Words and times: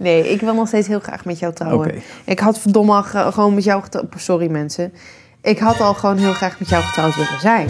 Nee, 0.00 0.28
ik 0.30 0.40
wil 0.40 0.54
nog 0.54 0.68
steeds 0.68 0.86
heel 0.88 1.00
graag 1.00 1.24
met 1.24 1.38
jou 1.38 1.54
trouwen. 1.54 1.86
Ik 2.24 2.38
had 2.38 2.58
verdomme 2.58 2.92
al 2.92 3.02
ge- 3.02 3.28
gewoon 3.32 3.54
met 3.54 3.64
jou 3.64 3.82
getrouwd. 3.82 4.06
Sorry 4.16 4.50
mensen. 4.50 4.92
Ik 5.42 5.58
had 5.58 5.80
al 5.80 5.94
gewoon 5.94 6.16
heel 6.16 6.32
graag 6.32 6.58
met 6.58 6.68
jou 6.68 6.82
getrouwd 6.82 7.14
willen 7.16 7.40
zijn. 7.40 7.68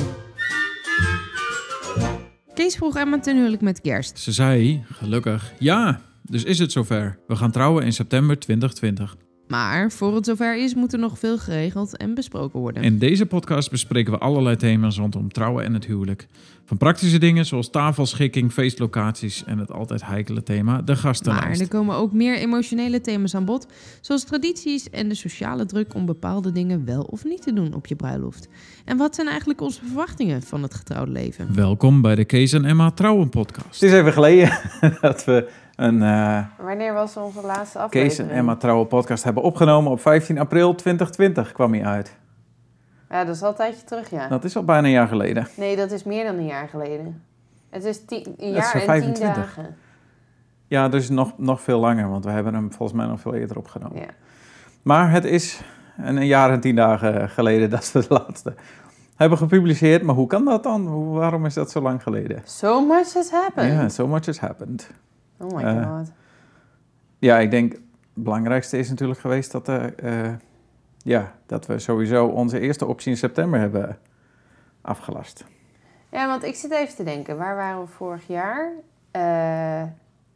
Kees 2.55 2.77
vroeg 2.77 2.97
Emma 2.97 3.19
ten 3.21 3.37
huwelijk 3.37 3.63
met 3.63 3.81
kerst. 3.81 4.19
Ze 4.19 4.33
zei, 4.33 4.85
gelukkig, 4.93 5.53
ja, 5.59 6.01
dus 6.23 6.45
is 6.45 6.59
het 6.59 6.73
zover. 6.73 7.19
We 7.27 7.37
gaan 7.37 7.51
trouwen 7.51 7.85
in 7.85 7.93
september 7.93 8.39
2020. 8.39 9.17
Maar 9.51 9.93
voor 9.93 10.15
het 10.15 10.27
zover 10.27 10.57
is, 10.57 10.75
moet 10.75 10.93
er 10.93 10.99
nog 10.99 11.19
veel 11.19 11.39
geregeld 11.39 11.97
en 11.97 12.15
besproken 12.15 12.61
worden. 12.61 12.83
In 12.83 12.99
deze 12.99 13.27
podcast 13.27 13.71
bespreken 13.71 14.13
we 14.13 14.19
allerlei 14.19 14.57
thema's 14.57 14.97
rondom 14.97 15.33
trouwen 15.33 15.65
en 15.65 15.75
het 15.75 15.85
huwelijk. 15.85 16.27
Van 16.65 16.77
praktische 16.77 17.19
dingen 17.19 17.47
zoals 17.47 17.71
tafelschikking, 17.71 18.53
feestlocaties 18.53 19.45
en 19.45 19.59
het 19.59 19.73
altijd 19.73 20.07
heikele 20.07 20.43
thema, 20.43 20.77
de 20.77 20.93
maar 20.93 20.97
gastenlijst. 20.97 21.61
er 21.61 21.69
komen 21.69 21.97
ook 21.97 22.13
meer 22.13 22.37
emotionele 22.37 23.01
thema's 23.01 23.35
aan 23.35 23.45
bod, 23.45 23.67
zoals 24.01 24.25
tradities 24.25 24.91
en 24.91 25.09
de 25.09 25.15
sociale 25.15 25.67
druk 25.67 25.95
om 25.95 26.07
bepaalde 26.07 26.53
dingen 26.53 26.85
wel 26.85 27.03
of 27.03 27.25
niet 27.25 27.43
te 27.43 27.53
doen 27.53 27.75
op 27.75 27.87
je 27.87 27.97
bruiloft. 27.97 28.49
En 28.85 28.97
wat 28.97 29.15
zijn 29.15 29.29
eigenlijk 29.29 29.61
onze 29.61 29.81
verwachtingen 29.85 30.43
van 30.43 30.63
het 30.63 30.75
getrouwde 30.75 31.13
leven? 31.13 31.55
Welkom 31.55 32.03
bij 32.03 32.15
de 32.15 32.25
Kees 32.25 32.53
en 32.53 32.65
Emma 32.65 32.91
Trouwen 32.91 33.29
podcast. 33.29 33.81
Het 33.81 33.91
is 33.91 33.99
even 33.99 34.13
geleden 34.13 34.59
dat 35.01 35.25
we 35.25 35.49
een 35.81 36.03
eh 36.03 36.45
Wanneer 36.59 36.93
was 36.93 37.17
onze 37.17 37.47
laatste 37.47 37.87
Kees 37.91 38.19
en 38.19 38.31
Emma 38.31 38.57
Trouwen 38.57 38.87
podcast 38.87 39.25
hebben 39.25 39.43
opgenomen. 39.43 39.93
Op 39.93 40.01
15 40.01 40.39
april 40.39 40.75
2020 40.75 41.53
kwam 41.53 41.73
hij 41.73 41.85
uit. 41.85 42.17
Ja, 43.11 43.25
dat 43.25 43.35
is 43.35 43.43
al 43.43 43.49
een 43.49 43.55
tijdje 43.55 43.85
terug, 43.85 44.11
ja. 44.11 44.29
Dat 44.29 44.45
is 44.45 44.57
al 44.57 44.65
bijna 44.65 44.87
een 44.87 44.93
jaar 44.93 45.09
geleden. 45.09 45.47
Nee, 45.57 45.77
dat 45.77 45.91
is 45.91 46.05
meer 46.05 46.25
dan 46.25 46.37
een 46.37 46.47
jaar 46.47 46.69
geleden. 46.69 47.23
Het 47.71 47.85
is 47.85 48.05
tien, 48.05 48.27
een 48.27 48.55
is 48.55 48.57
jaar 48.57 48.75
en 48.75 48.81
25. 48.81 49.15
tien 49.15 49.35
dagen. 49.35 49.77
Ja, 50.67 50.89
dus 50.89 51.09
nog, 51.09 51.33
nog 51.39 51.61
veel 51.61 51.79
langer, 51.79 52.09
want 52.09 52.25
we 52.25 52.31
hebben 52.31 52.55
hem 52.55 52.73
volgens 52.73 52.99
mij 52.99 53.07
nog 53.07 53.21
veel 53.21 53.35
eerder 53.35 53.57
opgenomen. 53.57 54.01
Ja. 54.01 54.09
Maar 54.83 55.11
het 55.11 55.25
is 55.25 55.61
een, 55.97 56.27
jaar 56.27 56.51
en 56.51 56.61
tien 56.61 56.77
dagen 56.77 57.29
geleden 57.29 57.71
dat 57.77 57.93
we 57.93 58.01
de 58.01 58.15
laatste 58.15 58.55
hebben 59.17 59.39
gepubliceerd. 59.39 60.03
Maar 60.03 60.15
hoe 60.15 60.27
kan 60.27 60.45
dat 60.45 60.63
dan? 60.63 60.87
Hoe, 60.87 61.19
waarom 61.19 61.47
is 61.47 61.55
dat 61.55 61.71
zo 61.71 61.81
lang 61.81 62.03
geleden? 62.03 62.43
So 62.45 62.87
much 62.87 63.13
has 63.13 63.31
happened. 63.31 63.73
Ja, 63.73 63.89
so 63.89 64.07
much 64.07 64.27
has 64.27 64.39
happened. 64.39 64.91
Oh 65.41 65.55
my 65.57 65.63
Eh, 65.63 65.97
god. 65.99 66.11
Ja, 67.19 67.39
ik 67.39 67.51
denk 67.51 67.73
het 67.73 67.83
belangrijkste 68.15 68.79
is 68.79 68.89
natuurlijk 68.89 69.21
geweest 69.21 69.53
dat, 69.53 69.69
eh, 69.69 70.33
ja, 70.99 71.33
dat 71.47 71.67
we 71.67 71.79
sowieso 71.79 72.27
onze 72.27 72.61
eerste 72.61 72.87
optie 72.87 73.11
in 73.11 73.17
september 73.17 73.61
hebben 73.61 73.99
afgelast. 74.81 75.45
Ja, 76.09 76.27
want 76.27 76.43
ik 76.45 76.55
zit 76.55 76.71
even 76.71 76.97
te 76.97 77.05
denken. 77.05 77.37
Waar 77.37 77.57
waren 77.57 77.81
we 77.81 77.87
vorig 77.87 78.27
jaar? 78.27 78.73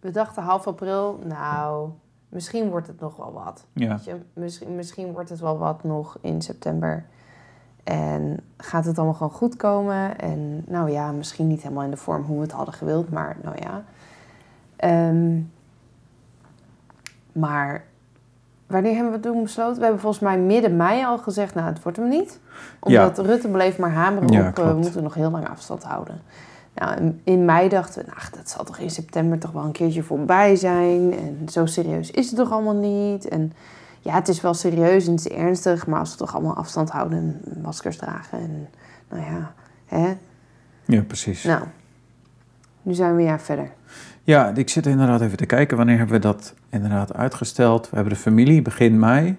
We 0.01 0.11
dachten 0.11 0.43
half 0.43 0.67
april. 0.67 1.21
Nou, 1.25 1.91
misschien 2.29 2.71
wordt 2.71 2.87
het 2.87 3.01
nog 3.01 3.17
wel 3.17 3.33
wat. 3.33 3.67
Ja, 3.73 3.99
je, 4.05 4.17
misschien, 4.33 4.77
misschien 4.77 5.13
wordt 5.13 5.31
het 5.31 5.41
wel 5.41 5.59
wat 5.59 5.85
nog 5.85 6.19
in 6.21 6.43
september. 6.43 7.05
En 7.85 8.41
gaat 8.57 8.85
het 8.85 8.97
allemaal 8.97 9.15
gewoon 9.15 9.33
goed 9.33 9.57
komen? 9.57 10.19
En 10.19 10.65
nou 10.67 10.91
ja, 10.91 11.13
misschien 11.13 11.47
niet 11.47 11.63
helemaal 11.63 11.85
in 11.85 11.91
de 11.91 11.97
vorm 11.97 12.23
hoe 12.23 12.37
we 12.37 12.43
het 12.43 12.53
hadden 12.53 12.75
gewild, 12.75 13.11
maar 13.11 13.37
nou 13.43 13.57
ja. 13.61 13.85
Ehm, 14.77 15.41
maar 17.33 17.85
wanneer 18.67 18.95
hebben 18.95 19.13
we 19.13 19.21
toen 19.21 19.43
besloten? 19.43 19.77
We 19.77 19.83
hebben 19.83 20.01
volgens 20.01 20.23
mij 20.23 20.39
midden 20.39 20.77
mei 20.77 21.05
al 21.05 21.19
gezegd, 21.19 21.55
nou 21.55 21.67
het 21.67 21.83
wordt 21.83 21.99
hem 21.99 22.09
niet. 22.09 22.39
Omdat 22.81 23.19
Rutte 23.19 23.49
bleef 23.49 23.79
maar 23.79 23.91
hameren 23.93 24.29
Ja, 24.29 24.49
op, 24.49 24.59
eh, 24.59 24.67
we 24.69 24.75
moeten 24.75 25.03
nog 25.03 25.15
heel 25.15 25.31
lang 25.31 25.49
afstand 25.49 25.83
houden. 25.83 26.21
Nou, 26.75 26.97
in- 26.97 27.21
in 27.25 27.45
mei 27.45 27.69
dachten 27.69 28.05
we, 28.05 28.11
nou, 28.11 28.21
dat 28.37 28.51
zal 28.51 28.65
toch 28.65 28.79
in 28.79 28.91
september 28.91 29.39
toch 29.39 29.51
wel 29.51 29.65
een 29.65 29.73
keertje 29.73 30.03
voorbij 30.03 30.57
zijn. 30.57 31.13
En 31.19 31.49
zo 31.49 31.67
serieus 31.67 32.11
is 32.11 32.27
het 32.27 32.37
toch 32.37 32.51
allemaal 32.53 32.75
niet. 32.75 33.29
En 33.29 33.53
ja, 34.01 34.15
het 34.15 34.29
is 34.29 34.41
wel 34.41 34.55
serieus 34.55 35.07
en 35.07 35.13
het 35.13 35.27
is 35.27 35.33
ernstig, 35.33 35.87
maar 35.87 35.99
als 35.99 36.11
we 36.11 36.17
toch 36.17 36.35
allemaal 36.35 36.57
afstand 36.57 36.91
houden 36.91 37.19
en 37.19 37.61
maskers 37.63 37.97
dragen. 37.97 38.39
En 38.39 38.69
nou 39.09 39.23
ja, 39.23 39.53
hè. 39.87 40.17
ja 40.85 41.03
precies. 41.03 41.45
Nou, 41.45 41.63
nu 42.83 42.95
zijn 42.95 43.15
we 43.15 43.21
een 43.21 43.27
jaar 43.29 43.41
verder. 43.41 43.71
Ja, 44.25 44.53
ik 44.55 44.69
zit 44.69 44.87
inderdaad 44.87 45.21
even 45.21 45.37
te 45.37 45.47
kijken. 45.47 45.77
Wanneer 45.77 45.97
hebben 45.97 46.15
we 46.17 46.21
dat 46.23 46.55
inderdaad 46.71 47.15
uitgesteld? 47.15 47.91
We 47.91 47.97
hebben 47.97 48.13
de 48.15 48.19
familie 48.21 48.63
begin 48.63 48.99
mei 48.99 49.37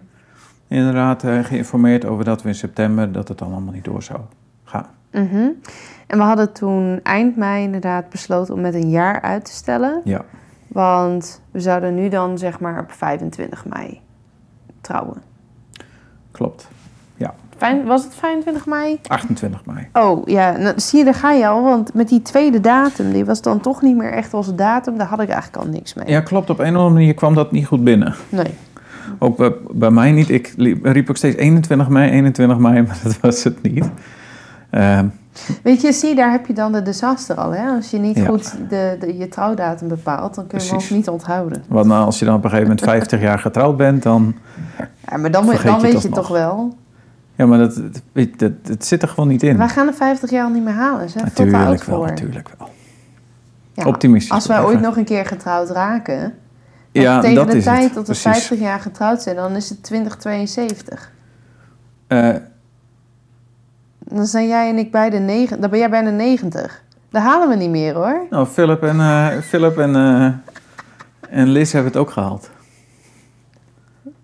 inderdaad 0.67 1.23
eh, 1.23 1.43
geïnformeerd 1.43 2.05
over 2.05 2.25
dat 2.25 2.41
we 2.41 2.47
in 2.47 2.55
september 2.55 3.11
dat 3.11 3.27
het 3.27 3.37
dan 3.37 3.51
allemaal 3.51 3.73
niet 3.73 3.83
door 3.83 4.03
zou 4.03 4.19
gaan. 4.63 4.87
Mhm. 5.11 5.49
En 6.07 6.17
we 6.17 6.23
hadden 6.23 6.53
toen 6.53 6.99
eind 7.03 7.35
mei 7.35 7.63
inderdaad 7.63 8.09
besloten 8.09 8.53
om 8.53 8.61
met 8.61 8.73
een 8.73 8.89
jaar 8.89 9.21
uit 9.21 9.45
te 9.45 9.51
stellen. 9.51 10.01
Ja, 10.03 10.25
Want 10.67 11.41
we 11.51 11.59
zouden 11.59 11.95
nu 11.95 12.09
dan 12.09 12.37
zeg 12.37 12.59
maar 12.59 12.79
op 12.79 12.91
25 12.91 13.65
mei 13.65 14.01
trouwen. 14.81 15.21
klopt. 16.31 16.67
Fijn, 17.57 17.85
was 17.85 18.03
het 18.03 18.15
25 18.15 18.65
mei? 18.65 18.99
28 19.07 19.65
mei. 19.65 19.87
Oh 19.93 20.21
ja, 20.27 20.57
nou, 20.57 20.73
zie 20.79 20.99
je, 20.99 21.05
daar 21.05 21.13
ga 21.13 21.31
je 21.31 21.47
al. 21.47 21.63
Want 21.63 21.93
met 21.93 22.09
die 22.09 22.21
tweede 22.21 22.59
datum, 22.61 23.11
die 23.11 23.25
was 23.25 23.41
dan 23.41 23.59
toch 23.59 23.81
niet 23.81 23.97
meer 23.97 24.11
echt 24.11 24.33
onze 24.33 24.55
datum. 24.55 24.97
Daar 24.97 25.07
had 25.07 25.21
ik 25.21 25.29
eigenlijk 25.29 25.63
al 25.65 25.71
niks 25.71 25.93
mee. 25.93 26.07
Ja, 26.07 26.21
klopt. 26.21 26.49
Op 26.49 26.59
een 26.59 26.65
of 26.65 26.71
andere 26.75 26.89
manier 26.93 27.13
kwam 27.13 27.33
dat 27.35 27.51
niet 27.51 27.65
goed 27.67 27.83
binnen. 27.83 28.15
Nee. 28.29 28.53
Ook 29.19 29.37
bij, 29.37 29.53
bij 29.71 29.91
mij 29.91 30.11
niet. 30.11 30.29
Ik 30.29 30.53
liep- 30.57 30.85
riep 30.85 31.09
ook 31.09 31.17
steeds 31.17 31.35
21 31.35 31.89
mei, 31.89 32.11
21 32.11 32.57
mei, 32.57 32.81
maar 32.87 32.99
dat 33.03 33.19
was 33.19 33.43
het 33.43 33.61
niet. 33.61 33.89
Ehm, 34.69 35.05
Weet 35.63 35.81
je, 35.81 35.91
zie, 35.91 36.15
daar 36.15 36.31
heb 36.31 36.45
je 36.47 36.53
dan 36.53 36.71
de 36.71 36.81
disaster 36.81 37.35
al. 37.35 37.51
Hè? 37.51 37.67
Als 37.75 37.89
je 37.91 37.97
niet 37.97 38.17
Ja. 38.17 38.25
goed 38.25 38.55
de, 38.69 38.95
de, 38.99 39.17
je 39.17 39.27
trouwdatum 39.27 39.87
bepaalt, 39.87 40.35
dan 40.35 40.47
kun 40.47 40.57
je 40.59 40.63
hem 40.65 40.73
Precies. 40.73 40.91
ook 40.91 40.97
niet 40.97 41.09
onthouden. 41.09 41.63
want 41.67 41.85
nou, 41.85 42.05
als 42.05 42.19
je 42.19 42.25
dan 42.25 42.35
op 42.35 42.43
een 42.43 42.49
gegeven 42.49 42.69
moment 42.69 42.87
50 42.89 43.21
jaar 43.21 43.39
getrouwd 43.39 43.77
bent, 43.77 44.03
dan... 44.03 44.35
Ja, 45.09 45.17
maar 45.17 45.31
dan, 45.31 45.45
dan 45.45 45.55
je 45.75 45.81
weet 45.81 45.93
het 45.93 46.01
je 46.01 46.09
toch 46.09 46.27
wel. 46.27 46.75
Ja, 47.35 47.45
maar 47.45 47.57
dat, 47.57 47.75
dat, 47.75 48.01
weet- 48.11 48.39
dat, 48.39 48.51
dat 48.67 48.85
zit 48.85 49.01
er 49.01 49.07
gewoon 49.07 49.27
niet 49.29 49.43
in. 49.43 49.57
Wij 49.57 49.67
gaan 49.69 49.85
de 49.87 49.93
50 49.93 50.29
jaar 50.29 50.43
al 50.45 50.49
niet 50.51 50.63
meer 50.63 50.73
halen. 50.73 51.09
Ze 51.09 51.19
oud 51.21 51.37
wel, 51.51 51.77
voor. 51.77 52.05
natuurlijk 52.07 52.49
wel. 52.57 52.69
Ja, 53.73 53.85
Optimistisch. 53.85 54.31
Als 54.31 54.47
wij 54.47 54.63
ooit 54.63 54.81
nog 54.81 54.97
een 54.97 55.05
keer 55.05 55.25
getrouwd 55.25 55.69
raken... 55.69 56.33
Ja, 56.91 57.19
tegen 57.19 57.35
dat 57.35 57.51
de 57.51 57.57
is 57.57 57.63
tijd 57.63 57.83
het. 57.83 57.93
dat 57.93 58.07
we 58.07 58.11
Precies. 58.21 58.31
50 58.47 58.59
jaar 58.59 58.79
getrouwd 58.79 59.21
zijn, 59.21 59.35
dan 59.35 59.55
is 59.55 59.69
het 59.69 59.83
2072. 59.83 61.11
Eh, 62.07 62.29
Dan 63.99 64.25
zijn 64.25 64.47
jij 64.47 64.69
en 64.69 64.77
ik 64.77 64.91
beide 64.91 65.17
negen, 65.19 65.61
dan 65.61 65.69
ben 65.69 65.79
jij 65.79 65.89
bijna 65.89 66.09
90. 66.09 66.83
Dat 67.09 67.21
halen 67.21 67.49
we 67.49 67.55
niet 67.55 67.69
meer 67.69 67.93
hoor. 67.93 68.25
nou, 68.29 68.45
Philip 68.47 68.83
en, 68.83 68.99
eh, 68.99 69.27
Philip 69.41 69.77
en, 69.77 69.95
eh, 69.95 70.25
en 71.39 71.47
Liz 71.47 71.71
hebben 71.71 71.91
het 71.91 72.01
ook 72.01 72.11
gehaald. 72.11 72.49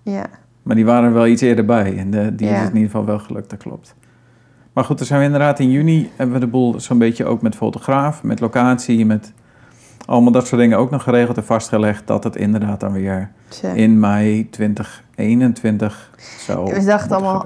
Ja. 0.04 0.26
Maar 0.64 0.76
die 0.76 0.86
waren 0.86 1.04
er 1.04 1.14
wel 1.14 1.28
iets 1.28 1.42
eerder 1.42 1.66
bij. 1.66 1.98
En 1.98 2.12
de, 2.12 2.36
die 2.36 2.48
Ja. 2.48 2.54
is 2.54 2.60
het 2.60 2.70
in 2.70 2.76
ieder 2.76 2.92
geval 2.92 3.06
wel 3.06 3.20
gelukt, 3.20 3.50
dat 3.50 3.60
klopt. 3.60 3.96
Maar 4.74 4.84
goed, 4.84 4.98
dan 4.98 5.08
zijn 5.08 5.20
we 5.20 5.26
inderdaad 5.26 5.60
in 5.60 5.72
juni... 5.72 6.10
hebben 6.16 6.36
we 6.36 6.42
de 6.42 6.52
boel 6.52 6.80
zo'n 6.80 6.98
beetje 6.98 7.26
ook 7.26 7.42
met 7.42 7.56
fotograaf, 7.56 8.24
met 8.24 8.40
locatie... 8.40 9.06
met 9.06 9.34
allemaal 10.06 10.32
dat 10.32 10.48
soort 10.48 10.62
dingen 10.62 10.78
ook 10.78 10.92
nog 10.92 11.04
geregeld 11.04 11.38
en 11.38 11.46
vastgelegd... 11.46 12.08
dat 12.08 12.24
het 12.24 12.36
inderdaad 12.36 12.80
dan 12.80 12.92
weer 12.92 13.32
in 13.74 14.00
mei 14.00 14.50
2021 14.50 16.12
zo 16.40 16.66
we 16.66 16.86
dachten 16.86 17.16
allemaal, 17.16 17.46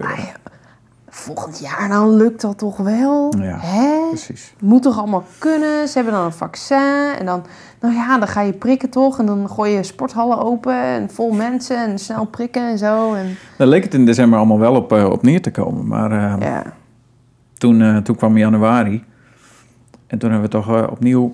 volgend 1.15 1.59
jaar 1.59 1.89
dan 1.89 2.15
lukt 2.15 2.41
dat 2.41 2.57
toch 2.57 2.77
wel? 2.77 3.33
Ja. 3.39 3.57
Hè? 3.59 4.07
Precies. 4.09 4.53
Moet 4.59 4.81
toch 4.81 4.97
allemaal 4.97 5.23
kunnen? 5.37 5.87
Ze 5.87 5.93
hebben 5.93 6.13
dan 6.13 6.25
een 6.25 6.31
vaccin 6.31 7.13
en 7.19 7.25
dan, 7.25 7.45
nou 7.79 7.93
ja, 7.93 8.17
dan 8.17 8.27
ga 8.27 8.41
je 8.41 8.53
prikken 8.53 8.89
toch? 8.89 9.19
En 9.19 9.25
dan 9.25 9.49
gooi 9.49 9.71
je 9.71 9.83
sporthallen 9.83 10.37
open 10.37 10.83
en 10.83 11.09
vol 11.09 11.31
mensen 11.31 11.77
en 11.77 11.99
snel 11.99 12.25
prikken 12.25 12.69
en 12.69 12.77
zo. 12.77 13.13
En, 13.13 13.37
Daar 13.57 13.67
leek 13.67 13.83
het 13.83 13.93
in 13.93 14.05
december 14.05 14.37
allemaal 14.37 14.59
wel 14.59 14.75
op, 14.75 14.91
eh, 14.91 15.09
op 15.09 15.21
neer 15.23 15.41
te 15.41 15.51
komen. 15.51 15.87
Maar 15.87 16.11
eh, 16.11 16.35
ja. 16.39 16.63
toen, 17.57 17.81
eh, 17.81 17.97
toen 17.97 18.15
kwam 18.15 18.37
januari. 18.37 19.03
En 20.07 20.17
toen 20.17 20.31
hebben 20.31 20.49
we 20.49 20.55
toch 20.55 20.89
opnieuw 20.89 21.33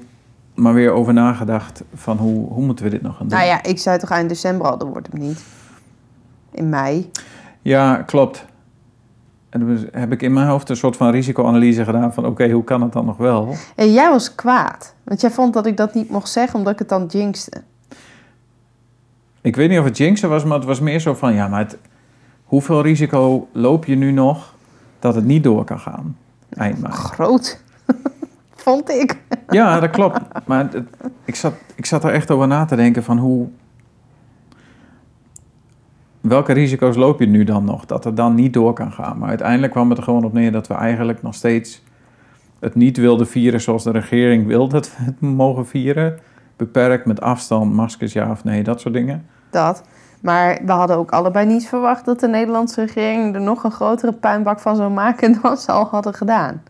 maar 0.56 0.74
weer 0.74 0.92
over 0.92 1.14
nagedacht... 1.14 1.84
van 1.94 2.18
hoe, 2.18 2.48
hoe 2.48 2.66
moeten 2.66 2.86
we 2.86 2.92
dit 2.92 3.02
nog 3.02 3.18
gaan 3.18 3.28
doen? 3.28 3.38
Nou 3.38 3.50
ja, 3.50 3.64
ik 3.64 3.80
zei 3.80 3.98
toch 3.98 4.10
eind 4.10 4.30
december 4.30 4.68
al, 4.68 4.78
dat 4.78 4.88
wordt 4.88 5.08
hem 5.12 5.22
niet. 5.22 5.44
In 6.52 6.70
mei. 6.70 7.12
Ja, 7.62 7.96
klopt. 7.96 8.46
En 9.52 9.60
toen 9.60 9.88
heb 9.92 10.12
ik 10.12 10.22
in 10.22 10.34
mijn 10.34 10.48
hoofd 10.48 10.70
een 10.70 10.76
soort 10.76 10.98
van 10.98 11.10
risicoanalyse 11.12 11.84
gedaan 11.84 12.14
van... 12.14 12.26
oké, 12.26 12.50
hoe 12.50 12.64
kan 12.64 12.82
het 12.82 12.92
dan 12.94 13.06
nog 13.06 13.18
wel? 13.18 13.56
En 13.76 13.94
jij 13.94 14.10
was 14.10 14.36
kwaad. 14.36 14.94
Want 15.04 15.22
jij 15.22 15.32
vond 15.32 15.54
dat 15.54 15.66
ik 15.66 15.78
dat 15.78 15.94
niet 15.94 16.10
mocht 16.10 16.30
zeggen, 16.30 16.58
omdat 16.60 16.74
ik 16.74 16.80
het 16.80 16.90
dan 16.90 17.06
jinxte. 17.06 17.62
Ik 19.42 19.56
weet 19.56 19.70
niet 19.70 19.80
of 19.80 19.86
het 19.86 19.98
jinxen 19.98 20.30
was, 20.30 20.44
maar 20.44 20.58
het 20.58 20.66
was 20.68 20.80
meer 20.80 21.00
zo 21.00 21.14
van... 21.14 21.34
ja, 21.34 21.48
maar 21.48 21.60
het, 21.60 21.78
hoeveel 22.44 22.82
risico 22.82 23.48
loop 23.52 23.86
je 23.86 23.96
nu 23.96 24.12
nog 24.12 24.54
dat 25.00 25.16
het 25.16 25.26
niet 25.26 25.44
door 25.44 25.64
kan 25.64 25.80
gaan? 25.80 26.18
Eind 26.50 26.82
mei. 26.82 26.94
Groot. 26.94 27.62
vond 28.56 28.90
ik. 28.90 29.18
Ja, 29.50 29.80
dat 29.80 29.90
klopt. 29.90 30.20
Maar 30.46 30.68
het- 30.72 30.84
ik, 31.26 31.36
zat, 31.36 31.54
ik 31.76 31.86
zat 31.86 32.04
er 32.04 32.14
echt 32.14 32.32
over 32.32 32.48
na 32.48 32.66
te 32.66 32.76
denken 32.76 33.04
van 33.04 33.18
hoe... 33.18 33.48
Welke 36.22 36.54
risico's 36.54 36.96
loop 36.96 37.20
je 37.20 37.26
nu 37.28 37.44
dan 37.44 37.64
nog? 37.64 37.86
Dat 37.86 38.04
het 38.04 38.16
dan 38.18 38.36
niet 38.36 38.54
door 38.54 38.74
kan 38.74 38.92
gaan. 38.92 39.18
Maar 39.18 39.30
uiteindelijk 39.30 39.72
kwam 39.72 39.90
het 39.90 39.98
er 39.98 40.04
gewoon 40.04 40.24
op 40.24 40.34
neer 40.34 40.52
dat 40.52 40.68
we 40.68 40.74
eigenlijk 40.74 41.22
nog 41.22 41.34
steeds 41.36 41.84
het 42.60 42.76
niet 42.76 42.98
wilden 42.98 43.28
vieren 43.28 43.62
zoals 43.62 43.84
de 43.84 43.92
regering 43.92 44.48
wil 44.48 44.68
dat 44.68 44.98
we 44.98 45.04
het 45.04 45.22
mogen 45.22 45.68
vieren. 45.68 46.20
Beperkt 46.56 47.06
met 47.06 47.22
afstand, 47.22 47.74
maskers 47.74 48.14
ja 48.14 48.32
of 48.32 48.44
nee, 48.44 48.64
dat 48.64 48.82
soort 48.82 48.94
dingen. 48.94 49.26
dat. 49.50 49.84
Maar 50.22 50.60
we 50.66 50.72
hadden 50.72 50.98
ook 50.98 51.12
allebei 51.12 51.46
niet 51.46 51.68
verwacht 51.68 52.06
dat 52.06 52.20
de 52.20 52.28
Nederlandse 52.28 52.82
regering 52.82 53.36
er 53.36 53.42
nog 53.42 53.64
een 53.64 53.72
grotere 53.72 54.12
puinbak 54.14 54.60
van 54.60 54.76
zou 54.76 54.92
maken 54.92 55.38
dan 55.42 55.58
ze 55.58 55.72
al 55.72 55.86
hadden 55.86 56.14
gedaan. 56.14 56.62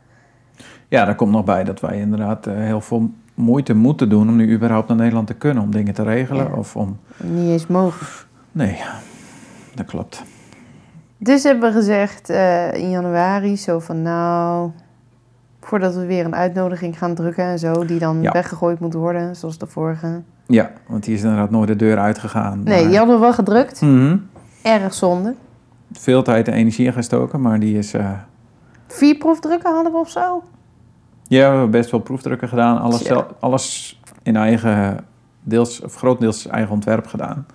Ja, 0.88 1.06
daar 1.06 1.16
komt 1.16 1.32
nog 1.32 1.44
bij 1.44 1.64
dat 1.64 1.80
wij 1.80 2.00
inderdaad 2.00 2.48
eh, 2.48 2.54
heel 2.56 2.82
veel 2.82 3.12
moeite 3.34 3.74
moeten 3.74 4.10
doen 4.10 4.30
om 4.30 4.36
nu 4.36 4.54
überhaupt 4.54 4.88
naar 4.88 4.98
Nederland 4.98 5.28
te 5.28 5.34
kunnen. 5.34 5.64
Om 5.64 5.72
dingen 5.72 5.94
te 5.94 6.04
regelen 6.04 6.46
Ja. 6.46 6.56
of 6.56 6.76
om... 6.76 7.00
Niet 7.18 7.50
eens 7.50 7.68
mogen. 7.68 8.08
Nee, 8.52 8.78
dat 9.76 9.86
klopt. 9.86 10.24
Dus 11.18 11.44
hebben 11.44 11.70
we 11.74 11.76
gezegd 11.80 12.30
eh, 12.30 12.74
in 12.74 12.90
januari 12.90 13.58
zo 13.58 13.80
van 13.80 14.02
nou, 14.02 14.72
voordat 15.62 15.96
we 15.96 16.06
weer 16.06 16.26
een 16.26 16.36
uitnodiging 16.36 16.98
gaan 16.98 17.16
drukken 17.16 17.44
en 17.46 17.60
zo, 17.60 17.86
die 17.86 18.00
dan 18.00 18.22
Ja. 18.22 18.32
weggegooid 18.32 18.80
moet 18.80 18.94
worden, 18.94 19.36
zoals 19.36 19.58
de 19.58 19.68
vorige. 19.68 20.22
Ja, 20.48 20.72
want 20.88 21.04
die 21.04 21.14
is 21.16 21.22
inderdaad 21.22 21.50
nooit 21.50 21.68
de 21.68 21.76
deur 21.76 21.98
uitgegaan. 22.00 22.64
Nee, 22.64 22.80
maar- 22.80 22.90
die 22.90 22.98
hadden 22.98 23.16
we 23.16 23.22
wel 23.22 23.34
gedrukt. 23.34 23.82
Mhm. 23.82 24.18
Erg 24.62 24.94
zonde. 24.94 25.36
Veel 25.94 26.24
tijd 26.24 26.48
en 26.48 26.54
energie 26.54 26.86
in 26.86 26.94
gestoken, 26.94 27.42
maar 27.42 27.60
die 27.60 27.78
is... 27.78 27.94
eh, 27.94 28.12
Vier 28.88 29.16
proefdrukken 29.18 29.74
hadden 29.74 29.92
we 29.92 29.98
of 29.98 30.10
zo. 30.10 30.44
Ja, 31.28 31.40
we 31.40 31.52
hebben 31.52 31.72
best 31.72 31.92
wel 31.92 32.00
proefdrukken 32.00 32.48
gedaan. 32.48 32.80
Alles, 32.80 33.12
alles 33.40 34.00
in 34.24 34.36
eigen, 34.36 34.98
deels, 35.44 35.82
of 35.82 35.96
grotendeels 35.96 36.48
eigen 36.48 36.72
ontwerp 36.72 37.08
gedaan. 37.08 37.46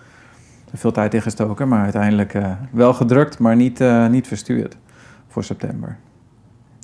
Veel 0.74 0.92
tijd 0.92 1.14
in 1.14 1.22
gestoken, 1.22 1.68
maar 1.68 1.82
uiteindelijk 1.82 2.34
eh, 2.34 2.50
wel 2.70 2.94
gedrukt, 2.94 3.38
maar 3.38 3.56
niet, 3.56 3.80
eh, 3.80 4.06
niet 4.06 4.26
verstuurd 4.26 4.76
voor 5.28 5.44
september. 5.44 5.96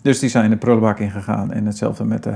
Dus 0.02 0.18
die 0.18 0.28
zijn 0.28 0.50
de 0.50 0.56
prullenbak 0.56 0.98
ingegaan. 0.98 1.52
En 1.52 1.66
hetzelfde 1.66 2.04
met 2.04 2.22
de 2.22 2.34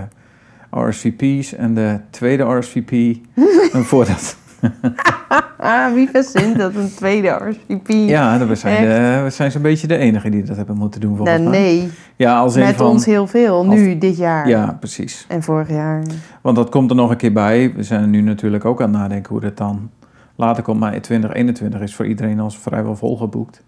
RSVP's 0.71 1.55
en 1.55 1.75
de 1.75 2.01
tweede 2.11 2.43
RSVP. 2.43 3.17
en 3.75 3.85
voordat. 3.85 4.37
Wie 5.95 6.09
verzint 6.11 6.59
dat 6.59 6.75
een 6.75 6.95
tweede 6.95 7.29
RSVP? 7.29 7.89
Ja, 7.89 8.47
we 8.47 8.55
zijn, 8.55 8.83
de, 8.89 9.21
we 9.25 9.31
zijn 9.31 9.51
zo'n 9.51 9.63
beetje 9.63 9.87
de 9.87 9.97
enige 9.97 10.29
die 10.31 10.43
dat 10.43 10.57
hebben 10.57 10.77
moeten 10.77 11.01
doen 11.01 11.17
volgens 11.17 11.39
Nou, 11.39 11.51
mij. 11.51 11.61
nee, 11.61 11.91
Ja, 12.17 12.39
als 12.39 12.57
met 12.57 12.77
van, 12.77 12.87
ons 12.87 13.05
heel 13.05 13.27
veel. 13.27 13.67
Nu, 13.67 13.99
dit 13.99 14.17
jaar. 14.17 14.49
Ja, 14.49 14.77
precies. 14.81 15.25
En 15.29 15.43
vorig 15.43 15.69
jaar. 15.69 16.03
Want 16.41 16.57
dat 16.57 16.71
komt 16.71 16.91
er 16.91 16.97
nog 16.97 17.11
een 17.11 17.17
keer 17.17 17.33
bij. 17.33 17.73
We 17.75 17.83
zijn 17.83 18.11
nu 18.11 18.21
natuurlijk 18.21 18.65
ook 18.65 18.83
aan 18.83 18.91
het 18.91 18.99
nadenken 18.99 19.33
hoe 19.33 19.41
dat 19.41 19.57
dan 19.57 19.91
later 20.37 20.63
komt. 20.63 20.85
In 20.85 21.01
2021 21.01 21.81
is 21.81 21.95
voor 21.95 22.07
iedereen 22.07 22.41
als 22.41 22.59
vrijwel 22.59 22.97
volgeboekt. 22.97 23.63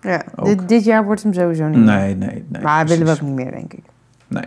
Ja, 0.00 0.22
dit, 0.42 0.68
dit 0.68 0.84
jaar 0.84 1.04
wordt 1.04 1.22
hem 1.22 1.32
sowieso 1.32 1.68
niet 1.68 1.78
meer. 1.78 1.84
Nee, 1.84 2.16
nee, 2.16 2.44
nee. 2.48 2.62
maar 2.62 2.86
willen 2.86 2.98
we 2.98 3.04
precies. 3.04 3.22
ook 3.22 3.28
niet 3.28 3.36
meer, 3.36 3.50
denk 3.50 3.72
ik. 3.72 3.84
Nee. 4.28 4.44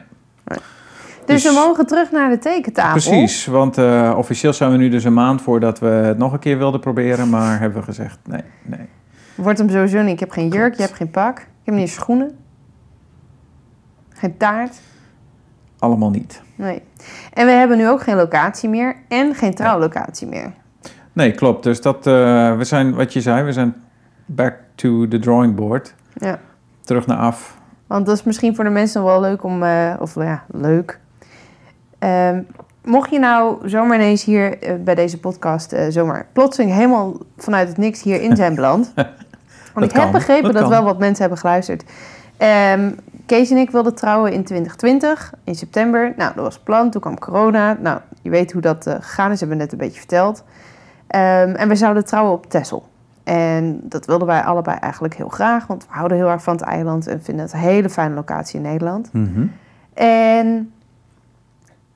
Dus, 1.25 1.43
Dus- 1.43 1.43
we 1.43 1.59
mogen 1.59 1.85
terug 1.85 2.11
naar 2.11 2.29
de 2.29 2.37
tekentafel. 2.37 2.91
Precies, 3.11 3.45
want 3.45 3.77
eh, 3.77 4.13
officieel 4.17 4.53
zijn 4.53 4.71
we 4.71 4.77
nu 4.77 4.89
dus 4.89 5.03
een 5.03 5.13
maand 5.13 5.41
voordat 5.41 5.79
we 5.79 5.87
het 5.87 6.17
nog 6.17 6.33
een 6.33 6.39
keer 6.39 6.57
wilden 6.57 6.79
proberen. 6.79 7.29
Maar 7.29 7.59
hebben 7.59 7.79
we 7.79 7.85
gezegd, 7.85 8.19
nee, 8.25 8.41
nee. 8.63 8.87
Wordt 9.35 9.59
hem 9.59 9.69
sowieso 9.69 10.01
niet. 10.01 10.13
Ik 10.13 10.19
heb 10.19 10.31
geen 10.31 10.47
jurk, 10.47 10.75
je 10.75 10.81
hebt 10.81 10.95
geen 10.95 11.11
pak. 11.11 11.39
Ik 11.39 11.45
heb 11.63 11.73
niet 11.73 11.83
eens 11.83 11.93
schoenen. 11.93 12.37
Geen 14.09 14.37
taart. 14.37 14.79
Allemaal 15.79 16.09
niet. 16.09 16.41
Nee. 16.55 16.81
En 17.33 17.45
we 17.45 17.51
hebben 17.51 17.77
nu 17.77 17.89
ook 17.89 18.01
geen 18.01 18.15
locatie 18.15 18.69
meer 18.69 18.95
en 19.07 19.35
geen 19.35 19.53
trouwlocatie 19.53 20.27
meer. 20.27 20.53
Nee, 21.15 21.31
klopt. 21.31 21.63
Dus 21.63 21.81
dat, 21.81 22.07
eh, 22.07 22.57
we 22.57 22.63
zijn, 22.63 22.95
wat 22.95 23.13
je 23.13 23.21
zei, 23.21 23.43
we 23.43 23.53
zijn 23.53 23.75
back 24.25 24.53
to 24.75 25.07
the 25.07 25.19
drawing 25.19 25.55
board. 25.55 25.93
Ja. 26.13 26.39
Terug 26.81 27.07
naar 27.07 27.17
af. 27.17 27.57
Want 27.87 28.05
dat 28.05 28.15
is 28.15 28.23
misschien 28.23 28.55
voor 28.55 28.63
de 28.63 28.69
mensen 28.69 29.03
wel 29.03 29.21
leuk 29.21 29.43
om... 29.43 29.63
eh, 29.63 29.93
of 29.99 30.15
ja, 30.15 30.43
leuk. 30.47 30.99
Ehm, 31.99 32.41
mocht 32.83 33.09
je 33.09 33.19
nou 33.19 33.69
zomaar 33.69 33.95
ineens 33.95 34.23
hier 34.23 34.59
eh, 34.59 34.75
bij 34.83 34.95
deze 34.95 35.19
podcast... 35.19 35.75
zomaar 35.89 36.27
plotseling 36.33 36.71
helemaal 36.71 37.17
vanuit 37.37 37.67
het 37.67 37.77
niks 37.77 38.03
hierin 38.03 38.35
zijn 38.35 38.55
beland... 38.61 38.93
Want 39.73 39.87
ik 39.87 39.93
kan, 39.93 40.03
heb 40.03 40.11
begrepen 40.11 40.53
dat 40.53 40.67
wel 40.67 40.83
wat 40.83 40.99
mensen 40.99 41.21
hebben 41.21 41.39
geluisterd. 41.39 41.83
Ehm, 42.37 42.91
Kees 43.25 43.51
en 43.51 43.57
ik 43.57 43.69
wilden 43.69 43.95
trouwen 43.95 44.31
in 44.31 44.43
2020, 44.43 45.33
in 45.43 45.55
september. 45.55 46.13
Nou, 46.17 46.33
dat 46.35 46.43
was 46.43 46.53
het 46.53 46.63
plan. 46.63 46.89
Toen 46.89 47.01
kwam 47.01 47.19
corona. 47.19 47.77
Nou, 47.81 47.99
je 48.21 48.29
weet 48.29 48.51
hoe 48.51 48.61
dat 48.61 48.87
gegaan 48.99 49.31
is, 49.31 49.39
hebben 49.39 49.57
we 49.57 49.63
net 49.63 49.71
een 49.71 49.77
beetje 49.77 49.99
verteld. 49.99 50.43
Ehm, 51.15 51.55
en 51.55 51.67
we 51.67 51.75
zouden 51.75 52.05
trouwen 52.05 52.33
op 52.33 52.49
Texel. 52.49 52.87
En 53.23 53.79
dat 53.83 54.05
wilden 54.05 54.27
wij 54.27 54.41
allebei 54.41 54.77
eigenlijk 54.79 55.15
heel 55.15 55.29
graag, 55.29 55.67
want 55.67 55.83
we 55.83 55.93
houden 55.93 56.17
heel 56.17 56.29
erg 56.29 56.43
van 56.43 56.55
het 56.55 56.63
eiland 56.63 57.07
en 57.07 57.23
vinden 57.23 57.45
het 57.45 57.53
een 57.53 57.59
hele 57.59 57.89
fijne 57.89 58.15
locatie 58.15 58.55
in 58.55 58.61
Nederland. 58.61 59.13
Mhm. 59.13 59.47
En 59.93 60.73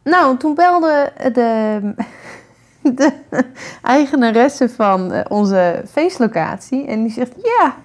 nou, 0.04 0.38
toen 0.38 0.56
belde 0.56 1.12
de, 1.34 1.80
de 3.00 3.12
eigenaresse 3.84 4.70
van 4.70 5.12
eh, 5.12 5.26
onze 5.28 5.84
feestlocatie 5.92 6.88
en 6.88 7.02
die 7.02 7.12
zegt: 7.12 7.34
Ja, 7.36 7.76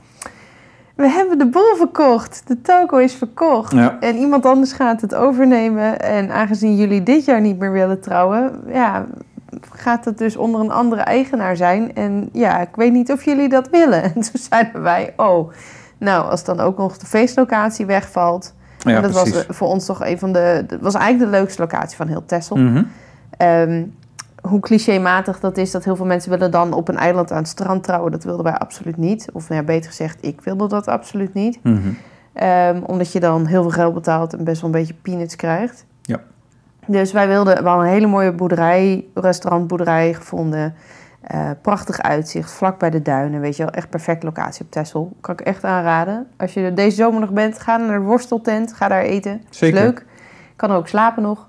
we 0.94 1.08
hebben 1.08 1.38
de 1.38 1.46
boel 1.46 1.75
verkocht. 1.76 2.42
De 2.46 2.60
toko 2.60 2.96
is 2.96 3.14
verkocht. 3.14 3.72
Ja. 3.72 3.96
En 4.00 4.16
iemand 4.16 4.46
anders 4.46 4.72
gaat 4.72 5.00
het 5.00 5.14
overnemen. 5.14 6.00
En 6.00 6.31
aangezien 6.31 6.76
jullie 6.76 7.02
dit 7.02 7.25
jaar 7.25 7.40
niet 7.40 7.58
meer 7.58 7.72
willen 7.72 8.00
trouwen, 8.00 8.60
ja, 8.66 9.06
gaat 9.71 10.05
het 10.05 10.19
dus 10.19 10.37
onder 10.37 10.61
een 10.61 10.71
andere 10.71 11.03
eigenaar 11.03 11.56
zijn. 11.56 11.95
En 11.95 12.29
ja, 12.33 12.61
ik 12.61 12.77
weet 12.77 12.93
niet 12.93 13.12
of 13.12 13.25
jullie 13.25 13.49
dat 13.49 13.69
willen. 13.71 14.03
En 14.12 14.12
toen 14.12 14.41
zeiden 14.51 14.83
wij: 14.83 15.12
Oh, 15.17 15.53
nou, 15.99 16.31
als 16.31 16.45
dan 16.45 16.61
ook 16.61 16.79
nog 16.79 16.99
de 16.99 17.06
feestlocatie 17.06 17.87
wegvalt. 17.87 18.55
Ja, 18.79 18.97
en 18.97 19.03
dat 19.03 19.11
precies. 19.11 19.47
was 19.47 19.56
voor 19.56 19.69
ons 19.69 19.87
toch 19.87 20.05
een 20.05 20.19
van 20.19 20.33
de. 20.33 20.65
Dat 20.67 20.81
was 20.81 20.95
eigenlijk 20.95 21.31
de 21.31 21.37
leukste 21.39 21.61
locatie 21.61 21.97
van 21.97 22.09
heel 22.09 22.25
Texel. 22.25 22.56
Mhm. 22.56 22.83
Ehm, 23.37 23.85
hoe 24.43 24.61
clichématig 24.61 25.41
dat 25.41 25.56
is, 25.56 25.71
dat 25.71 25.85
heel 25.85 25.97
veel 25.97 26.06
mensen 26.06 26.31
willen 26.31 26.51
dan 26.51 26.73
op 26.73 26.89
een 26.89 26.97
eiland 26.97 27.31
aan 27.31 27.39
het 27.39 27.49
strand 27.49 27.83
trouwen. 27.83 28.12
Dat 28.12 28.25
wilden 28.25 28.45
wij 28.45 28.55
absoluut 28.55 28.97
niet. 28.97 29.29
Of 29.33 29.49
nou 29.49 29.61
ja, 29.61 29.67
beter 29.67 29.91
gezegd, 29.91 30.19
ik 30.21 30.41
wilde 30.41 30.69
dat 30.69 30.89
absoluut 30.89 31.35
niet. 31.35 31.59
Mhm. 31.62 31.79
Ehm, 32.33 32.81
omdat 32.87 33.12
je 33.12 33.21
dan 33.21 33.47
heel 33.47 33.62
veel 33.62 33.71
geld 33.71 33.95
betaalt 33.95 34.35
en 34.35 34.45
best 34.45 34.61
wel 34.61 34.71
een 34.71 34.77
beetje 34.77 34.95
peanuts 35.03 35.37
krijgt. 35.37 35.85
Ja. 36.03 36.21
Dus 36.86 37.12
wij 37.12 37.28
wilden, 37.28 37.62
we 37.62 37.69
hadden 37.69 37.86
een 37.86 37.92
hele 37.92 38.06
mooie 38.06 38.32
boerderij, 38.32 39.04
restaurantboerderij 39.14 40.14
gevonden. 40.14 40.75
Eh, 41.20 41.50
prachtig 41.62 42.00
uitzicht, 42.00 42.50
vlak 42.52 42.78
bij 42.78 42.90
de 42.90 43.02
duinen. 43.02 43.40
Weet 43.40 43.56
je 43.56 43.62
wel, 43.62 43.72
echt 43.72 43.90
perfecte 43.90 44.26
locatie 44.26 44.64
op 44.64 44.70
Texel. 44.70 45.12
Kan 45.20 45.34
ik 45.34 45.40
echt 45.40 45.64
aanraden. 45.64 46.26
Als 46.36 46.54
je 46.54 46.60
er 46.60 46.75
deze 46.75 46.96
zomer 46.96 47.20
nog 47.20 47.31
bent, 47.31 47.58
ga 47.58 47.76
naar 47.76 47.98
de 47.98 48.04
worsteltent. 48.04 48.72
Ga 48.72 48.88
daar 48.88 49.02
eten. 49.02 49.42
Zeker. 49.50 49.78
Is 49.78 49.84
leuk. 49.84 50.06
Kan 50.56 50.70
ook 50.70 50.88
slapen 50.88 51.22
nog. 51.22 51.48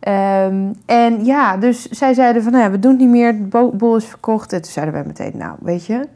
Ehm, 0.00 0.72
en 0.86 1.24
ja, 1.24 1.56
dus 1.56 1.88
zij 1.88 2.14
zeiden 2.14 2.42
van, 2.42 2.52
nou 2.52 2.64
ja, 2.64 2.70
we 2.70 2.78
doen 2.78 2.90
het 2.90 3.00
niet 3.00 3.08
meer. 3.10 3.32
De 3.32 3.42
bo- 3.42 3.70
boel 3.72 3.96
is 3.96 4.06
verkocht. 4.06 4.52
En 4.52 4.62
toen 4.62 4.72
zeiden 4.72 4.94
wij 4.94 5.04
meteen, 5.06 5.32
nou, 5.34 5.56
weet 5.60 5.86
je... 5.86 6.08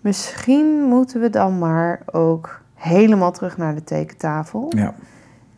Misschien 0.00 0.82
moeten 0.82 1.20
we 1.20 1.30
dan 1.30 1.58
maar 1.58 2.00
ook 2.12 2.60
helemaal 2.74 3.32
terug 3.32 3.56
naar 3.56 3.74
de 3.74 3.84
tekentafel. 3.84 4.72
Ja. 4.76 4.94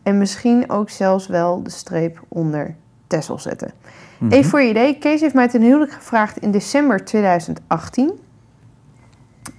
En 0.05 0.17
misschien 0.17 0.69
ook 0.69 0.89
zelfs 0.89 1.27
wel 1.27 1.63
de 1.63 1.69
streep 1.69 2.23
onder 2.27 2.75
Tessel 3.07 3.39
zetten. 3.39 3.71
Mhm. 4.17 4.31
Even 4.31 4.49
voor 4.49 4.61
je 4.61 4.69
idee, 4.69 4.97
Kees 4.97 5.21
heeft 5.21 5.33
mij 5.33 5.47
ten 5.47 5.61
huwelijk 5.61 5.91
gevraagd 5.91 6.37
in 6.37 6.51
december 6.51 7.05
2018. 7.05 8.19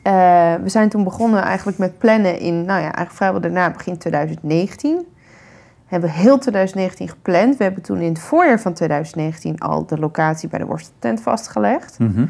Eh, 0.02 0.12
we 0.54 0.68
zijn 0.68 0.88
toen 0.88 1.04
begonnen 1.04 1.42
eigenlijk 1.42 1.78
met 1.78 1.98
plannen 1.98 2.38
in, 2.38 2.54
nou 2.54 2.78
ja, 2.78 2.84
eigenlijk 2.84 3.12
vrijwel 3.12 3.40
daarna, 3.40 3.70
begin 3.70 3.98
2019. 3.98 4.96
We 4.96 5.92
hebben 5.92 6.10
heel 6.10 6.38
2019 6.38 7.08
gepland. 7.08 7.56
We 7.56 7.64
hebben 7.64 7.82
toen 7.82 8.00
in 8.00 8.08
het 8.08 8.18
voorjaar 8.18 8.60
van 8.60 8.72
2019 8.72 9.58
al 9.58 9.86
de 9.86 9.98
locatie 9.98 10.48
bij 10.48 10.58
de 10.58 10.66
worsteltent 10.66 11.20
vastgelegd. 11.20 11.98
Mhm. 11.98 12.26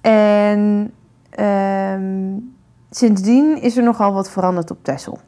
En 0.00 0.92
ehm, 1.30 2.38
sindsdien 2.90 3.62
is 3.62 3.76
er 3.76 3.82
nogal 3.82 4.12
wat 4.12 4.30
veranderd 4.30 4.70
op 4.70 4.78
Texel. 4.82 5.18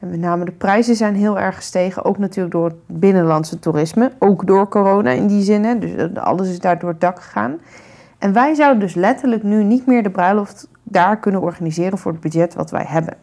En 0.00 0.10
met 0.10 0.20
name 0.20 0.44
de 0.44 0.52
prijzen 0.52 0.96
zijn 0.96 1.14
heel 1.14 1.38
erg 1.38 1.56
gestegen. 1.56 2.04
Ook 2.04 2.18
natuurlijk 2.18 2.54
door 2.54 2.64
het 2.64 2.76
binnenlandse 2.86 3.58
toerisme. 3.58 4.12
Ook 4.18 4.46
door 4.46 4.68
corona 4.68 5.10
in 5.10 5.26
die 5.26 5.42
zin. 5.42 5.64
hè. 5.64 5.78
Dus 5.78 6.14
alles 6.14 6.48
is 6.48 6.60
daar 6.60 6.78
door 6.78 6.90
het 6.90 7.00
dak 7.00 7.22
gegaan. 7.22 7.58
En 8.18 8.32
wij 8.32 8.54
zouden 8.54 8.80
dus 8.80 8.94
letterlijk 8.94 9.42
nu 9.42 9.64
niet 9.64 9.86
meer 9.86 10.02
de 10.02 10.10
bruiloft 10.10 10.68
daar 10.82 11.18
kunnen 11.18 11.40
organiseren 11.40 11.98
voor 11.98 12.12
het 12.12 12.20
budget 12.20 12.54
wat 12.54 12.70
wij 12.70 12.84
hebben. 12.86 13.14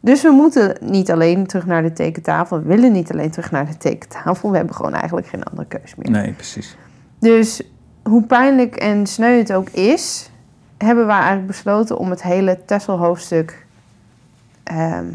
Dus 0.00 0.22
we 0.22 0.30
moeten 0.30 0.76
niet 0.80 1.10
alleen 1.10 1.46
terug 1.46 1.66
naar 1.66 1.82
de 1.82 1.92
tekentafel. 1.92 2.58
We 2.58 2.66
willen 2.66 2.92
niet 2.92 3.12
alleen 3.12 3.30
terug 3.30 3.50
naar 3.50 3.66
de 3.66 3.76
tekentafel. 3.76 4.50
We 4.50 4.56
hebben 4.56 4.74
gewoon 4.74 4.94
eigenlijk 4.94 5.26
geen 5.26 5.42
andere 5.42 5.68
keus 5.68 5.94
meer. 5.94 6.10
Nee, 6.10 6.32
precies. 6.32 6.76
Dus 7.18 7.62
hoe 8.02 8.22
pijnlijk 8.22 8.76
en 8.76 9.06
sneu 9.06 9.38
het 9.38 9.52
ook 9.52 9.68
is, 9.70 10.30
hebben 10.78 11.06
we 11.06 11.12
eigenlijk 11.12 11.46
besloten 11.46 11.98
om 11.98 12.10
het 12.10 12.22
hele 12.22 12.58
Tessel-hoofdstuk 12.64 13.66
ehm, 14.62 15.06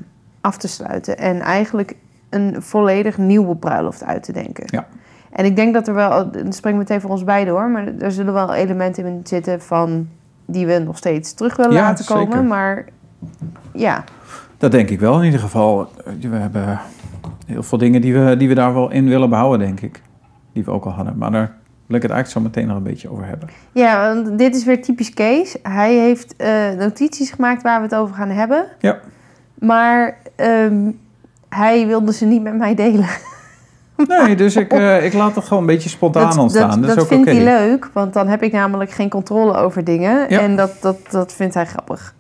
af 0.48 0.58
te 0.58 0.68
sluiten. 0.68 1.18
En 1.18 1.40
eigenlijk 1.42 1.96
een 2.30 2.56
volledig 2.60 3.18
nieuwe 3.18 3.56
bruiloft 3.56 4.04
uit 4.04 4.24
te 4.24 4.32
denken. 4.32 4.64
Ja. 4.66 4.88
En 5.32 5.46
ik 5.46 5.56
denk 5.56 5.74
dat 5.74 5.88
er 5.88 5.94
wel, 5.94 6.32
dat 6.32 6.56
spreekt 6.56 6.78
meteen 6.78 7.02
voor 7.02 7.10
ons 7.10 7.24
beiden 7.24 7.54
hoor, 7.54 7.70
maar 7.70 7.88
er 8.00 8.12
zullen 8.12 8.34
wel 8.34 8.54
elementen 8.54 9.06
in 9.06 9.20
zitten 9.24 9.62
van 9.62 10.08
die 10.46 10.66
we 10.68 10.80
nog 10.80 10.98
steeds 10.98 11.34
terug 11.34 11.56
willen 11.56 11.72
Ja, 11.74 11.82
laten 11.82 12.06
komen. 12.06 12.32
zeker. 12.32 12.44
Maar 12.44 12.86
ja, 13.74 14.04
Dat 14.58 14.72
denk 14.72 14.90
ik 14.90 15.00
wel 15.00 15.18
in 15.20 15.26
ieder 15.26 15.40
geval. 15.40 15.92
We 16.22 16.36
hebben 16.36 16.80
heel 17.46 17.64
veel 17.64 17.78
dingen 17.78 18.02
die 18.02 18.14
we, 18.20 18.38
die 18.38 18.48
we 18.48 18.54
daar 18.54 18.74
wel 18.74 18.92
in 18.92 19.08
willen 19.08 19.30
behouden, 19.30 19.60
denk 19.68 19.80
ik. 19.82 20.02
Die 20.54 20.64
we 20.64 20.72
ook 20.72 20.86
al 20.86 20.92
hadden. 20.92 21.18
Maar 21.18 21.32
daar 21.32 21.52
wil 21.86 21.96
ik 21.96 22.02
het 22.02 22.12
eigenlijk 22.12 22.30
zo 22.30 22.40
meteen 22.42 22.68
nog 22.68 22.78
een 22.78 22.92
beetje 22.92 23.10
over 23.12 23.26
hebben. 23.26 23.50
Ja, 23.72 24.14
want 24.14 24.38
dit 24.38 24.56
is 24.56 24.66
weer 24.66 24.82
typisch 24.82 25.14
Kees. 25.14 25.58
Hij 25.64 25.96
heeft 25.96 26.36
eh, 26.36 26.72
notities 26.78 27.32
gemaakt 27.32 27.62
waar 27.62 27.78
we 27.78 27.84
het 27.86 27.96
over 27.96 28.16
gaan 28.16 28.30
hebben. 28.30 28.66
Ja. 28.80 29.00
Maar 29.60 30.18
ehm, 30.38 30.92
hij 31.50 31.88
wilde 31.88 32.14
ze 32.14 32.26
niet 32.26 32.42
met 32.44 32.58
mij 32.58 32.76
delen. 32.76 33.10
Nee, 34.08 34.36
dus 34.36 34.56
ik, 34.66 34.74
eh, 34.74 35.06
ik 35.06 35.14
laat 35.14 35.36
het 35.36 35.44
gewoon 35.44 35.60
een 35.60 35.70
beetje 35.70 35.90
spontaan 35.90 36.38
ontstaan. 36.40 36.70
Dat, 36.70 36.88
dat, 36.88 36.98
is 36.98 37.04
ook 37.04 37.08
vindt 37.08 37.26
hij 37.26 37.44
leuk, 37.44 37.90
want 37.94 38.14
dan 38.14 38.28
heb 38.28 38.44
ik 38.44 38.52
namelijk 38.52 38.92
geen 38.92 39.10
controle 39.10 39.54
over 39.54 39.84
dingen. 39.84 40.30
Ja. 40.30 40.40
En 40.40 40.56
dat, 40.56 40.72
dat, 40.82 40.98
dat 41.12 41.34
vindt 41.34 41.54
hij 41.54 41.66
grappig. 41.66 42.16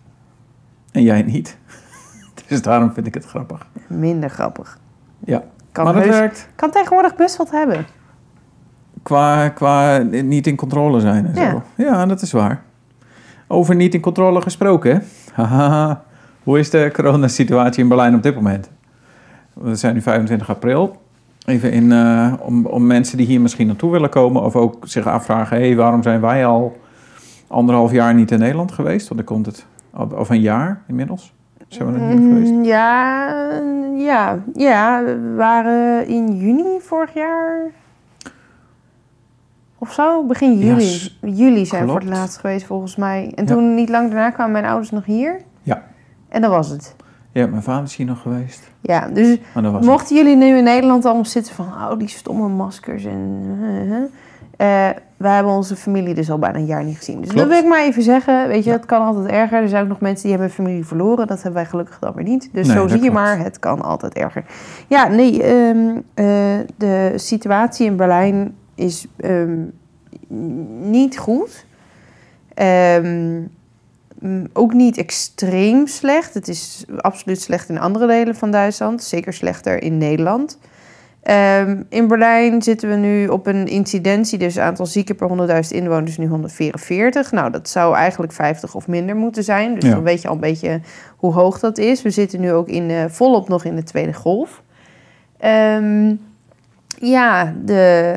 En 0.92 1.04
jij 1.04 1.22
niet. 1.22 1.58
Dus 2.48 2.62
daarom 2.62 2.94
vind 2.94 3.08
ik 3.08 3.14
het 3.14 3.26
grappig. 3.26 3.68
Minder 3.88 4.30
grappig. 4.30 4.80
Ja. 5.20 5.44
Kan, 5.72 5.84
maar 5.84 5.94
dat 5.94 6.04
heus- 6.04 6.16
werkt 6.16 6.50
kan 6.56 6.72
tegenwoordig 6.72 7.16
best 7.16 7.38
wat 7.38 7.52
hebben. 7.52 7.86
qua, 9.04 9.50
qua 9.50 9.98
niet 9.98 10.48
in 10.48 10.56
controle 10.56 11.00
zijn 11.00 11.26
en 11.26 11.36
zo. 11.36 11.42
Ja. 11.42 11.64
Ja. 11.76 12.06
dat 12.06 12.22
is 12.22 12.32
waar. 12.32 12.64
Over 13.48 13.76
niet 13.76 13.94
in 13.94 14.02
controle 14.02 14.42
gesproken. 14.42 14.92
hè? 14.92 15.00
Haha. 15.44 16.04
Hoe 16.48 16.60
is 16.60 16.70
de 16.70 16.90
coronasituatie 16.94 17.84
in 17.84 17.88
Berlijn 17.90 18.16
op 18.16 18.24
dit 18.24 18.36
moment? 18.36 18.70
We 19.54 19.76
zijn 19.76 19.94
nu 19.94 20.02
25 20.02 20.50
april. 20.50 21.02
Even 21.46 21.72
in, 21.72 21.92
eh, 21.92 22.34
om, 22.40 22.66
om 22.66 22.86
mensen 22.88 23.18
die 23.18 23.26
hier 23.28 23.42
misschien 23.42 23.68
naartoe 23.68 23.92
willen 23.92 24.10
komen... 24.10 24.42
of 24.44 24.56
ook 24.56 24.76
zich 24.88 25.08
afvragen... 25.08 25.58
hé, 25.58 25.76
waarom 25.76 26.04
zijn 26.04 26.22
wij 26.22 26.46
al 26.46 26.78
anderhalf 27.48 27.92
jaar 27.92 28.14
niet 28.14 28.32
in 28.32 28.40
Nederland 28.40 28.72
geweest? 28.72 29.08
Want 29.08 29.20
dan 29.26 29.30
komt 29.36 29.46
het... 29.46 29.66
of 30.16 30.30
een 30.30 30.42
jaar 30.42 30.82
inmiddels. 30.88 31.34
Zijn 31.68 31.94
we 31.94 32.00
er 32.00 32.16
niet 32.16 32.34
geweest? 32.34 32.52
Mm, 32.52 32.64
Ja, 32.64 33.28
ja, 33.98 34.40
ja, 34.54 35.04
we 35.04 35.34
waren 35.36 36.08
in 36.08 36.38
juni 36.38 36.80
vorig 36.80 37.14
jaar. 37.14 37.72
Of 39.78 39.94
zo, 39.94 40.24
begin 40.26 40.58
juli. 40.58 41.12
juli 41.22 41.66
zijn 41.66 41.86
we 41.86 41.92
voor 41.92 42.00
het 42.00 42.10
laatst 42.10 42.38
geweest 42.38 42.66
volgens 42.66 42.96
mij. 42.96 43.32
En 43.36 43.46
Ja. 43.46 43.54
toen, 43.54 43.76
niet 43.76 43.90
lang 43.90 44.12
daarna, 44.12 44.30
kwamen 44.30 44.52
mijn 44.54 44.66
ouders 44.66 44.92
nog 44.92 45.06
hier. 45.06 45.42
En 46.38 46.44
dat 46.44 46.52
was 46.52 46.70
het. 46.70 46.96
Ja, 47.32 47.48
mijn 47.48 47.64
vader 47.64 47.84
is 47.84 47.96
hier 47.96 48.06
nog 48.06 48.22
geweest. 48.22 48.72
Ja, 48.82 49.08
dus 49.08 49.38
mochten 49.82 50.16
jullie 50.16 50.36
nu 50.36 50.58
in 50.58 50.64
Nederland 50.64 51.06
allemaal 51.06 51.26
zitten 51.26 51.56
van... 51.56 51.66
Oh, 51.66 52.00
die 52.00 52.08
stomme 52.08 52.48
maskers 52.48 53.06
en... 53.06 54.12
wij 55.18 55.34
hebben 55.36 55.52
onze 55.54 55.76
familie 55.76 56.14
dus 56.14 56.30
al 56.32 56.40
bijna 56.40 56.58
een 56.58 56.66
jaar 56.66 56.84
niet 56.84 56.98
gezien. 56.98 57.22
Dus 57.22 57.30
Klopt. 57.30 57.40
dat 57.40 57.50
wil 57.50 57.64
ik 57.64 57.70
maar 57.70 57.84
even 57.84 58.04
zeggen. 58.04 58.48
Weet 58.48 58.64
je, 58.64 58.72
het 58.72 58.86
kan 58.86 59.02
altijd 59.02 59.28
erger. 59.28 59.62
Er 59.62 59.68
zijn 59.68 59.84
ook 59.84 59.90
nog 59.90 60.00
mensen 60.00 60.22
die 60.22 60.32
hebben 60.32 60.48
hun 60.48 60.66
familie 60.66 60.86
verloren. 60.86 61.28
Dat 61.28 61.44
hebben 61.44 61.62
wij 61.62 61.66
gelukkig 61.70 62.00
dan 62.00 62.14
weer 62.14 62.24
niet. 62.24 62.50
Dus 62.52 62.68
Nee, 62.68 62.76
zo 62.76 62.88
zie 62.88 63.02
je 63.02 63.12
maar, 63.12 63.40
het 63.40 63.60
kan 63.60 63.82
altijd 63.82 64.14
erger. 64.14 64.46
Ja, 64.88 65.08
nee, 65.08 65.44
ehm, 65.44 65.98
eh, 66.14 66.26
de 66.78 67.14
situatie 67.16 67.86
in 67.86 67.96
Berlijn 67.96 68.56
is 68.76 69.08
ehm, 69.18 69.60
niet 70.90 71.18
goed. 71.18 71.66
Ehm, 72.54 73.06
mm, 73.06 73.50
ook 74.54 74.74
niet 74.74 74.98
extreem 74.98 75.88
slecht. 75.88 76.34
Het 76.34 76.48
is 76.48 76.86
absoluut 76.98 77.42
slecht 77.42 77.70
in 77.70 77.80
andere 77.80 78.08
delen 78.08 78.36
van 78.36 78.52
Duitsland. 78.52 79.04
Zeker 79.04 79.34
slechter 79.34 79.82
in 79.84 79.98
Nederland. 79.98 80.58
Ehm, 81.24 81.82
in 81.90 82.08
Berlijn 82.08 82.62
zitten 82.62 82.90
we 82.90 82.96
nu 82.96 83.28
op 83.28 83.48
een 83.48 83.68
incidentie, 83.68 84.38
dus 84.38 84.60
aantal 84.60 84.86
zieken 84.86 85.16
per 85.16 85.28
100.000 85.28 85.76
inwoners 85.76 86.18
nu 86.18 86.26
144. 86.28 87.32
Nou, 87.32 87.52
dat 87.52 87.70
zou 87.70 87.96
eigenlijk 87.96 88.34
50 88.34 88.76
of 88.76 88.88
minder 88.88 89.16
moeten 89.16 89.44
zijn. 89.44 89.74
Dus 89.76 89.84
Ja. 89.84 89.90
dan 89.96 90.04
weet 90.04 90.22
je 90.22 90.28
al 90.28 90.34
een 90.34 90.40
beetje 90.40 90.80
hoe 91.18 91.34
hoog 91.34 91.60
dat 91.60 91.78
is. 91.78 92.02
We 92.02 92.10
zitten 92.10 92.40
nu 92.40 92.52
ook 92.52 92.68
in, 92.68 92.90
eh, 92.90 93.06
volop 93.08 93.48
nog 93.50 93.64
in 93.66 93.76
de 93.76 93.84
tweede 93.84 94.14
golf. 94.14 94.62
Ehm, 95.38 96.16
ja, 97.00 97.54
de, 97.66 98.16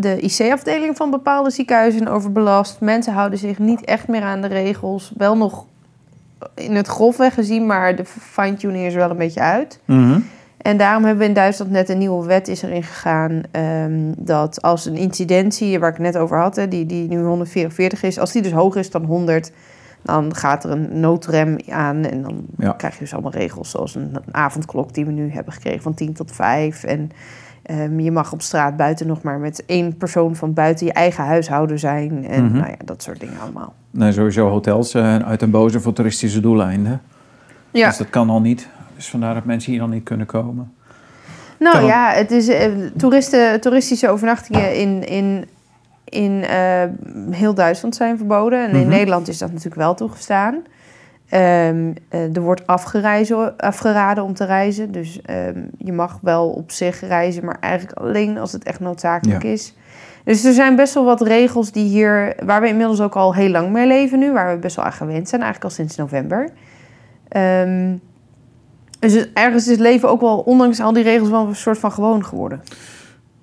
de 0.00 0.20
IC-afdeling 0.20 0.96
van 0.96 1.10
bepaalde 1.10 1.50
ziekenhuizen 1.50 2.08
overbelast. 2.08 2.80
Mensen 2.80 3.12
houden 3.12 3.38
zich 3.38 3.58
niet 3.58 3.84
echt 3.84 4.08
meer 4.08 4.22
aan 4.22 4.40
de 4.40 4.46
regels. 4.48 5.12
Wel 5.16 5.36
nog 5.36 5.64
in 6.54 6.74
het 6.74 6.86
grofweg 6.86 7.34
gezien, 7.34 7.66
maar 7.66 7.96
de 7.96 8.04
fine-tuning 8.04 8.84
is 8.84 8.92
er 8.92 8.98
wel 8.98 9.10
een 9.10 9.16
beetje 9.16 9.40
uit. 9.40 9.80
Mhm. 9.84 10.20
En 10.56 10.76
daarom 10.76 11.02
hebben 11.04 11.22
we 11.22 11.28
in 11.28 11.34
Duitsland 11.34 11.70
net 11.70 11.88
een 11.88 11.98
nieuwe 11.98 12.26
wet 12.26 12.48
is 12.48 12.62
erin 12.62 12.82
gegaan. 12.82 13.40
ehm, 13.50 14.12
dat 14.16 14.62
als 14.62 14.84
een 14.86 14.96
incidentie, 14.96 15.78
waar 15.78 15.88
ik 15.90 15.96
het 15.96 16.04
net 16.04 16.16
over 16.18 16.38
had, 16.38 16.56
hè, 16.56 16.68
die, 16.68 16.86
die 16.86 17.08
nu 17.08 17.22
144 17.22 18.02
is, 18.02 18.18
als 18.18 18.32
die 18.32 18.42
dus 18.42 18.52
hoger 18.52 18.80
is 18.80 18.90
dan 18.90 19.04
100, 19.04 19.52
dan 20.02 20.34
gaat 20.34 20.64
er 20.64 20.70
een 20.70 21.00
noodrem 21.00 21.56
aan. 21.70 22.04
En 22.04 22.22
dan 22.22 22.44
Ja. 22.58 22.72
krijg 22.72 22.94
je 22.94 23.00
dus 23.00 23.12
allemaal 23.12 23.32
regels, 23.32 23.70
zoals 23.70 23.94
een, 23.94 24.10
een 24.26 24.34
avondklok 24.34 24.94
die 24.94 25.04
we 25.06 25.12
nu 25.12 25.30
hebben 25.32 25.52
gekregen 25.52 25.82
van 25.82 25.94
10 25.94 26.12
tot 26.12 26.32
5. 26.32 26.84
En 26.84 27.10
ehm, 27.62 28.00
je 28.00 28.10
mag 28.10 28.32
op 28.32 28.42
straat 28.42 28.76
buiten 28.76 29.06
nog 29.06 29.22
maar 29.22 29.38
met 29.38 29.64
één 29.66 29.96
persoon 29.96 30.36
van 30.36 30.52
buiten 30.54 30.86
je 30.86 30.92
eigen 30.92 31.24
huishouden 31.24 31.78
zijn. 31.78 32.26
En 32.26 32.44
Mhm. 32.44 32.56
nou 32.56 32.68
ja, 32.68 32.76
dat 32.84 33.02
soort 33.02 33.20
dingen 33.20 33.40
allemaal. 33.40 33.74
Nee, 33.90 34.12
sowieso 34.12 34.48
hotels 34.48 34.94
eh, 34.94 35.16
uit 35.16 35.42
een 35.42 35.50
boze 35.50 35.80
voor 35.80 35.92
toeristische 35.92 36.40
doeleinden. 36.40 37.00
Ja. 37.70 37.88
Dus 37.88 37.96
dat 37.96 38.10
kan 38.10 38.30
al 38.30 38.40
niet. 38.40 38.68
Dus 38.96 39.08
vandaar 39.08 39.34
dat 39.34 39.44
mensen 39.44 39.70
hier 39.70 39.80
dan 39.80 39.90
niet 39.90 40.04
kunnen 40.04 40.26
komen. 40.26 40.72
Nou 41.58 41.86
ja, 41.86 42.10
het 42.12 42.30
is 42.30 42.48
eh, 42.48 42.70
toeristen, 42.96 43.60
toeristische 43.60 44.08
overnachtingen 44.08 44.76
in, 44.76 45.08
in, 45.08 45.44
in 46.04 46.42
eh, 46.44 46.82
heel 47.30 47.54
Duitsland 47.54 47.94
zijn 47.94 48.16
verboden. 48.16 48.64
En 48.68 48.74
in 48.74 48.80
Mhm. 48.80 48.88
Nederland 48.88 49.28
is 49.28 49.38
dat 49.38 49.48
natuurlijk 49.48 49.76
wel 49.80 49.94
toegestaan. 49.94 50.54
Ehm, 51.30 51.92
eh, 52.08 52.36
er 52.36 52.40
wordt 52.40 52.66
afgereizen, 52.66 53.56
afgeraden 53.56 54.24
om 54.24 54.34
te 54.34 54.44
reizen. 54.44 54.92
Dus 54.92 55.22
ehm, 55.22 55.60
je 55.78 55.92
mag 55.92 56.18
wel 56.22 56.48
op 56.50 56.70
zich 56.70 57.00
reizen, 57.00 57.44
maar 57.44 57.56
eigenlijk 57.60 57.98
alleen 57.98 58.38
als 58.38 58.52
het 58.52 58.64
echt 58.64 58.80
noodzakelijk 58.80 59.42
Ja. 59.42 59.48
is. 59.48 59.74
Dus 60.24 60.44
er 60.44 60.52
zijn 60.52 60.76
best 60.76 60.94
wel 60.94 61.04
wat 61.04 61.20
regels 61.20 61.72
die 61.72 61.88
hier, 61.88 62.34
waar 62.44 62.60
we 62.60 62.68
inmiddels 62.68 63.00
ook 63.00 63.14
al 63.16 63.34
heel 63.34 63.50
lang 63.50 63.70
mee 63.70 63.86
leven 63.86 64.18
nu, 64.18 64.32
waar 64.32 64.54
we 64.54 64.60
best 64.60 64.76
wel 64.76 64.84
aan 64.84 64.92
gewend 64.92 65.28
zijn, 65.28 65.40
eigenlijk 65.42 65.70
al 65.70 65.76
sinds 65.76 65.96
november. 65.96 66.48
Ehm, 67.28 67.96
dus 68.98 69.32
ergens 69.32 69.64
is 69.64 69.70
het 69.70 69.80
leven 69.80 70.08
ook 70.08 70.20
wel, 70.20 70.38
ondanks 70.38 70.80
al 70.80 70.92
die 70.92 71.02
regels, 71.02 71.28
wel 71.30 71.46
een 71.46 71.56
soort 71.56 71.78
van 71.78 71.92
gewoon 71.92 72.24
geworden. 72.24 72.62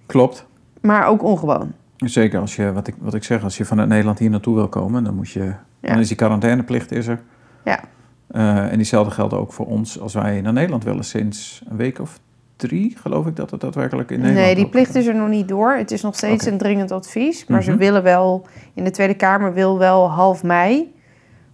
Klopt. 0.06 0.46
Maar 0.82 1.08
ook 1.08 1.24
ongewoon. 1.24 1.72
Zeker 1.98 2.39
als 2.39 2.56
je, 2.56 2.72
wat 2.74 2.88
ik, 2.88 2.96
wat 3.00 3.13
ik 3.13 3.24
zeg, 3.24 3.44
als 3.44 3.58
je 3.58 3.65
vanuit 3.65 3.89
Nederland 3.89 4.20
hier 4.20 4.29
naartoe 4.29 4.56
wil 4.56 4.67
komen, 4.67 5.03
dan 5.03 5.15
moet 5.15 5.29
je. 5.29 5.53
Ja. 5.79 5.89
Dan 5.89 6.00
is 6.00 6.08
die 6.08 6.17
quarantaineplicht 6.17 6.91
is 6.91 7.08
er. 7.08 7.20
Ja. 7.68 7.80
Eh, 8.28 8.72
en 8.72 8.76
diezelfde 8.76 9.12
geldt 9.14 9.34
ook 9.34 9.54
voor 9.54 9.66
ons 9.66 10.00
als 10.00 10.14
wij 10.14 10.42
naar 10.42 10.54
Nederland 10.54 10.84
willen 10.84 11.04
sinds 11.04 11.62
een 11.70 11.78
week 11.78 12.00
of 12.00 12.20
drie, 12.56 12.98
geloof 13.02 13.26
ik 13.26 13.36
dat 13.36 13.52
het 13.52 13.62
daadwerkelijk 13.62 14.12
in 14.12 14.20
Nederland 14.20 14.46
Nee, 14.46 14.56
die 14.56 14.68
plicht 14.70 14.96
is 14.96 15.06
er 15.08 15.16
nog 15.16 15.28
niet 15.30 15.48
door. 15.48 15.72
Het 15.74 15.92
is 15.92 16.02
nog 16.02 16.16
steeds 16.16 16.46
een 16.46 16.58
dringend 16.58 16.92
advies. 16.92 17.46
Maar 17.48 17.64
ze 17.64 17.70
Mhm. 17.70 17.80
willen 17.80 18.04
wel, 18.04 18.48
in 18.74 18.84
de 18.84 18.92
Tweede 18.92 19.14
Kamer 19.14 19.54
wil 19.54 19.78
wel 19.78 20.10
half 20.10 20.44
mei, 20.44 20.94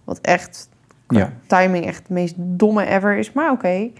wat 0.04 0.18
echt 0.20 0.68
Ja, 1.08 1.32
timing 1.46 1.86
echt 1.86 1.98
het 1.98 2.08
meest 2.08 2.34
domme 2.36 2.86
ever 2.86 3.16
is. 3.16 3.32
Maar 3.32 3.50
oké, 3.50 3.90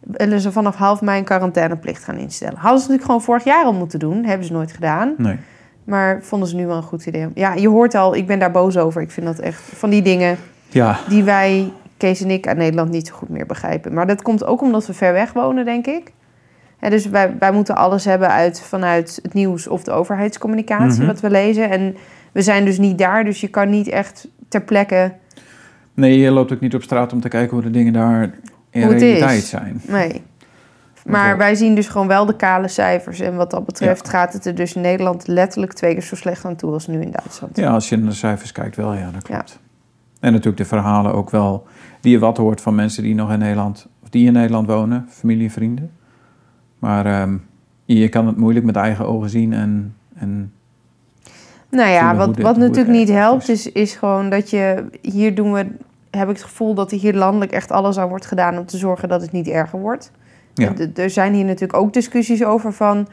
willen 0.00 0.40
ze 0.40 0.52
vanaf 0.52 0.74
half 0.76 1.00
mei 1.00 1.18
een 1.18 1.24
quarantaineplicht 1.24 2.04
gaan 2.04 2.16
instellen. 2.16 2.54
Hadden 2.58 2.70
ze 2.80 2.88
natuurlijk 2.88 3.04
gewoon 3.04 3.22
vorig 3.22 3.44
jaar 3.44 3.64
al 3.64 3.72
moeten 3.72 3.98
doen. 3.98 4.24
Hebben 4.24 4.46
ze 4.46 4.52
nooit 4.52 4.72
gedaan. 4.72 5.14
nee. 5.18 5.36
Maar 5.84 6.22
vonden 6.22 6.48
ze 6.48 6.56
nu 6.56 6.66
wel 6.66 6.76
een 6.76 6.82
goed 6.82 7.06
idee. 7.06 7.28
Ja, 7.34 7.54
je 7.54 7.68
hoort 7.68 7.94
al, 7.94 8.14
ik 8.14 8.26
ben 8.26 8.38
daar 8.38 8.50
boos 8.50 8.76
over. 8.76 9.02
Ik 9.02 9.10
vind 9.10 9.26
dat 9.26 9.38
echt 9.38 9.60
van 9.62 9.90
die 9.90 10.02
dingen 10.02 10.36
Ja, 10.70 10.98
die 11.08 11.24
wij, 11.24 11.72
Kees 11.96 12.22
en 12.22 12.30
ik, 12.30 12.46
uit 12.46 12.56
Nederland 12.56 12.90
niet 12.90 13.06
zo 13.06 13.14
goed 13.14 13.28
meer 13.28 13.46
begrijpen. 13.46 13.94
Maar 13.94 14.06
dat 14.06 14.22
komt 14.22 14.44
ook 14.44 14.60
omdat 14.62 14.86
we 14.86 14.92
ver 14.92 15.12
weg 15.12 15.32
wonen, 15.32 15.64
denk 15.64 15.86
ik. 15.86 16.12
Dus 16.88 17.06
wij, 17.08 17.34
wij 17.38 17.52
moeten 17.52 17.76
alles 17.76 18.04
hebben 18.04 18.28
uit, 18.30 18.60
vanuit 18.60 19.18
het 19.22 19.34
nieuws 19.34 19.66
of 19.66 19.82
de 19.84 19.90
overheidscommunicatie, 19.90 20.98
Mhm. 20.98 21.06
wat 21.06 21.20
we 21.20 21.30
lezen. 21.30 21.70
En 21.70 21.96
we 22.32 22.42
zijn 22.42 22.64
dus 22.64 22.78
niet 22.78 22.98
daar, 22.98 23.24
dus 23.24 23.40
je 23.40 23.48
kan 23.48 23.70
niet 23.70 23.88
echt 23.88 24.28
ter 24.48 24.62
plekke... 24.62 25.12
nee, 25.94 26.18
je 26.18 26.30
loopt 26.30 26.52
ook 26.52 26.60
niet 26.60 26.74
op 26.74 26.82
straat 26.82 27.12
om 27.12 27.20
te 27.20 27.28
kijken 27.28 27.52
hoe 27.52 27.62
de 27.62 27.70
dingen 27.70 27.92
daar 27.92 28.30
in 28.70 28.88
realiteit 28.88 29.42
zijn. 29.42 29.80
Nee. 29.86 30.22
Maar 31.06 31.36
wij 31.36 31.54
zien 31.54 31.74
dus 31.74 31.88
gewoon 31.88 32.06
wel 32.06 32.26
de 32.26 32.36
kale 32.36 32.68
cijfers. 32.68 33.20
En 33.20 33.36
wat 33.36 33.50
dat 33.50 33.66
betreft 33.66 34.08
gaat 34.08 34.32
het 34.32 34.46
er 34.46 34.54
dus 34.54 34.74
in 34.74 34.80
Nederland 34.80 35.26
letterlijk 35.26 35.72
twee 35.72 35.92
keer 35.92 36.02
zo 36.02 36.16
slecht 36.16 36.44
aan 36.44 36.56
toe 36.56 36.72
als 36.72 36.86
nu 36.86 37.00
in 37.00 37.10
Duitsland. 37.10 37.56
Ja, 37.56 37.70
als 37.70 37.88
je 37.88 37.96
naar 37.96 38.08
de 38.08 38.14
cijfers 38.14 38.52
kijkt, 38.52 38.76
wel, 38.76 38.94
ja, 38.94 39.10
dat 39.10 39.22
klopt. 39.22 39.58
En 40.20 40.32
natuurlijk 40.32 40.62
de 40.62 40.68
verhalen 40.68 41.14
ook 41.14 41.30
wel, 41.30 41.66
die 42.00 42.12
je 42.12 42.18
wat 42.18 42.36
hoort 42.36 42.60
van 42.60 42.74
mensen 42.74 43.02
die 43.02 43.14
nog 43.14 43.32
in 43.32 43.38
Nederland, 43.38 43.86
of 44.02 44.08
die 44.08 44.26
in 44.26 44.32
Nederland 44.32 44.66
wonen, 44.66 45.06
familie 45.08 45.44
en 45.46 45.50
vrienden. 45.52 45.90
Maar 46.78 47.06
ehm, 47.06 47.36
je 47.84 48.08
kan 48.08 48.26
het 48.26 48.36
moeilijk 48.36 48.64
met 48.66 48.76
eigen 48.76 49.06
ogen 49.06 49.30
zien 49.30 49.52
en, 49.52 49.94
en 50.14 50.52
Nou 51.70 51.88
ja, 51.90 52.16
wat, 52.16 52.34
dit- 52.34 52.44
wat 52.44 52.56
natuurlijk 52.56 52.88
niet 52.96 53.08
helpt, 53.08 53.48
is. 53.48 53.66
is, 53.66 53.72
is 53.72 53.94
gewoon 53.94 54.30
dat 54.30 54.50
je 54.50 54.84
hier 55.02 55.34
doen 55.34 55.52
we, 55.52 55.66
heb 56.10 56.28
ik 56.28 56.34
het 56.34 56.42
gevoel 56.44 56.74
dat 56.74 56.92
er 56.92 56.98
hier 56.98 57.14
landelijk 57.14 57.52
echt 57.52 57.70
alles 57.70 57.98
aan 57.98 58.08
wordt 58.08 58.26
gedaan 58.26 58.58
om 58.58 58.66
te 58.66 58.76
zorgen 58.76 59.08
dat 59.08 59.20
het 59.22 59.32
niet 59.32 59.48
erger 59.48 59.80
wordt. 59.80 60.12
Ja. 60.54 60.72
Er 60.94 61.10
zijn 61.10 61.34
hier 61.34 61.44
natuurlijk 61.44 61.78
ook 61.78 61.92
discussies 61.92 62.44
over 62.44 62.72
van 62.72 63.08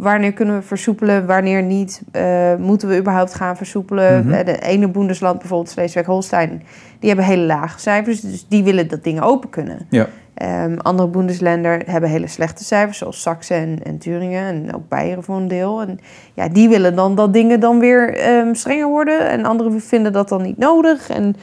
Wanneer 0.00 0.32
kunnen 0.32 0.56
we 0.56 0.62
versoepelen, 0.62 1.26
wanneer 1.26 1.62
niet? 1.62 2.02
Eh, 2.12 2.54
moeten 2.58 2.88
we 2.88 2.98
überhaupt 2.98 3.34
gaan 3.34 3.56
versoepelen? 3.56 4.26
Mhm. 4.26 4.34
Eh, 4.34 4.44
De 4.44 4.58
ene 4.58 4.88
Boendesland, 4.88 5.38
bijvoorbeeld 5.38 5.70
Schleswig-Holstein, 5.70 6.62
die 6.98 7.08
hebben 7.08 7.26
hele 7.26 7.42
lage 7.46 7.80
cijfers. 7.80 8.20
Dus 8.20 8.46
die 8.48 8.64
willen 8.64 8.88
dat 8.88 9.04
dingen 9.04 9.22
open 9.22 9.50
kunnen. 9.50 9.86
Ja. 9.90 10.06
Ehm, 10.34 10.76
andere 10.76 11.08
Bundesländer 11.08 11.82
hebben 11.86 12.10
hele 12.10 12.26
slechte 12.26 12.64
cijfers, 12.64 12.98
zoals 12.98 13.22
Saxe 13.22 13.54
en, 13.54 13.78
en 13.82 13.98
Turingen 13.98 14.44
en 14.44 14.74
ook 14.74 14.88
Beieren 14.88 15.22
voor 15.22 15.36
een 15.36 15.48
deel. 15.48 15.80
En 15.80 16.00
ja, 16.34 16.48
die 16.48 16.68
willen 16.68 16.96
dan 16.96 17.14
dat 17.14 17.32
dingen 17.32 17.60
dan 17.60 17.78
weer 17.78 18.14
ehm, 18.16 18.54
strenger 18.54 18.88
worden. 18.88 19.28
En 19.28 19.44
anderen 19.44 19.80
vinden 19.80 20.12
dat 20.12 20.28
dan 20.28 20.42
niet 20.42 20.58
nodig. 20.58 21.08
En 21.08 21.36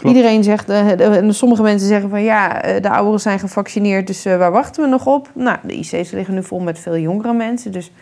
Klopt. 0.00 0.16
iedereen 0.16 0.44
zegt, 0.44 0.68
eh, 0.68 1.16
en 1.16 1.34
sommige 1.34 1.62
mensen 1.62 1.88
zeggen 1.88 2.10
van 2.10 2.22
ja, 2.22 2.62
eh, 2.62 2.82
de 2.82 2.90
ouderen 2.90 3.20
zijn 3.20 3.38
gevaccineerd, 3.38 4.06
dus 4.06 4.24
eh, 4.24 4.36
waar 4.36 4.52
wachten 4.52 4.82
we 4.82 4.88
nog 4.88 5.06
op? 5.06 5.30
Nou, 5.34 5.56
de 5.62 5.74
IC's 5.74 6.10
liggen 6.10 6.34
nu 6.34 6.42
vol 6.42 6.60
met 6.60 6.78
veel 6.78 6.96
jongere 6.98 7.32
mensen, 7.32 7.72
dus 7.72 7.92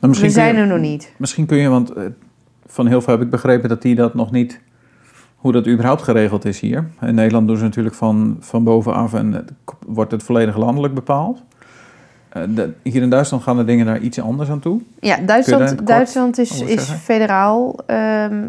misschien 0.00 0.28
we 0.28 0.28
zijn 0.30 0.54
je- 0.54 0.60
er 0.60 0.66
nog 0.66 0.78
niet. 0.78 1.12
Misschien 1.16 1.46
kun 1.46 1.56
je, 1.58 1.68
want 1.68 1.92
van 2.66 2.86
heel 2.86 3.00
veel 3.00 3.12
heb 3.12 3.22
ik 3.22 3.30
begrepen 3.30 3.68
dat 3.68 3.82
die 3.82 3.94
dat 3.94 4.14
nog 4.14 4.30
niet, 4.30 4.60
hoe 5.36 5.52
dat 5.52 5.66
überhaupt 5.66 6.02
geregeld 6.02 6.44
is 6.44 6.60
hier. 6.60 6.86
In 7.00 7.14
Nederland 7.14 7.46
doen 7.48 7.56
ze 7.56 7.62
natuurlijk 7.62 7.94
van, 7.94 8.36
van 8.40 8.64
bovenaf 8.64 9.14
en 9.14 9.32
het 9.32 9.52
wordt 9.86 10.10
het 10.10 10.22
volledig 10.22 10.56
landelijk 10.56 10.94
bepaald. 10.94 11.42
De- 12.48 12.72
hier 12.82 13.02
in 13.02 13.10
Duitsland 13.10 13.42
gaan 13.42 13.56
de 13.56 13.64
dingen 13.64 13.86
daar 13.86 14.00
iets 14.00 14.20
anders 14.20 14.50
aan 14.50 14.60
toe. 14.60 14.80
Ja, 15.00 15.16
Duitsland, 15.16 15.86
Duitsland 15.86 16.38
is, 16.38 16.60
is 16.60 16.90
federaal. 16.90 17.76
ehm, 17.86 18.42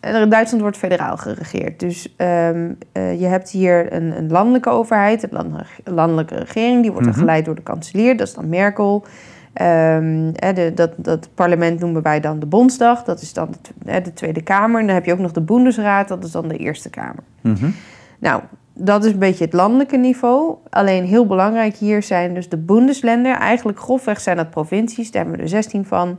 Duitsland 0.00 0.60
wordt 0.60 0.76
federaal 0.76 1.16
geregeerd. 1.16 1.80
Dus 1.80 2.14
ehm, 2.16 2.72
eh, 2.92 3.20
je 3.20 3.26
hebt 3.26 3.50
hier 3.50 3.92
een, 3.92 4.16
een 4.16 4.30
landelijke 4.30 4.70
overheid, 4.70 5.32
een 5.32 5.56
landelijke, 5.84 6.34
regering. 6.34 6.82
Die 6.82 6.92
wordt 6.92 7.06
Mhm. 7.06 7.18
geleid 7.18 7.44
door 7.44 7.54
de 7.54 7.62
kanselier, 7.62 8.16
dat 8.16 8.26
is 8.26 8.34
dan 8.34 8.48
Merkel. 8.48 9.04
Ehm, 9.52 10.32
de, 10.54 10.72
dat, 10.74 10.90
dat 10.96 11.28
parlement 11.34 11.80
noemen 11.80 12.02
wij 12.02 12.20
dan 12.20 12.38
de 12.38 12.46
Bondsdag. 12.46 13.04
Dat 13.04 13.20
is 13.20 13.32
dan 13.32 13.54
de, 13.84 14.00
de 14.00 14.12
Tweede 14.12 14.42
Kamer. 14.42 14.80
En 14.80 14.86
dan 14.86 14.94
heb 14.94 15.04
je 15.04 15.12
ook 15.12 15.18
nog 15.18 15.32
de 15.32 15.40
Bundesraad, 15.40 16.08
dat 16.08 16.24
is 16.24 16.30
dan 16.30 16.48
de 16.48 16.56
Eerste 16.56 16.90
Kamer. 16.90 17.22
Mhm. 17.40 17.70
Nou, 18.18 18.42
dat 18.74 19.04
is 19.04 19.12
een 19.12 19.18
beetje 19.18 19.44
het 19.44 19.52
landelijke 19.52 19.96
niveau. 19.96 20.54
Alleen 20.70 21.04
heel 21.04 21.26
belangrijk 21.26 21.76
hier 21.76 22.02
zijn 22.02 22.34
dus 22.34 22.48
de 22.48 22.56
Bundesländer. 22.56 23.36
Eigenlijk 23.36 23.78
grofweg 23.80 24.20
zijn 24.20 24.36
dat 24.36 24.50
provincies, 24.50 25.10
daar 25.10 25.22
hebben 25.22 25.38
we 25.38 25.44
er 25.44 25.50
16 25.50 25.84
van. 25.84 26.18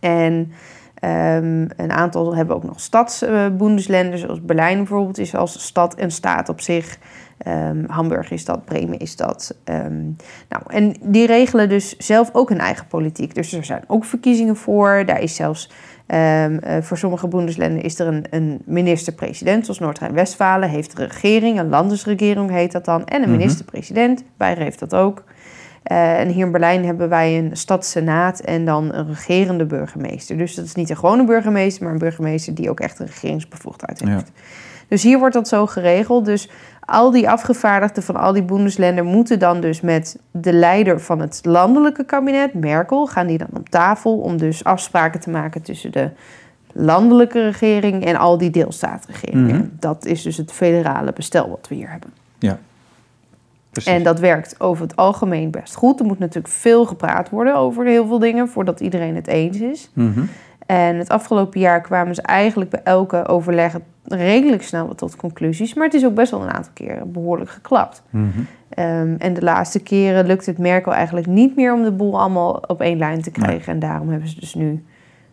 En 0.00 0.52
ehm, 1.00 1.66
een 1.76 1.92
aantal 1.92 2.36
hebben 2.36 2.56
ook 2.56 2.64
nog 2.64 2.80
stadsbundesländer, 2.80 4.18
zoals 4.18 4.42
Berlijn 4.42 4.76
bijvoorbeeld 4.76 5.18
is 5.18 5.34
als 5.34 5.66
stad 5.66 5.94
en 5.94 6.10
staat 6.10 6.48
op 6.48 6.60
zich. 6.60 6.98
Ehm, 7.38 7.84
Hamburg 7.86 8.30
is 8.30 8.44
dat, 8.44 8.64
Bremen 8.64 8.98
is 8.98 9.16
dat. 9.16 9.56
Ehm, 9.64 10.02
nou, 10.48 10.62
en 10.66 10.94
die 11.02 11.26
regelen 11.26 11.68
dus 11.68 11.96
zelf 11.96 12.30
ook 12.32 12.48
hun 12.48 12.58
eigen 12.60 12.86
politiek. 12.86 13.34
Dus 13.34 13.52
er 13.52 13.64
zijn 13.64 13.84
ook 13.86 14.04
verkiezingen 14.04 14.56
voor. 14.56 15.02
Daar 15.06 15.20
is 15.20 15.34
zelfs 15.34 15.70
eh, 16.06 16.46
voor 16.80 16.98
sommige 16.98 17.28
Bundesländer 17.28 17.84
is 17.84 17.98
er 17.98 18.06
een, 18.06 18.24
een 18.30 18.62
minister-president, 18.64 19.64
zoals 19.64 19.78
Noord-Rijn-Westfalen, 19.80 20.68
heeft 20.68 20.98
een 20.98 21.06
regering, 21.06 21.58
een 21.58 21.68
landesregering 21.68 22.50
heet 22.50 22.72
dat 22.72 22.84
dan, 22.84 23.04
en 23.04 23.22
een 23.22 23.28
Mhm. 23.28 23.38
minister-president. 23.38 24.24
Beieren 24.36 24.64
heeft 24.64 24.78
dat 24.78 24.94
ook. 24.94 25.24
Eh, 25.88 26.20
en 26.20 26.28
hier 26.28 26.44
in 26.44 26.50
Berlijn 26.52 26.84
hebben 26.84 27.08
wij 27.08 27.38
een 27.38 27.56
stadssenaat 27.56 28.40
en 28.40 28.64
dan 28.64 28.94
een 28.94 29.06
regerende 29.06 29.64
burgemeester. 29.66 30.36
Dus 30.36 30.54
dat 30.54 30.64
is 30.64 30.74
niet 30.74 30.90
een 30.90 30.96
gewone 30.96 31.24
burgemeester, 31.24 31.82
maar 31.84 31.92
een 31.92 31.98
burgemeester 31.98 32.54
die 32.54 32.70
ook 32.70 32.80
echt 32.80 32.98
een 32.98 33.06
regeringsbevoegdheid 33.06 34.00
Ja. 34.00 34.08
heeft. 34.08 34.32
Dus 34.88 35.02
hier 35.02 35.18
wordt 35.18 35.34
dat 35.34 35.48
zo 35.48 35.66
geregeld. 35.66 36.24
Dus 36.24 36.50
al 36.80 37.10
die 37.10 37.30
afgevaardigden 37.30 38.02
van 38.02 38.16
al 38.16 38.32
die 38.32 38.42
Bundesländer 38.42 39.04
moeten 39.04 39.38
dan 39.38 39.60
dus 39.60 39.80
met 39.80 40.18
de 40.30 40.52
leider 40.52 41.00
van 41.00 41.20
het 41.20 41.40
landelijke 41.42 42.04
kabinet, 42.04 42.54
Merkel, 42.54 43.06
gaan 43.06 43.26
die 43.26 43.38
dan 43.38 43.48
op 43.56 43.68
tafel 43.68 44.18
om 44.18 44.36
dus 44.36 44.64
afspraken 44.64 45.20
te 45.20 45.30
maken 45.30 45.62
tussen 45.62 45.92
de 45.92 46.10
landelijke 46.72 47.42
regering 47.42 48.04
en 48.04 48.16
al 48.16 48.38
die 48.38 48.50
deelstaatregeringen. 48.50 49.56
Mhm. 49.56 49.66
Dat 49.78 50.04
is 50.04 50.22
dus 50.22 50.36
het 50.36 50.52
federale 50.52 51.12
bestel 51.12 51.48
wat 51.48 51.66
we 51.68 51.74
hier 51.74 51.90
hebben. 51.90 52.10
Precies. 53.84 53.98
En 53.98 54.04
dat 54.04 54.20
werkt 54.20 54.60
over 54.60 54.82
het 54.82 54.96
algemeen 54.96 55.50
best 55.50 55.74
goed. 55.74 56.00
Er 56.00 56.06
moet 56.06 56.18
natuurlijk 56.18 56.54
veel 56.54 56.86
gepraat 56.86 57.30
worden 57.30 57.56
over 57.56 57.86
heel 57.86 58.06
veel 58.06 58.18
dingen 58.18 58.48
voordat 58.48 58.80
iedereen 58.80 59.14
het 59.14 59.26
eens 59.26 59.60
is. 59.60 59.90
Mhm. 59.94 60.20
En 60.66 60.96
het 60.96 61.08
afgelopen 61.08 61.60
jaar 61.60 61.80
kwamen 61.80 62.14
ze 62.14 62.22
eigenlijk 62.22 62.70
bij 62.70 62.80
elke 62.84 63.26
overleg 63.26 63.76
redelijk 64.04 64.62
snel 64.62 64.86
wat 64.86 64.98
tot 64.98 65.16
conclusies. 65.16 65.74
Maar 65.74 65.84
het 65.84 65.94
is 65.94 66.04
ook 66.04 66.14
best 66.14 66.30
wel 66.30 66.42
een 66.42 66.52
aantal 66.52 66.72
keren 66.74 67.12
behoorlijk 67.12 67.50
geklapt. 67.50 68.02
Mhm. 68.10 68.26
Ehm, 68.68 69.14
en 69.18 69.34
de 69.34 69.42
laatste 69.42 69.80
keren 69.80 70.26
lukt 70.26 70.46
het 70.46 70.58
Merkel 70.58 70.94
eigenlijk 70.94 71.26
niet 71.26 71.56
meer 71.56 71.72
om 71.72 71.82
de 71.82 71.92
boel 71.92 72.20
allemaal 72.20 72.62
op 72.66 72.80
één 72.80 72.98
lijn 72.98 73.22
te 73.22 73.30
krijgen. 73.30 73.72
En 73.72 73.78
daarom 73.78 74.08
hebben 74.08 74.28
ze 74.28 74.40
dus 74.40 74.54
nu 74.54 74.84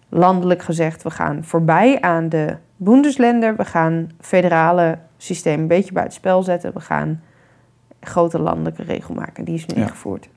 landelijk 0.10 0.62
gezegd: 0.62 1.03
we 1.03 1.10
gaan 1.10 1.43
voorbij 1.43 2.01
aan 2.01 2.29
de 2.29 2.55
Bundesländer. 2.75 3.55
We 3.55 3.65
gaan 3.65 4.10
federale 4.19 4.97
systeem 5.17 5.60
een 5.60 5.67
beetje 5.67 5.93
buitenspel 5.93 6.43
zetten. 6.43 6.73
We 6.73 6.79
gaan 6.79 7.21
grote 8.06 8.39
landelijke 8.39 8.84
regel 8.84 9.13
maken. 9.13 9.46
Die 9.46 9.56
is 9.56 9.65
nu 9.65 9.76
Ja. 9.76 9.82
ingevoerd. 9.82 10.30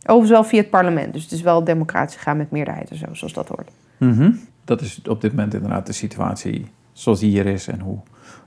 Overigens 0.00 0.30
wel 0.30 0.44
via 0.44 0.60
het 0.60 0.70
parlement. 0.70 1.12
Dus 1.12 1.22
het 1.22 1.32
is 1.32 1.42
wel 1.42 1.64
democratisch 1.64 2.16
gaan 2.16 2.36
met 2.36 2.50
meerderheid 2.50 2.90
en 2.90 2.96
zo, 2.96 3.06
zoals 3.12 3.32
dat 3.32 3.48
hoort. 3.48 3.70
Mhm. 3.96 4.30
Dat 4.64 4.80
is 4.80 5.00
op 5.08 5.20
dit 5.20 5.30
moment 5.30 5.54
inderdaad 5.54 5.86
de 5.86 5.92
situatie 5.92 6.66
zoals 6.92 7.20
die 7.20 7.30
hier 7.30 7.46
is 7.46 7.68
en 7.68 7.80
hoe, 7.80 7.98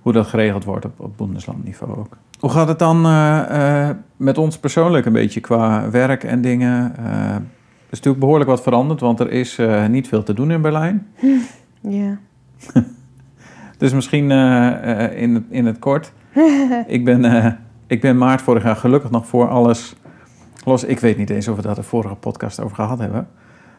hoe 0.01 0.13
dat 0.13 0.27
geregeld 0.27 0.63
wordt 0.63 0.85
op, 0.85 0.99
op 0.99 1.17
Bundeslandniveau 1.17 1.97
ook. 1.97 2.17
Hoe 2.39 2.49
gaat 2.49 2.67
het 2.67 2.79
dan 2.79 3.05
eh, 3.05 3.89
eh, 3.89 3.95
met 4.17 4.37
ons 4.37 4.57
persoonlijk 4.57 5.05
een 5.05 5.13
beetje 5.13 5.39
qua 5.39 5.89
werk 5.89 6.23
en 6.23 6.41
dingen? 6.41 6.97
Eh, 6.97 7.05
er 7.35 7.41
is 7.89 7.97
natuurlijk 7.97 8.19
behoorlijk 8.19 8.49
wat 8.49 8.61
veranderd, 8.61 8.99
want 8.99 9.19
er 9.19 9.31
is 9.31 9.59
niet 9.89 10.07
veel 10.07 10.23
te 10.23 10.33
doen 10.33 10.51
in 10.51 10.61
Berlijn. 10.61 11.07
Ja. 11.81 12.17
Dus 13.77 13.93
misschien 13.93 14.31
in, 14.31 15.33
het, 15.35 15.43
in 15.49 15.65
het 15.65 15.79
kort. 15.79 16.11
ik, 16.87 17.05
ben, 17.05 17.21
ik 17.89 18.01
ben 18.01 18.17
maart 18.17 18.41
vorig 18.41 18.63
jaar 18.63 18.75
gelukkig 18.75 19.11
nog 19.11 19.27
voor 19.27 19.49
alles 19.49 19.95
los. 20.63 20.83
Ik 20.83 20.99
weet 20.99 21.17
niet 21.17 21.29
eens 21.29 21.47
of 21.47 21.55
we 21.55 21.61
daar 21.61 21.75
de 21.75 21.83
vorige 21.83 22.15
podcast 22.15 22.59
over 22.59 22.75
gehad 22.75 22.99
hebben. 22.99 23.27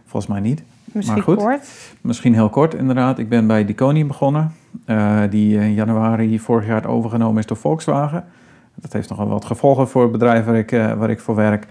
Volgens 0.07 0.33
mij 0.33 0.41
niet. 0.41 0.63
Misschien 0.85 1.23
goed. 1.23 1.37
kort. 1.37 1.69
Misschien 2.01 2.35
heel 2.35 2.49
kort 2.49 2.75
inderdaad. 2.75 3.19
Ik 3.19 3.29
ben 3.29 3.47
bij 3.47 3.65
Diconium 3.65 4.07
begonnen. 4.07 4.53
eh, 4.85 5.21
die 5.31 5.59
in 5.59 5.75
januari 5.75 6.39
vorig 6.41 6.67
jaar 6.67 6.87
overgenomen 6.87 7.39
is 7.39 7.47
door 7.47 7.57
Volkswagen. 7.57 8.25
Dat 8.75 8.93
heeft 8.93 9.09
nogal 9.09 9.29
wat 9.29 9.45
gevolgen 9.45 9.89
voor 9.89 10.03
het 10.03 10.13
bedrijf 10.13 10.45
waar 10.45 10.57
ik, 10.57 10.73
eh, 10.73 10.93
waar 10.93 11.11
ik 11.11 11.21
voor 11.21 11.35
werk. 11.35 11.67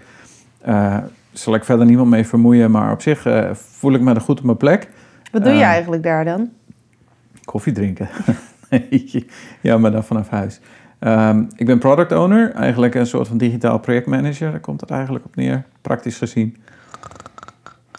Eh 0.60 0.96
zal 1.32 1.54
ik 1.54 1.64
verder 1.64 1.86
niemand 1.86 2.10
mee 2.10 2.26
vermoeien. 2.26 2.70
Maar 2.70 2.92
op 2.92 3.02
zich 3.02 3.26
voel 3.52 3.92
ik 3.92 4.00
me 4.00 4.14
er 4.14 4.20
goed 4.20 4.38
op 4.38 4.44
mijn 4.44 4.56
plek. 4.56 4.88
Wat 5.32 5.44
doe 5.44 5.52
je 5.52 5.62
eigenlijk 5.62 6.02
daar 6.02 6.24
dan? 6.24 6.50
Koffie 7.44 7.72
drinken. 7.72 8.08
Ja, 9.60 9.78
maar 9.78 9.90
dan 9.90 10.04
vanaf 10.04 10.28
huis. 10.28 10.60
Ehm, 11.00 11.44
ik 11.56 11.66
ben 11.66 11.78
product 11.78 12.12
owner, 12.12 12.52
eigenlijk 12.52 12.94
een 12.94 13.06
soort 13.06 13.28
van 13.28 13.38
digitaal 13.38 13.78
projectmanager. 13.78 14.50
Daar 14.50 14.60
komt 14.60 14.80
het 14.80 14.90
eigenlijk 14.90 15.24
op 15.24 15.36
neer, 15.36 15.64
praktisch 15.82 16.18
gezien. 16.18 16.56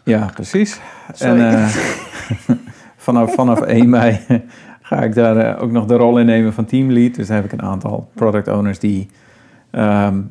Ja, 0.04 0.30
precies. 0.34 0.82
Sorry. 1.14 1.40
En 1.40 1.54
eh, 1.54 1.68
vanaf, 3.06 3.34
vanaf 3.34 3.62
1 3.80 3.90
mei 3.90 4.20
ga 4.82 5.02
ik 5.02 5.14
daar 5.14 5.38
eh, 5.38 5.64
ook 5.64 5.72
nog 5.72 5.86
de 5.86 5.96
rol 5.96 6.20
in 6.20 6.26
nemen 6.26 6.54
van 6.54 6.66
teamlead. 6.66 7.16
Dus 7.16 7.28
dan 7.28 7.36
heb 7.36 7.46
ik 7.46 7.52
een 7.52 7.62
aantal 7.62 8.10
product 8.14 8.48
owners 8.48 8.80
die, 8.80 9.10
ehm, 9.72 10.22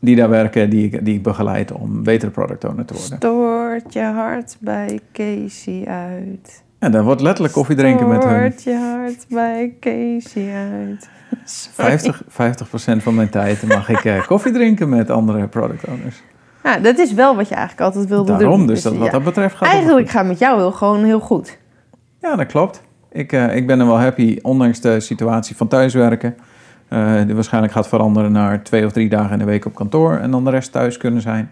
die 0.00 0.16
daar 0.16 0.30
werken, 0.30 0.70
die 0.70 0.84
ik, 0.84 1.04
die 1.04 1.14
ik 1.14 1.22
begeleid 1.22 1.72
om 1.72 2.02
betere 2.02 2.30
product 2.30 2.64
owner 2.64 2.84
te 2.84 2.94
worden. 2.94 3.16
Stoort 3.16 3.92
je 3.92 4.02
hart 4.02 4.56
bij 4.60 5.00
Casey 5.12 5.86
uit. 5.86 6.64
En 6.78 6.92
dan 6.92 7.04
wordt 7.04 7.20
letterlijk 7.20 7.54
koffie 7.54 7.76
drinken 7.76 8.08
met 8.08 8.24
hun. 8.24 8.52
Stoort 8.52 8.62
je 8.62 8.74
hart 8.74 9.26
bij 9.28 9.74
Casey 9.80 10.54
uit. 10.54 11.08
Sorry. 11.46 11.98
50, 11.98 12.22
50% 12.98 13.02
van 13.02 13.14
mijn 13.14 13.28
tijd 13.28 13.62
mag 13.62 13.88
ik 13.88 14.04
eh, 14.04 14.26
koffie 14.26 14.52
drinken 14.52 14.88
met 14.88 15.10
andere 15.10 15.46
product 15.48 15.84
owners. 15.88 16.22
Ja, 16.64 16.78
dat 16.78 16.98
is 16.98 17.12
wel 17.14 17.36
wat 17.36 17.48
je 17.48 17.54
eigenlijk 17.54 17.86
altijd 17.86 18.08
wilde 18.08 18.30
doen. 18.30 18.38
Daarom, 18.38 18.66
dus 18.66 18.82
dat, 18.82 18.96
wat 18.96 19.06
ja. 19.06 19.12
dat 19.12 19.24
betreft 19.24 19.56
gaat 19.56 19.68
Eigenlijk 19.68 20.10
gaat 20.10 20.26
met 20.26 20.38
jou 20.38 20.56
wel 20.56 20.72
gewoon 20.72 21.04
heel 21.04 21.20
goed. 21.20 21.58
Ja, 22.20 22.36
dat 22.36 22.46
klopt. 22.46 22.82
Ik, 23.12 23.32
eh, 23.32 23.56
ik 23.56 23.66
ben 23.66 23.80
er 23.80 23.86
wel 23.86 24.00
happy, 24.00 24.38
ondanks 24.42 24.80
de 24.80 25.00
situatie 25.00 25.56
van 25.56 25.68
thuiswerken. 25.68 26.36
eh, 26.88 27.24
die 27.24 27.34
waarschijnlijk 27.34 27.72
gaat 27.72 27.88
veranderen 27.88 28.32
naar 28.32 28.62
twee 28.62 28.86
of 28.86 28.92
drie 28.92 29.08
dagen 29.08 29.32
in 29.32 29.38
de 29.38 29.44
week 29.44 29.64
op 29.64 29.74
kantoor... 29.74 30.16
en 30.16 30.30
dan 30.30 30.44
de 30.44 30.50
rest 30.50 30.72
thuis 30.72 30.96
kunnen 30.96 31.20
zijn. 31.20 31.50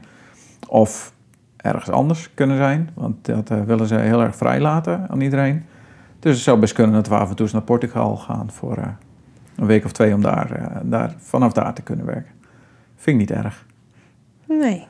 Of 0.68 1.12
ergens 1.56 1.90
anders 1.90 2.30
kunnen 2.34 2.56
zijn. 2.56 2.90
Want 2.94 3.24
dat 3.24 3.48
willen 3.66 3.86
ze 3.86 3.94
heel 3.94 4.22
erg 4.22 4.36
vrij 4.36 4.60
laten 4.60 5.06
aan 5.08 5.20
iedereen. 5.20 5.64
Dus 6.18 6.34
het 6.34 6.42
zou 6.42 6.58
best 6.58 6.72
kunnen 6.72 6.94
dat 6.94 7.08
we 7.08 7.14
af 7.14 7.28
en 7.28 7.34
toe 7.34 7.44
eens 7.44 7.54
naar 7.54 7.62
Portugal 7.62 8.16
gaan... 8.16 8.50
voor 8.50 8.78
een 9.56 9.66
week 9.66 9.84
of 9.84 9.92
twee 9.92 10.14
om 10.14 10.22
daar, 10.22 10.50
eh, 10.50 10.76
daar, 10.82 11.14
vanaf 11.18 11.52
daar 11.52 11.74
te 11.74 11.82
kunnen 11.82 12.06
werken. 12.06 12.32
Vind 12.96 13.20
ik 13.20 13.28
niet 13.28 13.38
erg. 13.38 13.66
Nee. 14.48 14.86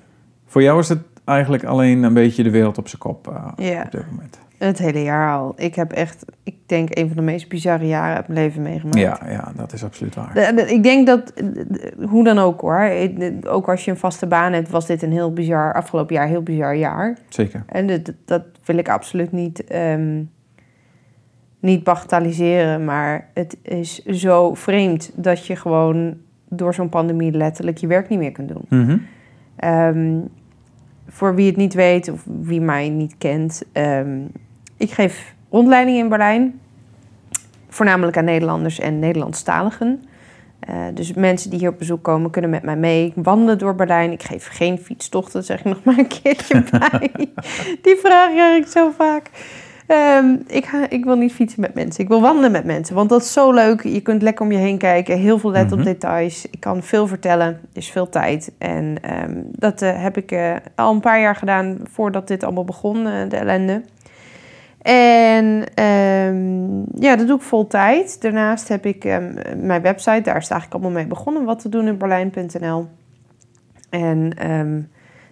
Voor 0.46 0.62
jou 0.62 0.78
is 0.80 0.88
het 0.88 0.98
eigenlijk 1.24 1.64
alleen 1.64 2.02
een 2.02 2.14
beetje 2.14 2.42
de 2.42 2.50
wereld 2.50 2.78
op 2.78 2.88
zijn 2.88 3.00
kop 3.00 3.28
eh, 3.28 3.66
Ja. 3.72 3.82
op 3.82 3.90
dit 3.90 4.10
moment. 4.10 4.38
Het 4.58 4.78
hele 4.78 5.02
jaar 5.02 5.38
al. 5.38 5.52
Ik 5.56 5.74
heb 5.74 5.92
echt, 5.92 6.24
ik 6.42 6.54
denk, 6.66 6.96
een 6.98 7.06
van 7.06 7.16
de 7.16 7.22
meest 7.22 7.48
bizarre 7.48 7.86
jaren 7.86 8.16
uit 8.16 8.28
mijn 8.28 8.40
leven 8.40 8.62
meegemaakt. 8.62 8.98
Ja, 8.98 9.20
ja, 9.28 9.52
dat 9.56 9.72
is 9.72 9.84
absoluut 9.84 10.14
waar. 10.14 10.34
De- 10.34 10.52
de- 10.54 10.72
Ik 10.74 10.82
denk 10.82 11.06
dat, 11.06 11.26
de- 11.34 11.92
hoe 12.08 12.24
dan 12.24 12.38
ook 12.38 12.60
hoor, 12.60 12.90
ook 13.46 13.68
als 13.68 13.84
je 13.84 13.90
een 13.90 13.96
vaste 13.96 14.26
baan 14.26 14.52
hebt, 14.52 14.70
was 14.70 14.86
dit 14.86 15.02
een 15.02 15.12
heel 15.12 15.32
bizar, 15.32 15.74
afgelopen 15.74 16.14
jaar, 16.14 16.26
heel 16.26 16.42
bizar 16.42 16.76
jaar. 16.76 17.16
Zeker. 17.28 17.62
En 17.66 17.86
dat, 17.86 18.12
dat 18.24 18.42
wil 18.64 18.76
ik 18.76 18.88
absoluut 18.88 19.32
niet, 19.32 19.64
ehm, 19.64 20.22
niet 21.64 21.84
bagatelliseren, 21.84 22.84
maar 22.84 23.28
het 23.34 23.56
is 23.62 24.04
zo 24.04 24.54
vreemd 24.54 25.10
dat 25.14 25.46
je 25.46 25.56
gewoon 25.56 26.16
door 26.48 26.74
zo'n 26.74 26.88
pandemie 26.88 27.32
letterlijk 27.32 27.78
je 27.78 27.86
werk 27.86 28.08
niet 28.08 28.18
meer 28.18 28.32
kunt 28.32 28.48
doen. 28.48 28.64
Mhm. 28.68 28.96
Ehm, 29.56 30.20
voor 31.08 31.34
wie 31.34 31.46
het 31.46 31.56
niet 31.56 31.74
weet 31.74 32.10
of 32.10 32.24
wie 32.40 32.60
mij 32.60 32.88
niet 32.88 33.14
kent, 33.18 33.62
ehm, 33.72 34.18
ik 34.76 34.90
geef 34.90 35.34
rondleidingen 35.50 36.00
in 36.00 36.08
Berlijn. 36.08 36.60
Voornamelijk 37.68 38.16
aan 38.16 38.24
Nederlanders 38.24 38.78
en 38.78 38.98
Nederlandstaligen. 38.98 40.02
Eh, 40.60 40.76
dus 40.94 41.12
mensen 41.12 41.50
die 41.50 41.58
hier 41.58 41.68
op 41.68 41.78
bezoek 41.78 42.02
komen 42.02 42.30
kunnen 42.30 42.50
met 42.50 42.62
mij 42.62 42.76
mee 42.76 43.12
wandelen 43.14 43.58
door 43.58 43.74
Berlijn. 43.74 44.12
Ik 44.12 44.22
geef 44.22 44.48
geen 44.48 44.78
fietstochten, 44.78 45.44
zeg 45.44 45.58
ik 45.58 45.64
nog 45.64 45.84
maar 45.84 45.98
een 45.98 46.08
keertje 46.22 46.64
bij. 46.78 47.10
Die 47.82 47.96
vraag 47.96 48.30
krijg 48.30 48.64
ik 48.64 48.66
zo 48.66 48.90
vaak. 48.90 49.30
Ehm, 49.86 50.36
ik, 50.46 50.64
ga, 50.64 50.90
ik 50.90 51.04
wil 51.04 51.16
niet 51.16 51.32
fietsen 51.32 51.60
met 51.60 51.74
mensen. 51.74 52.02
Ik 52.02 52.08
wil 52.08 52.20
wandelen 52.20 52.50
met 52.52 52.64
mensen. 52.64 52.94
Want 52.94 53.08
dat 53.08 53.20
is 53.22 53.32
zo 53.32 53.52
leuk. 53.52 53.82
Je 53.82 54.00
kunt 54.00 54.22
lekker 54.22 54.44
om 54.44 54.52
je 54.52 54.58
heen 54.58 54.78
kijken. 54.78 55.18
Heel 55.18 55.38
veel 55.38 55.50
Mhm. 55.50 55.72
op 55.72 55.84
details. 55.84 56.46
Ik 56.50 56.60
kan 56.60 56.82
veel 56.82 57.06
vertellen. 57.06 57.46
Er 57.48 57.58
is 57.72 57.90
veel 57.90 58.08
tijd. 58.08 58.52
En 58.58 58.96
ehm, 59.02 59.34
dat 59.50 59.82
eh, 59.82 60.02
heb 60.02 60.16
ik 60.16 60.30
eh, 60.32 60.54
al 60.74 60.92
een 60.94 61.00
paar 61.00 61.20
jaar 61.20 61.36
gedaan 61.36 61.78
voordat 61.90 62.28
dit 62.28 62.44
allemaal 62.44 62.64
begon, 62.64 63.06
eh, 63.06 63.28
de 63.28 63.36
ellende. 63.36 63.82
En 64.82 65.64
ehm, 65.74 66.78
ja, 67.02 67.16
dat 67.16 67.26
doe 67.26 67.36
ik 67.36 67.42
vol 67.42 67.66
tijd. 67.66 68.22
Daarnaast 68.22 68.68
heb 68.68 68.86
ik 68.86 69.04
mijn 69.56 69.82
website. 69.82 70.20
Daar 70.20 70.36
is 70.36 70.42
het 70.42 70.50
eigenlijk 70.50 70.72
allemaal 70.72 70.90
mee 70.90 71.06
begonnen. 71.06 71.44
Wat 71.44 71.58
te 71.60 71.68
doen 71.68 71.86
in 71.86 71.98
Berlijn.nl. 71.98 72.86
En 73.90 74.32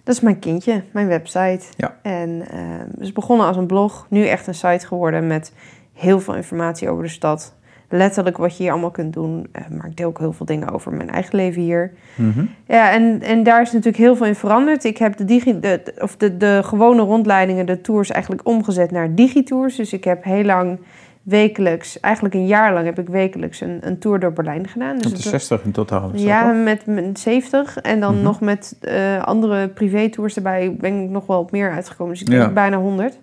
dat 0.03 0.15
is 0.15 0.21
mijn 0.21 0.39
kindje, 0.39 0.83
mijn 0.91 1.07
website. 1.07 1.61
Ja. 1.77 1.97
En 2.01 2.43
ehm 2.51 2.89
het 2.91 2.99
is 2.99 3.11
begonnen 3.11 3.47
als 3.47 3.57
een 3.57 3.65
blog. 3.67 4.05
Nu 4.09 4.25
echt 4.25 4.47
een 4.47 4.55
site 4.55 4.87
geworden 4.87 5.27
met 5.27 5.53
heel 5.93 6.19
veel 6.19 6.35
informatie 6.35 6.89
over 6.89 7.03
de 7.03 7.09
stad. 7.09 7.55
Letterlijk 7.89 8.37
wat 8.37 8.57
je 8.57 8.63
hier 8.63 8.71
allemaal 8.71 8.91
kunt 8.91 9.13
doen. 9.13 9.47
Eh, 9.51 9.61
maar 9.69 9.85
ik 9.85 9.97
deel 9.97 10.07
ook 10.07 10.19
heel 10.19 10.33
veel 10.33 10.45
dingen 10.45 10.69
over 10.71 10.93
mijn 10.93 11.09
eigen 11.09 11.35
leven 11.35 11.61
hier. 11.61 11.91
Mhm. 12.15 12.45
Ja, 12.67 12.91
en, 12.91 13.21
en 13.21 13.43
daar 13.43 13.61
is 13.61 13.71
natuurlijk 13.71 14.03
heel 14.03 14.15
veel 14.15 14.25
in 14.25 14.35
veranderd. 14.35 14.83
Ik 14.83 14.97
heb 14.97 15.17
de, 15.17 15.25
digi, 15.25 15.59
de- 15.59 15.93
of 15.99 16.15
de, 16.17 16.37
de 16.37 16.59
gewone 16.63 17.01
rondleidingen, 17.01 17.65
de 17.65 17.81
tours, 17.81 18.09
eigenlijk 18.11 18.47
omgezet 18.47 18.91
naar 18.91 19.15
digitours. 19.15 19.75
Dus 19.75 19.93
ik 19.93 20.03
heb 20.03 20.23
heel 20.23 20.43
lang 20.43 20.79
wekelijks, 21.23 21.99
eigenlijk 21.99 22.35
een 22.35 22.47
jaar 22.47 22.73
lang 22.73 22.85
heb 22.85 22.99
ik 22.99 23.07
wekelijks 23.07 23.61
een, 23.61 23.77
een 23.81 23.99
tour 23.99 24.19
door 24.19 24.33
Berlijn 24.33 24.67
gedaan. 24.67 24.95
Dus 24.95 25.03
de 25.03 25.09
het- 25.09 25.21
60 25.21 25.63
in 25.63 25.71
totaal. 25.71 26.05
is 26.05 26.11
dat 26.11 26.21
ja, 26.21 26.51
met, 26.51 26.85
met 26.85 27.19
70. 27.19 27.77
En 27.81 27.99
dan 27.99 28.13
Mhm. 28.13 28.23
nog 28.23 28.39
met 28.41 28.77
eh, 28.81 29.23
andere 29.23 29.67
privé-tours 29.67 30.35
erbij 30.35 30.75
ben 30.79 31.03
ik 31.03 31.09
nog 31.09 31.25
wel 31.25 31.39
op 31.39 31.51
meer 31.51 31.71
uitgekomen. 31.71 32.13
Dus 32.13 32.21
ik 32.23 32.29
Ja. 32.29 32.39
denk 32.39 32.53
bijna 32.53 32.77
100. 32.77 33.19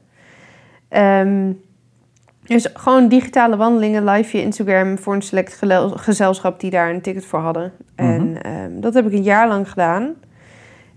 Ehm, 0.88 1.52
dus 2.44 2.68
gewoon 2.74 3.08
digitale 3.08 3.56
wandelingen, 3.56 4.04
live 4.04 4.28
via 4.28 4.40
Instagram 4.40 4.98
voor 4.98 5.14
een 5.14 5.22
select 5.22 5.60
gezelschap 5.94 6.60
die 6.60 6.70
daar 6.70 6.90
een 6.90 7.00
ticket 7.00 7.24
voor 7.26 7.38
hadden. 7.40 7.72
En 7.94 8.28
Mhm. 8.30 8.36
ehm, 8.36 8.80
dat 8.80 8.94
heb 8.94 9.06
ik 9.06 9.12
een 9.12 9.22
jaar 9.22 9.48
lang 9.48 9.68
gedaan. 9.70 10.14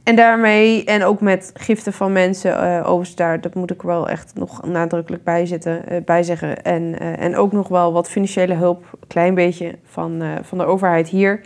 En 0.03 0.15
daarmee, 0.15 0.83
en 0.83 1.03
ook 1.03 1.21
met 1.21 1.51
giften 1.53 1.93
van 1.93 2.11
mensen, 2.11 2.57
eh 2.57 2.79
overigens 2.79 3.15
daar, 3.15 3.41
dat 3.41 3.53
moet 3.53 3.71
ik 3.71 3.81
wel 3.81 4.09
echt 4.09 4.31
nog 4.35 4.65
nadrukkelijk 4.65 5.23
bij, 5.23 5.45
zitten, 5.45 5.87
eh, 5.87 5.97
bij 6.05 6.23
zeggen. 6.23 6.63
En, 6.63 6.99
eh, 6.99 7.21
en 7.25 7.35
ook 7.35 7.51
nog 7.51 7.67
wel 7.67 7.93
wat 7.93 8.09
financiële 8.09 8.53
hulp, 8.53 8.85
een 9.01 9.07
klein 9.07 9.33
beetje 9.35 9.75
van, 9.83 10.21
van 10.41 10.57
de 10.57 10.65
overheid 10.65 11.07
hier. 11.07 11.41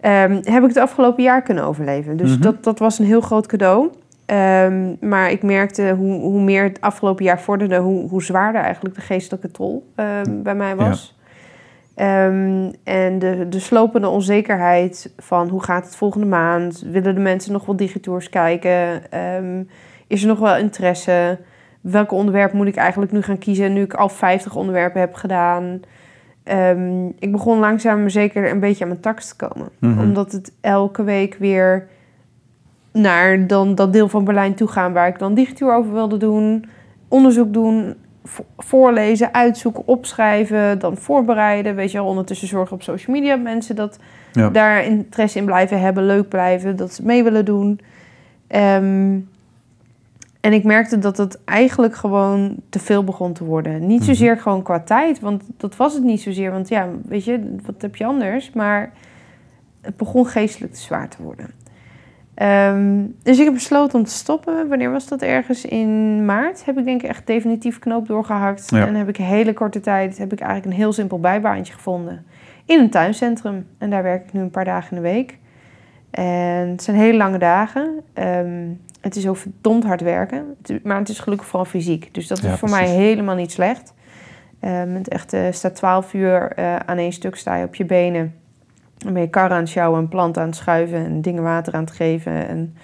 Ehm, 0.00 0.32
heb 0.42 0.62
ik 0.62 0.68
het 0.68 0.76
afgelopen 0.76 1.22
jaar 1.22 1.42
kunnen 1.42 1.64
overleven. 1.64 2.16
Dus 2.16 2.30
Mhm. 2.32 2.42
dat, 2.42 2.64
dat 2.64 2.78
was 2.78 2.98
een 2.98 3.04
heel 3.06 3.20
groot 3.20 3.46
cadeau. 3.46 3.90
Ehm, 4.26 4.94
maar 5.00 5.30
ik 5.30 5.42
merkte 5.42 5.94
hoe, 5.98 6.20
hoe 6.20 6.40
meer 6.40 6.62
het 6.62 6.80
afgelopen 6.80 7.24
jaar 7.24 7.40
vorderde, 7.40 7.76
hoe, 7.76 8.08
hoe 8.08 8.22
zwaarder 8.22 8.60
eigenlijk 8.62 8.94
de 8.94 9.00
geestelijke 9.00 9.50
tol 9.50 9.90
ehm, 9.94 10.42
bij 10.42 10.54
mij 10.54 10.76
was. 10.76 11.17
Ehm, 11.98 12.70
en 12.84 13.18
de, 13.18 13.46
de 13.48 13.58
slopende 13.58 14.08
onzekerheid 14.08 15.12
van 15.16 15.48
hoe 15.48 15.62
gaat 15.62 15.84
het 15.84 15.96
volgende 15.96 16.26
maand? 16.26 16.84
Willen 16.86 17.14
de 17.14 17.20
mensen 17.20 17.52
nog 17.52 17.66
wel 17.66 17.76
digitours 17.76 18.28
kijken? 18.28 19.10
Ehm, 19.10 19.62
is 20.06 20.22
er 20.22 20.28
nog 20.28 20.38
wel 20.38 20.56
interesse? 20.56 21.38
Welke 21.80 22.14
onderwerp 22.14 22.52
moet 22.52 22.66
ik 22.66 22.76
eigenlijk 22.76 23.12
nu 23.12 23.22
gaan 23.22 23.38
kiezen 23.38 23.72
nu 23.72 23.82
ik 23.82 23.94
al 23.94 24.08
50 24.08 24.54
onderwerpen 24.56 25.00
heb 25.00 25.14
gedaan? 25.14 25.80
Ehm, 26.42 27.06
ik 27.18 27.32
begon 27.32 27.58
langzaam 27.58 28.00
maar 28.00 28.10
zeker 28.10 28.50
een 28.50 28.60
beetje 28.60 28.84
aan 28.84 28.90
mijn 28.90 29.02
tax 29.02 29.28
te 29.28 29.46
komen. 29.46 29.68
Mhm. 29.78 30.00
Omdat 30.00 30.32
het 30.32 30.52
elke 30.60 31.02
week 31.02 31.34
weer 31.34 31.88
naar 32.92 33.46
dan 33.46 33.74
dat 33.74 33.92
deel 33.92 34.08
van 34.08 34.24
Berlijn 34.24 34.54
toe 34.54 34.68
gaan 34.68 34.92
waar 34.92 35.08
ik 35.08 35.18
dan 35.18 35.34
digitour 35.34 35.74
over 35.74 35.92
wilde 35.92 36.16
doen. 36.16 36.64
Onderzoek 37.08 37.52
doen, 37.52 37.94
voorlezen, 38.58 39.34
uitzoeken, 39.34 39.86
opschrijven, 39.86 40.78
dan 40.78 40.96
voorbereiden. 40.96 41.74
Weet 41.74 41.90
je 41.90 41.98
wel, 41.98 42.06
ondertussen 42.06 42.48
zorgen 42.48 42.74
op 42.76 42.82
social 42.82 43.16
media 43.16 43.36
mensen 43.36 43.76
dat 43.76 43.98
Ja. 44.32 44.50
daar 44.50 44.84
interesse 44.84 45.38
in 45.38 45.44
blijven 45.44 45.80
hebben, 45.80 46.06
leuk 46.06 46.28
blijven, 46.28 46.76
dat 46.76 46.94
ze 46.94 47.04
mee 47.04 47.22
willen 47.22 47.44
doen. 47.44 47.80
Ehm, 48.46 49.18
en 50.40 50.52
ik 50.52 50.64
merkte 50.64 50.98
dat 50.98 51.16
het 51.16 51.44
eigenlijk 51.44 51.94
gewoon 51.94 52.54
te 52.68 52.78
veel 52.78 53.04
begon 53.04 53.32
te 53.32 53.44
worden. 53.44 53.86
Niet 53.86 53.98
Mhm. 53.98 54.08
zozeer 54.08 54.36
gewoon 54.38 54.62
qua 54.62 54.80
tijd, 54.80 55.20
want 55.20 55.42
dat 55.56 55.76
was 55.76 55.94
het 55.94 56.02
niet 56.02 56.20
zozeer. 56.20 56.50
Want 56.50 56.68
ja, 56.68 56.88
weet 57.04 57.24
je, 57.24 57.56
wat 57.66 57.82
heb 57.82 57.96
je 57.96 58.04
anders? 58.04 58.52
Maar 58.52 58.92
het 59.80 59.96
begon 59.96 60.26
geestelijk 60.26 60.72
te 60.72 60.80
zwaar 60.80 61.08
te 61.08 61.22
worden. 61.22 61.50
Ehm, 62.38 63.04
dus 63.22 63.38
ik 63.38 63.44
heb 63.44 63.54
besloten 63.54 63.98
om 63.98 64.04
te 64.04 64.10
stoppen. 64.10 64.68
Wanneer 64.68 64.90
was 64.90 65.08
dat? 65.08 65.22
Ergens 65.22 65.64
in 65.64 66.24
maart 66.24 66.64
heb 66.64 66.78
ik 66.78 66.84
denk 66.84 67.02
ik 67.02 67.08
echt 67.08 67.26
definitief 67.26 67.78
knoop 67.78 68.06
doorgehakt. 68.06 68.70
Ja. 68.70 68.86
En 68.86 68.94
heb 68.94 69.08
ik 69.08 69.18
een 69.18 69.24
hele 69.24 69.52
korte 69.52 69.80
tijd 69.80 70.18
heb 70.18 70.32
ik 70.32 70.40
eigenlijk 70.40 70.70
een 70.72 70.78
heel 70.78 70.92
simpel 70.92 71.20
bijbaantje 71.20 71.72
gevonden. 71.72 72.24
In 72.64 72.78
een 72.80 72.90
tuincentrum. 72.90 73.66
En 73.78 73.90
daar 73.90 74.02
werk 74.02 74.24
ik 74.26 74.32
nu 74.32 74.40
een 74.40 74.50
paar 74.50 74.64
dagen 74.64 74.96
in 74.96 75.02
de 75.02 75.08
week. 75.08 75.38
En 76.10 76.68
het 76.68 76.82
zijn 76.82 76.96
hele 76.96 77.16
lange 77.16 77.38
dagen. 77.38 78.00
Ehm, 78.12 78.66
het 79.00 79.16
is 79.16 79.26
ook 79.28 79.36
verdomd 79.36 79.84
hard 79.84 80.00
werken. 80.00 80.56
Maar 80.82 80.98
het 80.98 81.08
is 81.08 81.18
gelukkig 81.18 81.46
vooral 81.48 81.68
fysiek. 81.68 82.14
Dus 82.14 82.26
dat 82.26 82.38
is 82.38 82.44
Ja, 82.44 82.56
voor 82.56 82.68
precies. 82.68 82.86
mij 82.88 82.96
helemaal 82.96 83.34
niet 83.36 83.52
slecht. 83.52 83.94
Ehm 84.60 84.94
het 84.94 85.08
echt, 85.08 85.36
staat 85.50 85.74
12 85.74 86.14
uur 86.14 86.52
eh, 86.52 86.76
aan 86.76 86.98
één 86.98 87.12
stuk 87.12 87.36
sta 87.36 87.54
je 87.56 87.64
op 87.64 87.74
je 87.74 87.84
benen. 87.84 88.34
Dan 88.98 89.12
ben 89.12 89.22
je 89.22 89.28
karren 89.30 89.52
aan 89.56 89.62
het 89.62 89.68
sjouwen 89.68 90.00
en 90.00 90.08
planten 90.08 90.42
aan 90.42 90.48
het 90.48 90.56
schuiven 90.56 91.04
en 91.04 91.20
dingen 91.20 91.42
water 91.42 91.72
aan 91.74 91.80
het 91.84 91.90
geven. 91.90 92.48
En 92.48 92.76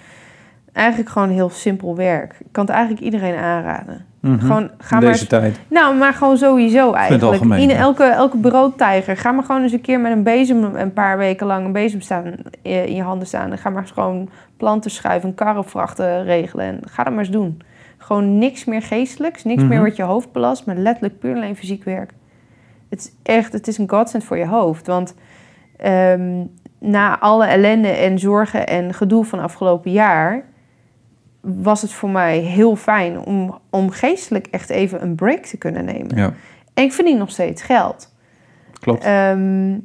eigenlijk 0.73 1.09
gewoon 1.09 1.29
heel 1.29 1.49
simpel 1.49 1.95
werk. 1.95 2.35
Ik 2.39 2.47
kan 2.51 2.65
het 2.65 2.73
eigenlijk 2.73 3.03
iedereen 3.05 3.35
aanraden. 3.35 4.05
Mhm. 4.19 4.39
Gewoon, 4.39 4.69
ga 4.77 4.97
In 4.97 5.03
maar 5.03 5.11
deze 5.11 5.27
tijd. 5.27 5.59
nou, 5.67 5.95
maar 5.95 6.13
gewoon 6.13 6.37
sowieso 6.37 6.93
eigenlijk. 6.93 7.23
algemeen, 7.23 7.59
In 7.69 7.75
elke, 7.75 8.03
elke 8.03 8.37
broodtijger. 8.37 9.17
Ga 9.17 9.31
maar 9.31 9.43
gewoon 9.43 9.61
eens 9.61 9.71
een 9.71 9.81
keer 9.81 9.99
met 9.99 10.11
een 10.11 10.23
bezem 10.23 10.63
een 10.75 10.93
paar 10.93 11.17
weken 11.17 11.47
lang 11.47 11.65
een 11.65 11.71
bezem 11.71 12.01
staan, 12.01 12.35
eh, 12.61 12.85
in 12.85 12.95
je 12.95 13.01
handen 13.01 13.27
staan. 13.27 13.51
En 13.51 13.57
ga 13.57 13.69
maar 13.69 13.81
eens 13.81 13.91
gewoon 13.91 14.29
planten 14.57 14.91
schuiven, 14.91 15.33
karrenvrachten 15.35 16.23
regelen. 16.23 16.65
En 16.65 16.79
ga 16.89 17.03
dat 17.03 17.13
maar 17.13 17.23
eens 17.23 17.31
doen. 17.33 17.61
Gewoon 17.97 18.37
niks 18.37 18.65
meer 18.65 18.81
geestelijks, 18.81 19.43
niks 19.43 19.61
Mhm. 19.61 19.69
meer 19.71 19.81
wat 19.81 19.95
je 19.95 20.03
hoofd 20.03 20.31
belast, 20.31 20.65
maar 20.65 20.75
letterlijk 20.75 21.19
puur 21.19 21.35
alleen 21.35 21.55
fysiek 21.55 21.83
werk. 21.83 22.13
Het 22.89 22.99
is 22.99 23.11
echt, 23.23 23.53
het 23.53 23.67
is 23.67 23.77
een 23.77 23.89
godsend 23.89 24.23
voor 24.23 24.37
je 24.37 24.47
hoofd. 24.47 24.87
Want 24.87 25.15
ehm, 25.77 26.43
na 26.79 27.19
alle 27.19 27.45
ellende 27.45 27.87
en 27.87 28.19
zorgen 28.19 28.67
en 28.67 28.93
gedoe 28.93 29.25
van 29.25 29.39
afgelopen 29.39 29.91
jaar 29.91 30.43
was 31.41 31.81
het 31.81 31.91
voor 31.93 32.09
mij 32.09 32.37
heel 32.39 32.75
fijn 32.75 33.19
om, 33.19 33.59
om 33.69 33.89
geestelijk 33.89 34.47
echt 34.51 34.69
even 34.69 35.01
een 35.01 35.15
break 35.15 35.45
te 35.45 35.57
kunnen 35.57 35.85
nemen. 35.85 36.17
Ja, 36.17 36.33
En 36.73 36.83
ik 36.83 36.93
verdien 36.93 37.17
nog 37.17 37.31
steeds 37.31 37.61
geld. 37.61 38.13
klopt. 38.79 39.03
Ehm, 39.03 39.77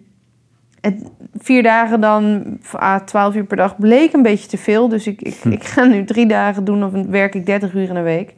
het, 0.81 1.11
vier 1.38 1.62
dagen 1.62 2.00
dan, 2.00 2.44
ah, 2.72 3.00
12 3.05 3.35
uur 3.35 3.44
per 3.44 3.57
dag, 3.57 3.76
bleek 3.79 4.12
een 4.12 4.22
beetje 4.22 4.48
te 4.48 4.59
veel. 4.59 4.88
Dus 4.88 5.07
ik, 5.07 5.22
ik, 5.22 5.38
Hm. 5.42 5.50
ik 5.53 5.64
ga 5.64 5.85
nu 5.85 6.05
drie 6.05 6.26
dagen 6.26 6.64
doen 6.64 6.85
of 6.85 6.92
werk 7.07 7.35
ik 7.35 7.46
30 7.46 7.74
uur 7.74 7.88
in 7.88 7.96
een 7.96 8.03
week. 8.03 8.35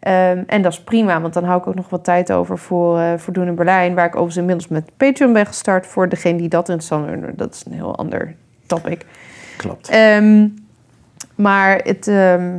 Ehm, 0.00 0.42
en 0.46 0.62
dat 0.62 0.72
is 0.72 0.80
prima, 0.82 1.20
want 1.20 1.34
dan 1.34 1.44
hou 1.44 1.60
ik 1.60 1.66
ook 1.66 1.74
nog 1.74 1.88
wat 1.88 2.04
tijd 2.04 2.32
over 2.32 2.58
voor, 2.58 2.98
eh 2.98 3.12
voor 3.16 3.32
Doen 3.32 3.46
in 3.46 3.54
Berlijn. 3.54 3.94
Waar 3.94 4.04
ik 4.06 4.10
overigens 4.14 4.36
inmiddels 4.36 4.68
met 4.68 4.90
Patreon 4.96 5.32
ben 5.32 5.46
gestart. 5.46 5.86
Voor 5.86 6.08
degene 6.08 6.38
die 6.38 6.48
dat 6.48 6.68
interessant 6.68 7.08
vinden. 7.08 7.36
Dat 7.36 7.54
is 7.54 7.64
een 7.66 7.72
heel 7.72 7.96
ander 7.96 8.34
topic. 8.66 9.04
klopt. 9.56 9.88
Ehm, 9.88 10.48
maar 11.34 11.76
het. 11.84 12.08
ehm, 12.08 12.58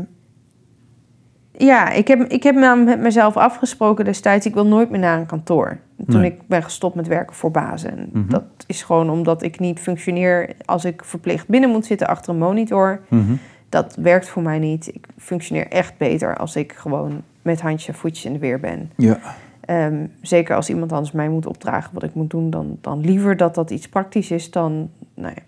ja, 1.52 1.90
ik 1.90 2.08
heb, 2.08 2.22
ik 2.22 2.44
heb 2.44 2.56
me 2.56 2.76
met 2.76 3.00
mezelf 3.00 3.38
afgesproken 3.38 4.06
destijds. 4.06 4.46
Ik 4.46 4.54
wil 4.54 4.66
nooit 4.66 4.90
meer 4.90 5.00
naar 5.00 5.20
een 5.20 5.26
kantoor. 5.26 5.78
Toen 6.08 6.20
Nee. 6.22 6.32
ik 6.32 6.48
ben 6.48 6.64
gestopt 6.64 6.96
met 6.96 7.08
werken 7.08 7.36
voor 7.36 7.52
bazen. 7.52 7.92
En 7.98 8.10
Mhm. 8.14 8.30
Dat 8.30 8.44
is 8.68 8.84
gewoon 8.84 9.10
omdat 9.10 9.44
ik 9.44 9.60
niet 9.60 9.80
functioneer 9.80 10.50
als 10.66 10.86
ik 10.86 11.04
verplicht 11.06 11.48
binnen 11.48 11.70
moet 11.70 11.86
zitten 11.86 12.08
achter 12.08 12.34
een 12.34 12.40
monitor. 12.40 13.00
Mhm. 13.08 13.34
Dat 13.70 13.96
werkt 13.96 14.28
voor 14.30 14.42
mij 14.42 14.60
niet. 14.60 14.88
Ik 14.96 15.08
functioneer 15.18 15.68
echt 15.68 15.98
beter 15.98 16.38
als 16.38 16.56
ik 16.56 16.74
gewoon 16.74 17.22
met 17.42 17.62
handjes 17.62 17.88
en 17.88 17.94
voetjes 18.02 18.26
in 18.26 18.34
de 18.34 18.40
weer 18.40 18.60
ben. 18.60 18.92
Ja. 18.96 19.20
Ehm, 19.66 20.06
zeker 20.22 20.56
als 20.56 20.70
iemand 20.70 20.92
anders 20.92 21.12
mij 21.12 21.30
moet 21.30 21.46
opdragen 21.46 21.94
wat 21.94 22.04
ik 22.04 22.14
moet 22.14 22.30
doen, 22.30 22.50
dan, 22.50 22.78
dan 22.82 23.00
liever 23.00 23.38
dat 23.38 23.56
dat 23.56 23.70
iets 23.72 23.90
praktisch 23.90 24.32
is 24.32 24.52
dan. 24.52 24.90
Nou 25.14 25.34
ja. 25.36 25.42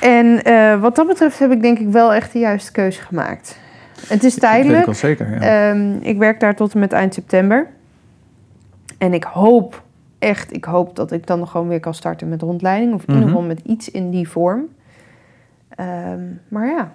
En 0.00 0.42
eh, 0.42 0.80
wat 0.80 0.96
dat 0.96 1.06
betreft 1.06 1.38
heb 1.38 1.50
ik 1.52 1.62
denk 1.62 1.78
ik 1.78 1.88
wel 1.88 2.14
echt 2.14 2.32
de 2.32 2.38
juiste 2.38 2.72
keuze 2.72 3.00
gemaakt. 3.02 3.58
Het 4.06 4.24
is 4.24 4.34
Dat 4.34 4.34
weet 4.34 4.34
ik 4.34 4.40
tijdelijk. 4.40 4.84
wel 4.84 4.94
zeker, 4.94 5.30
ja. 5.30 5.70
Ehm, 5.70 5.96
ik 6.00 6.18
werk 6.18 6.40
daar 6.40 6.54
tot 6.56 6.74
en 6.74 6.80
met 6.80 6.92
eind 6.92 7.14
september. 7.14 7.68
En 8.98 9.12
ik 9.14 9.24
hoop, 9.24 9.82
echt, 10.18 10.52
ik 10.52 10.64
hoop 10.64 10.96
dat 10.96 11.12
ik 11.12 11.26
dan 11.26 11.48
gewoon 11.48 11.68
weer 11.68 11.80
kan 11.80 11.94
starten 11.94 12.28
met 12.28 12.42
rondleiding. 12.42 12.94
Of 12.94 13.00
in 13.02 13.06
ieder 13.08 13.22
Mhm. 13.22 13.32
geval 13.32 13.46
met 13.48 13.60
iets 13.64 13.90
in 13.90 14.10
die 14.10 14.28
vorm. 14.28 14.68
Ehm, 15.76 16.20
maar 16.48 16.66
ja. 16.66 16.92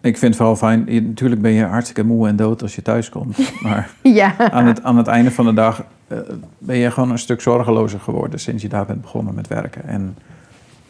Ik 0.00 0.16
vind 0.18 0.22
het 0.22 0.36
vooral 0.36 0.56
fijn, 0.56 0.84
je- 0.88 1.02
natuurlijk 1.02 1.42
ben 1.42 1.50
je 1.52 1.64
hartstikke 1.64 2.04
moe 2.04 2.28
en 2.28 2.36
dood 2.36 2.62
als 2.62 2.74
je 2.74 2.82
thuis 2.82 3.08
komt. 3.08 3.38
Maar 3.62 3.90
Ja. 4.02 4.50
aan 4.50 4.66
het, 4.66 4.82
aan 4.82 4.96
het 4.96 5.06
einde 5.06 5.30
van 5.30 5.44
de 5.44 5.52
dag 5.52 5.84
eh, 6.06 6.18
ben 6.58 6.76
je 6.76 6.90
gewoon 6.90 7.10
een 7.10 7.18
stuk 7.18 7.40
zorgelozer 7.40 8.00
geworden 8.00 8.40
sinds 8.40 8.62
je 8.62 8.68
daar 8.68 8.86
bent 8.86 9.00
begonnen 9.00 9.34
met 9.34 9.48
werken. 9.48 9.84
En 9.86 10.16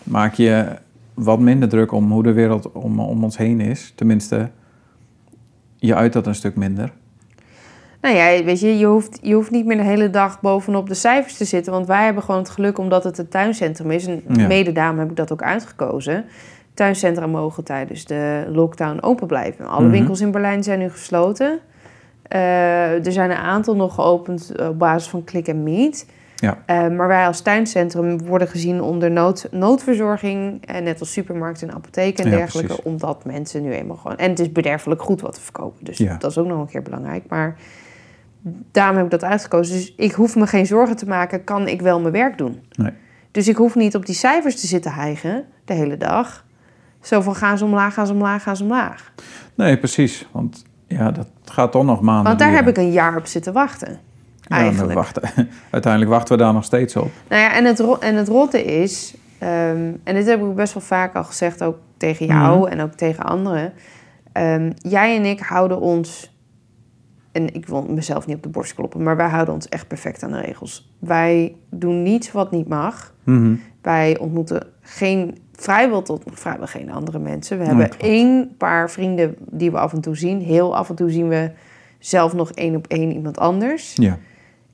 maak 0.02 0.34
je 0.34 0.66
wat 1.14 1.40
minder 1.40 1.68
druk 1.68 1.92
om 1.92 2.10
hoe 2.12 2.22
de 2.22 2.32
wereld 2.32 2.72
om, 2.72 3.00
om 3.00 3.24
ons 3.24 3.36
heen 3.36 3.60
is. 3.60 3.92
Tenminste, 3.96 4.50
je 5.76 5.94
uit 5.94 6.12
dat 6.12 6.26
een 6.26 6.34
stuk 6.34 6.56
minder. 6.56 6.92
Nou 8.00 8.16
ja, 8.16 8.44
weet 8.44 8.60
je, 8.60 8.78
je 8.78 8.86
hoeft, 8.86 9.18
je 9.22 9.34
hoeft 9.34 9.50
niet 9.50 9.66
meer 9.66 9.76
de 9.76 9.82
hele 9.82 10.10
dag 10.10 10.40
bovenop 10.40 10.88
de 10.88 10.94
cijfers 10.94 11.36
te 11.36 11.44
zitten. 11.44 11.72
Want 11.72 11.86
wij 11.86 12.04
hebben 12.04 12.22
gewoon 12.22 12.40
het 12.40 12.50
geluk 12.50 12.78
omdat 12.78 13.04
het 13.04 13.18
een 13.18 13.28
tuincentrum 13.28 13.90
is. 13.90 14.06
En 14.06 14.22
Ja. 14.28 14.46
mede 14.46 14.72
daarom 14.72 14.98
heb 14.98 15.10
ik 15.10 15.16
dat 15.16 15.32
ook 15.32 15.42
uitgekozen. 15.42 16.24
Tuincentra 16.76 17.26
mogen 17.26 17.64
tijdens 17.64 18.04
de 18.04 18.46
lockdown 18.52 18.98
open 19.02 19.26
blijven. 19.26 19.66
Alle 19.66 19.82
Mhm. 19.82 19.90
winkels 19.90 20.20
in 20.20 20.30
Berlijn 20.30 20.62
zijn 20.62 20.78
nu 20.78 20.90
gesloten. 20.90 21.58
Eh, 22.22 23.06
er 23.06 23.12
zijn 23.12 23.30
een 23.30 23.36
aantal 23.36 23.76
nog 23.76 23.94
geopend 23.94 24.52
op 24.68 24.78
basis 24.78 25.08
van 25.10 25.24
Click 25.24 25.48
and 25.48 25.58
Meet. 25.62 26.06
Ja. 26.36 26.58
Eh, 26.66 26.88
maar 26.88 27.08
wij 27.08 27.26
als 27.26 27.40
tuincentrum 27.40 28.26
worden 28.26 28.48
gezien 28.48 28.80
onder 28.80 29.10
nood, 29.10 29.48
noodverzorging. 29.50 30.64
En 30.66 30.82
net 30.84 31.00
als 31.00 31.12
supermarkten 31.12 31.68
en 31.68 31.74
apotheken 31.74 32.24
en 32.24 32.30
Ja, 32.30 32.36
dergelijke. 32.36 32.68
precies. 32.72 32.84
Omdat 32.92 33.24
mensen 33.24 33.62
nu 33.62 33.72
eenmaal 33.72 33.96
gewoon... 33.96 34.16
En 34.16 34.30
het 34.30 34.38
is 34.40 34.52
bederfelijk 34.52 35.02
goed 35.02 35.20
wat 35.20 35.34
te 35.34 35.40
verkopen. 35.40 35.84
Dus 35.84 35.98
Ja. 35.98 36.16
dat 36.16 36.30
is 36.30 36.38
ook 36.38 36.46
nog 36.46 36.60
een 36.60 36.66
keer 36.68 36.82
belangrijk. 36.82 37.24
Maar 37.28 37.56
daarom 38.72 38.96
heb 38.96 39.04
ik 39.04 39.10
dat 39.10 39.24
uitgekozen. 39.24 39.74
Dus 39.74 39.94
ik 39.96 40.12
hoef 40.12 40.36
me 40.36 40.46
geen 40.46 40.66
zorgen 40.66 40.96
te 40.96 41.06
maken. 41.06 41.44
Kan 41.44 41.68
ik 41.68 41.82
wel 41.82 42.00
mijn 42.00 42.12
werk 42.12 42.38
doen? 42.38 42.60
Nee. 42.70 42.92
Dus 43.30 43.48
ik 43.48 43.56
hoef 43.56 43.74
niet 43.74 43.94
op 43.96 44.06
die 44.06 44.14
cijfers 44.14 44.60
te 44.60 44.66
zitten 44.66 44.92
hijgen 44.92 45.44
de 45.64 45.74
hele 45.74 45.96
dag. 45.96 46.44
Zo 47.06 47.20
van 47.20 47.34
gaan 47.36 47.58
ze 47.58 47.64
omlaag, 47.64 47.94
gaan 47.94 48.06
ze 48.06 48.12
omlaag, 48.12 48.42
gaan 48.42 48.56
ze 48.56 48.62
omlaag. 48.62 49.12
Nee, 49.54 49.78
precies. 49.78 50.26
Want 50.32 50.64
ja, 50.86 51.10
dat 51.10 51.28
gaat 51.44 51.72
toch 51.72 51.84
nog 51.84 52.00
maanden 52.00 52.24
Want 52.24 52.38
daar 52.38 52.52
heb 52.52 52.68
ik 52.68 52.76
een 52.76 52.92
jaar 52.92 53.16
op 53.16 53.26
zitten 53.26 53.52
wachten. 53.52 53.98
Ja, 54.40 54.56
Eigenlijk. 54.56 54.92
wachten. 54.94 55.22
Uiteindelijk 55.70 56.12
wachten 56.12 56.36
we 56.36 56.42
daar 56.42 56.52
nog 56.52 56.64
steeds 56.64 56.96
op. 56.96 57.10
Nou 57.28 57.42
ja, 57.42 57.52
en 57.54 57.64
het, 57.64 57.98
en 57.98 58.14
het 58.16 58.28
rotte 58.28 58.64
is, 58.64 59.14
ehm, 59.38 59.92
en 60.04 60.14
dit 60.14 60.26
heb 60.26 60.42
ik 60.42 60.54
best 60.54 60.74
wel 60.74 60.82
vaak 60.82 61.14
al 61.14 61.24
gezegd, 61.24 61.62
ook 61.62 61.78
tegen 61.96 62.26
jou 62.26 62.58
Mhm. 62.58 62.68
en 62.72 62.80
ook 62.80 62.92
tegen 62.92 63.24
anderen. 63.24 63.72
Ehm, 64.32 64.70
jij 64.76 65.16
en 65.16 65.24
ik 65.24 65.40
houden 65.40 65.80
ons, 65.80 66.34
en 67.32 67.54
ik 67.54 67.66
wil 67.66 67.82
mezelf 67.82 68.26
niet 68.26 68.36
op 68.36 68.42
de 68.42 68.48
borst 68.48 68.74
kloppen, 68.74 69.02
maar 69.02 69.16
wij 69.16 69.28
houden 69.28 69.54
ons 69.54 69.68
echt 69.68 69.88
perfect 69.88 70.22
aan 70.22 70.32
de 70.32 70.40
regels. 70.40 70.94
Wij 70.98 71.54
doen 71.70 72.02
niets 72.02 72.32
wat 72.32 72.50
niet 72.50 72.68
mag. 72.68 73.14
Mhm. 73.24 73.54
Wij 73.82 74.18
ontmoeten 74.18 74.66
geen, 74.80 75.38
vrijwel 75.56 76.02
tot 76.02 76.22
vrijwel 76.32 76.66
geen 76.66 76.90
andere 76.92 77.18
mensen. 77.18 77.58
We 77.58 77.64
hebben 77.64 77.90
één 77.98 78.54
paar 78.58 78.90
vrienden 78.90 79.34
die 79.50 79.70
we 79.70 79.78
af 79.78 79.92
en 79.92 80.00
toe 80.00 80.16
zien. 80.16 80.40
Heel 80.40 80.76
af 80.76 80.88
en 80.88 80.94
toe 80.94 81.10
zien 81.10 81.28
we 81.28 81.50
zelf 81.98 82.34
nog 82.34 82.50
één 82.52 82.76
op 82.76 82.86
één 82.86 83.12
iemand 83.12 83.38
anders. 83.38 83.92
Ja. 83.94 84.18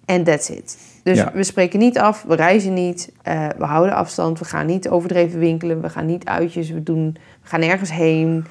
En 0.05 0.25
that's 0.25 0.49
it. 0.49 0.79
Dus 1.03 1.17
Ja. 1.19 1.31
we 1.35 1.43
spreken 1.45 1.79
niet 1.79 1.99
af, 1.99 2.23
we 2.29 2.35
reizen 2.35 2.75
niet, 2.75 3.13
eh, 3.23 3.47
we 3.59 3.65
houden 3.65 3.95
afstand, 3.95 4.39
we 4.39 4.45
gaan 4.45 4.67
niet 4.67 4.89
overdreven 4.89 5.39
winkelen, 5.39 5.81
we 5.81 5.89
gaan 5.89 6.07
niet 6.07 6.25
uitjes, 6.25 6.71
we, 6.71 6.83
doen, 6.83 7.17
we 7.43 7.49
gaan 7.49 7.61
nergens 7.61 7.93
heen. 7.93 8.45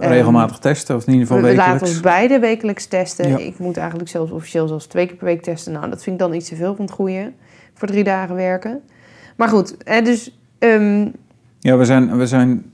Ehm, 0.00 0.08
Regelmatig 0.08 0.58
testen, 0.58 0.96
of 0.96 1.06
in 1.06 1.12
ieder 1.12 1.28
We, 1.28 1.34
geval 1.34 1.50
we 1.50 1.56
laten 1.56 1.70
wekelijks. 1.72 1.94
ons 1.96 2.02
beide 2.12 2.38
wekelijks 2.38 2.86
testen. 2.86 3.28
Ja. 3.28 3.38
Ik 3.38 3.58
moet 3.58 3.76
eigenlijk 3.76 4.08
zelfs 4.08 4.30
officieel 4.30 4.68
zelfs 4.68 4.86
twee 4.86 5.06
keer 5.06 5.16
per 5.16 5.24
week 5.26 5.42
testen. 5.42 5.72
Nou, 5.72 5.88
dat 5.90 6.02
vind 6.02 6.20
ik 6.20 6.26
dan 6.26 6.34
iets 6.34 6.48
te 6.48 6.56
veel 6.56 6.74
van 6.74 6.84
het 6.84 6.94
goede. 6.94 7.32
Voor 7.74 7.88
drie 7.88 8.04
dagen 8.04 8.34
werken. 8.34 8.80
Maar 9.36 9.48
goed, 9.48 9.76
hè, 9.84 10.02
dus 10.02 10.38
ehm, 10.58 11.08
Ja, 11.62 11.76
we 11.76 11.84
zijn, 11.84 12.16
we 12.16 12.26
zijn 12.26 12.72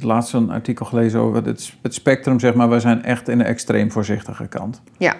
laatst 0.00 0.32
een 0.34 0.50
artikel 0.50 0.86
gelezen 0.86 1.20
over 1.20 1.44
het, 1.44 1.72
het 1.82 1.94
spectrum, 1.94 2.40
zeg 2.40 2.54
maar. 2.54 2.68
We 2.70 2.80
zijn 2.80 3.02
echt 3.04 3.28
in 3.28 3.38
de 3.38 3.44
extreem 3.44 3.90
voorzichtige 3.92 4.46
kant. 4.46 4.82
Ja. 4.98 5.14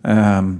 Ehm, 0.00 0.52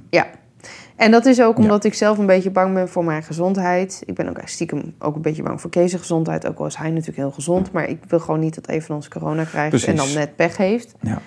En 0.96 1.10
dat 1.10 1.26
is 1.26 1.40
ook 1.42 1.56
Ja. 1.56 1.62
omdat 1.62 1.84
ik 1.84 1.94
zelf 1.94 2.18
een 2.18 2.26
beetje 2.26 2.50
bang 2.50 2.74
ben 2.74 2.88
voor 2.88 3.04
mijn 3.04 3.22
gezondheid. 3.22 4.02
Ik 4.06 4.14
ben 4.14 4.28
ook 4.28 4.38
stiekem 4.44 4.94
ook 4.98 5.14
een 5.16 5.22
beetje 5.22 5.42
bang 5.42 5.60
voor 5.60 5.70
Kees' 5.70 5.94
gezondheid. 5.94 6.46
Ook 6.48 6.58
al 6.58 6.66
is 6.66 6.76
hij 6.76 6.90
natuurlijk 6.90 7.16
heel 7.16 7.30
gezond. 7.30 7.72
Maar 7.72 7.88
ik 7.88 7.98
wil 8.08 8.18
gewoon 8.18 8.40
niet 8.40 8.54
dat 8.54 8.68
een 8.68 8.82
van 8.82 8.94
ons 8.94 9.08
corona 9.08 9.44
krijgt 9.44 9.84
en 9.84 9.96
dan 9.96 10.12
net 10.14 10.36
pech 10.36 10.56
heeft. 10.56 10.94
Ja. 11.00 11.20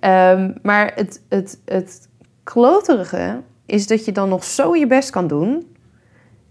Ehm, 0.00 0.52
maar 0.62 0.92
het, 0.94 1.22
het, 1.28 1.60
het 1.64 2.08
kloterige 2.42 3.40
is 3.66 3.86
dat 3.86 4.04
je 4.04 4.12
dan 4.12 4.28
nog 4.28 4.44
zo 4.44 4.76
je 4.76 4.86
best 4.86 5.10
kan 5.10 5.26
doen. 5.26 5.66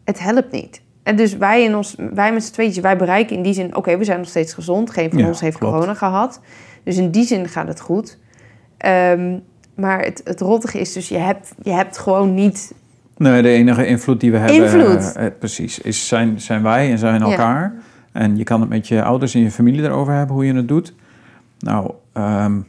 Het 0.04 0.20
helpt 0.20 0.52
niet. 0.52 0.82
En 1.10 1.16
dus 1.16 1.38
wij, 1.38 1.64
in 1.64 1.76
ons, 1.76 1.96
wij 2.14 2.34
met 2.34 2.44
z'n 2.44 2.54
tweetjes, 2.54 2.84
wij 2.84 2.98
bereiken 2.98 3.36
in 3.36 3.42
die 3.42 3.54
zin... 3.54 3.76
Oké, 3.76 3.98
we 3.98 4.04
zijn 4.04 4.18
nog 4.20 4.28
steeds 4.28 4.54
gezond. 4.54 4.90
Geen 4.90 5.10
van 5.10 5.20
Ja, 5.20 5.28
ons 5.28 5.42
heeft 5.42 5.58
klopt. 5.58 5.74
corona 5.74 5.94
gehad. 5.94 6.42
Dus 6.84 6.98
in 6.98 7.12
die 7.12 7.24
zin 7.24 7.48
gaat 7.48 7.68
het 7.68 7.80
goed. 7.80 8.18
Ehm, 8.78 9.38
maar 9.76 10.00
het, 10.00 10.22
het 10.24 10.42
rottige 10.42 10.80
is 10.80 10.94
dus, 10.94 11.10
je 11.10 11.18
hebt, 11.18 11.54
je 11.64 11.72
hebt 11.72 11.98
gewoon 11.98 12.34
niet 12.34 12.74
nee, 13.18 13.42
de 13.42 13.50
enige 13.50 13.88
invloed 13.88 14.20
die 14.20 14.32
we 14.32 14.38
hebben... 14.38 14.64
Invloed. 14.64 15.14
eh, 15.16 15.26
eh, 15.26 15.32
precies, 15.40 15.80
is, 15.80 16.08
zijn, 16.08 16.42
zijn 16.42 16.64
wij 16.64 16.92
en 16.92 16.98
zijn 16.98 17.20
Ja. 17.22 17.30
elkaar. 17.30 17.74
En 18.12 18.38
je 18.38 18.44
kan 18.44 18.60
het 18.60 18.70
met 18.70 18.88
je 18.88 19.04
ouders 19.04 19.34
en 19.36 19.42
je 19.42 19.52
familie 19.52 19.84
erover 19.84 20.14
hebben, 20.14 20.36
hoe 20.36 20.46
je 20.46 20.54
het 20.54 20.68
doet. 20.68 20.94
Nou, 21.60 21.92
ehm, 22.14 22.60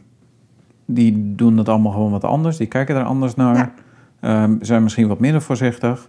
die 0.87 1.35
doen 1.37 1.57
het 1.59 1.68
allemaal 1.68 1.92
gewoon 1.92 2.11
wat 2.11 2.24
anders. 2.24 2.57
Die 2.57 2.66
kijken 2.66 2.96
er 2.96 3.05
anders 3.05 3.35
naar. 3.35 3.57
Ja. 3.57 3.72
Ehm, 4.20 4.55
zijn 4.61 4.83
misschien 4.83 5.09
wat 5.09 5.18
minder 5.20 5.42
voorzichtig. 5.42 6.09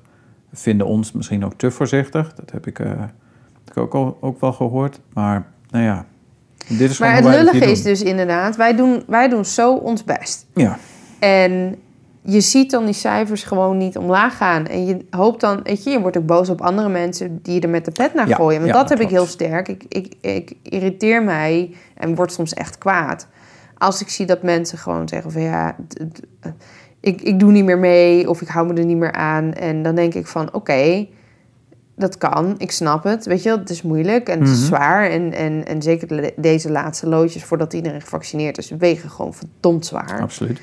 Vinden 0.53 0.87
ons 0.87 1.11
misschien 1.11 1.45
ook 1.45 1.53
te 1.53 1.71
voorzichtig. 1.71 2.33
Dat 2.33 2.51
heb 2.51 2.67
ik, 2.67 2.79
eh, 2.79 2.91
ik 3.67 3.77
ook, 3.77 3.93
al, 3.93 4.17
ook 4.21 4.39
wel 4.41 4.53
gehoord. 4.53 4.99
Maar 5.13 5.45
nou 5.69 5.83
ja, 5.85 6.05
dit 6.67 6.89
is 6.89 6.97
Maar 6.99 7.15
het 7.15 7.25
lullige 7.25 7.57
is 7.71 7.81
doen. 7.83 7.91
dus 7.91 8.03
inderdaad, 8.03 8.55
wij 8.55 8.75
doen, 8.75 9.03
wij 9.07 9.29
doen 9.29 9.45
zo 9.45 9.73
ons 9.75 10.03
best. 10.03 10.45
Ja, 10.53 10.77
En 11.19 11.75
je 12.21 12.41
ziet 12.41 12.71
dan 12.71 12.85
die 12.85 12.93
cijfers 12.93 13.43
gewoon 13.43 13.77
niet 13.77 13.97
omlaag 13.97 14.37
gaan. 14.37 14.67
En 14.67 14.85
je 14.85 15.05
hoopt 15.09 15.41
dan, 15.41 15.59
weet 15.63 15.83
je, 15.83 15.89
je 15.89 15.99
wordt 16.01 16.17
ook 16.17 16.25
boos 16.25 16.49
op 16.49 16.61
andere 16.61 16.89
mensen 16.89 17.39
die 17.41 17.61
er 17.61 17.69
met 17.69 17.85
de 17.85 17.91
pet 17.91 18.13
naar 18.13 18.27
Ja, 18.27 18.35
gooien. 18.35 18.59
Want 18.61 18.71
ja, 18.73 18.79
dat 18.79 18.89
heb 18.89 18.99
ik 18.99 19.09
heel 19.09 19.25
sterk. 19.25 19.67
Ik, 19.67 19.83
ik, 19.87 20.13
ik 20.21 20.53
irriteer 20.63 21.23
mij 21.23 21.75
en 21.95 22.15
word 22.15 22.31
soms 22.31 22.53
echt 22.53 22.77
kwaad. 22.77 23.27
Als 23.77 24.01
ik 24.01 24.09
zie 24.09 24.25
dat 24.25 24.43
mensen 24.43 24.77
gewoon 24.77 25.07
zeggen 25.07 25.31
van 25.31 25.41
ja, 25.41 25.75
d- 25.87 25.95
d- 26.13 26.47
ik, 27.01 27.21
ik 27.21 27.39
doe 27.39 27.51
niet 27.51 27.63
meer 27.65 27.77
mee 27.77 28.29
of 28.29 28.41
ik 28.41 28.47
hou 28.47 28.67
me 28.67 28.73
er 28.79 28.85
niet 28.85 28.97
meer 28.97 29.11
aan. 29.13 29.53
En 29.53 29.83
dan 29.83 29.95
denk 29.95 30.13
ik 30.13 30.27
van 30.27 30.53
oké, 30.53 31.07
dat 31.95 32.17
kan, 32.17 32.55
ik 32.57 32.71
snap 32.71 33.03
het. 33.03 33.25
Weet 33.25 33.43
je, 33.43 33.49
het 33.49 33.69
is 33.69 33.81
moeilijk 33.81 34.29
en 34.29 34.39
het 34.39 34.49
is 34.49 34.57
Mhm. 34.57 34.65
zwaar. 34.65 35.09
En, 35.09 35.33
en, 35.33 35.65
en 35.65 35.81
zeker 35.81 36.07
de- 36.07 36.33
deze 36.37 36.71
laatste 36.71 37.07
loodjes 37.07 37.43
voordat 37.43 37.73
iedereen 37.73 38.01
gevaccineerd 38.01 38.57
is, 38.57 38.69
wegen 38.69 39.09
gewoon 39.09 39.33
verdomd 39.33 39.85
zwaar. 39.85 40.21
absoluut. 40.21 40.61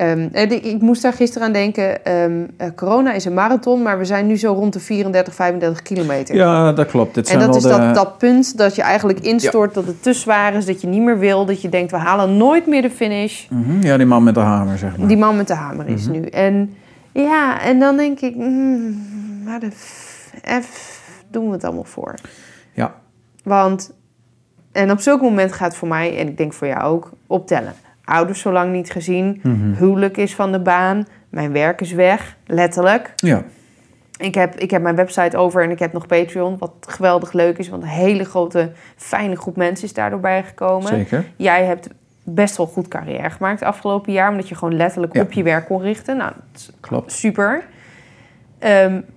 Ehm, 0.00 0.28
en 0.32 0.64
ik, 0.64 0.80
moest 0.80 1.02
daar 1.02 1.12
gisteren 1.12 1.46
aan 1.46 1.52
denken. 1.52 2.04
ehm, 2.04 2.44
eh, 2.56 2.68
corona 2.76 3.12
is 3.12 3.24
een 3.24 3.34
marathon, 3.34 3.82
maar 3.82 3.98
we 3.98 4.04
zijn 4.04 4.26
nu 4.26 4.36
zo 4.36 4.52
rond 4.52 4.72
de 4.72 4.80
34, 4.80 5.34
35 5.34 5.82
kilometer. 5.82 6.34
Ja, 6.34 6.72
dat 6.72 6.86
klopt. 6.86 7.14
Dit 7.14 7.24
en 7.28 7.32
zijn 7.40 7.46
dat 7.46 7.56
is 7.56 7.62
de... 7.62 7.68
dat, 7.68 7.94
dat 7.94 8.18
punt 8.18 8.56
dat 8.58 8.74
je 8.74 8.82
eigenlijk 8.82 9.20
instort, 9.20 9.74
dat 9.74 9.86
het 9.86 10.02
te 10.02 10.12
zwaar 10.12 10.54
is, 10.54 10.66
dat 10.66 10.80
je 10.80 10.86
niet 10.86 11.02
meer 11.02 11.18
wil, 11.18 11.44
dat 11.46 11.62
je 11.62 11.68
denkt, 11.68 11.90
we 11.90 11.96
halen 11.96 12.36
nooit 12.36 12.66
meer 12.66 12.82
de 12.82 12.90
finish. 12.90 13.48
Mhm, 13.48 13.82
Ja, 13.82 13.96
die 13.96 14.06
man 14.06 14.22
met 14.22 14.34
de 14.34 14.40
hamer, 14.40 14.78
zeg 14.78 14.96
maar. 14.96 15.08
Die 15.08 15.16
man 15.16 15.36
met 15.36 15.46
de 15.46 15.54
hamer 15.54 15.86
is 15.88 16.04
Mhm. 16.08 16.12
nu. 16.20 16.26
En 16.26 16.74
ja, 17.12 17.60
en 17.62 17.78
dan 17.78 17.96
denk 17.96 18.20
ik, 18.20 18.36
mm, 18.36 19.02
waar 19.44 19.60
de 19.60 19.70
f, 20.62 21.00
doen 21.30 21.46
we 21.46 21.52
het 21.52 21.64
allemaal 21.64 21.84
voor? 21.84 22.14
Ja. 22.72 22.94
Want, 23.44 23.92
en 24.72 24.90
op 24.90 25.00
zulk 25.00 25.20
moment 25.20 25.52
gaat 25.52 25.76
voor 25.76 25.88
mij, 25.88 26.18
en 26.18 26.28
ik 26.28 26.36
denk 26.36 26.52
voor 26.52 26.66
jou 26.66 26.82
ook, 26.82 27.10
optellen. 27.26 27.72
Ouders 28.10 28.40
zo 28.40 28.52
lang 28.52 28.72
niet 28.72 28.90
gezien, 28.90 29.40
Mhm. 29.42 29.72
huwelijk 29.74 30.16
is 30.16 30.34
van 30.34 30.52
de 30.52 30.60
baan, 30.60 31.06
mijn 31.28 31.52
werk 31.52 31.80
is 31.80 31.92
weg, 31.92 32.36
letterlijk. 32.46 33.12
Ja, 33.16 33.42
Ik 34.16 34.34
heb, 34.34 34.54
ik 34.54 34.70
heb 34.70 34.82
mijn 34.82 34.96
website 34.96 35.36
over 35.36 35.62
en 35.62 35.70
ik 35.70 35.78
heb 35.78 35.92
nog 35.92 36.06
Patreon, 36.06 36.58
wat 36.58 36.72
geweldig 36.80 37.32
leuk 37.32 37.58
is, 37.58 37.68
want 37.68 37.82
een 37.82 37.88
hele 37.88 38.24
grote, 38.24 38.72
fijne 38.96 39.36
groep 39.36 39.56
mensen 39.56 39.84
is 39.86 39.92
daardoor 39.94 40.20
bijgekomen. 40.20 40.88
zeker. 40.88 41.24
Jij 41.36 41.64
hebt 41.64 41.88
best 42.22 42.56
wel 42.56 42.66
goed 42.66 42.88
carrière 42.88 43.30
gemaakt 43.30 43.62
afgelopen 43.62 44.12
jaar, 44.12 44.30
omdat 44.30 44.48
je 44.48 44.54
gewoon 44.54 44.76
letterlijk 44.76 45.14
Ja. 45.14 45.20
op 45.22 45.32
je 45.32 45.42
werk 45.42 45.66
kon 45.66 45.80
richten. 45.82 46.16
Nou, 46.16 46.32
dat 46.36 46.60
is 46.60 46.70
Klopt. 46.80 47.12
super. 47.12 47.62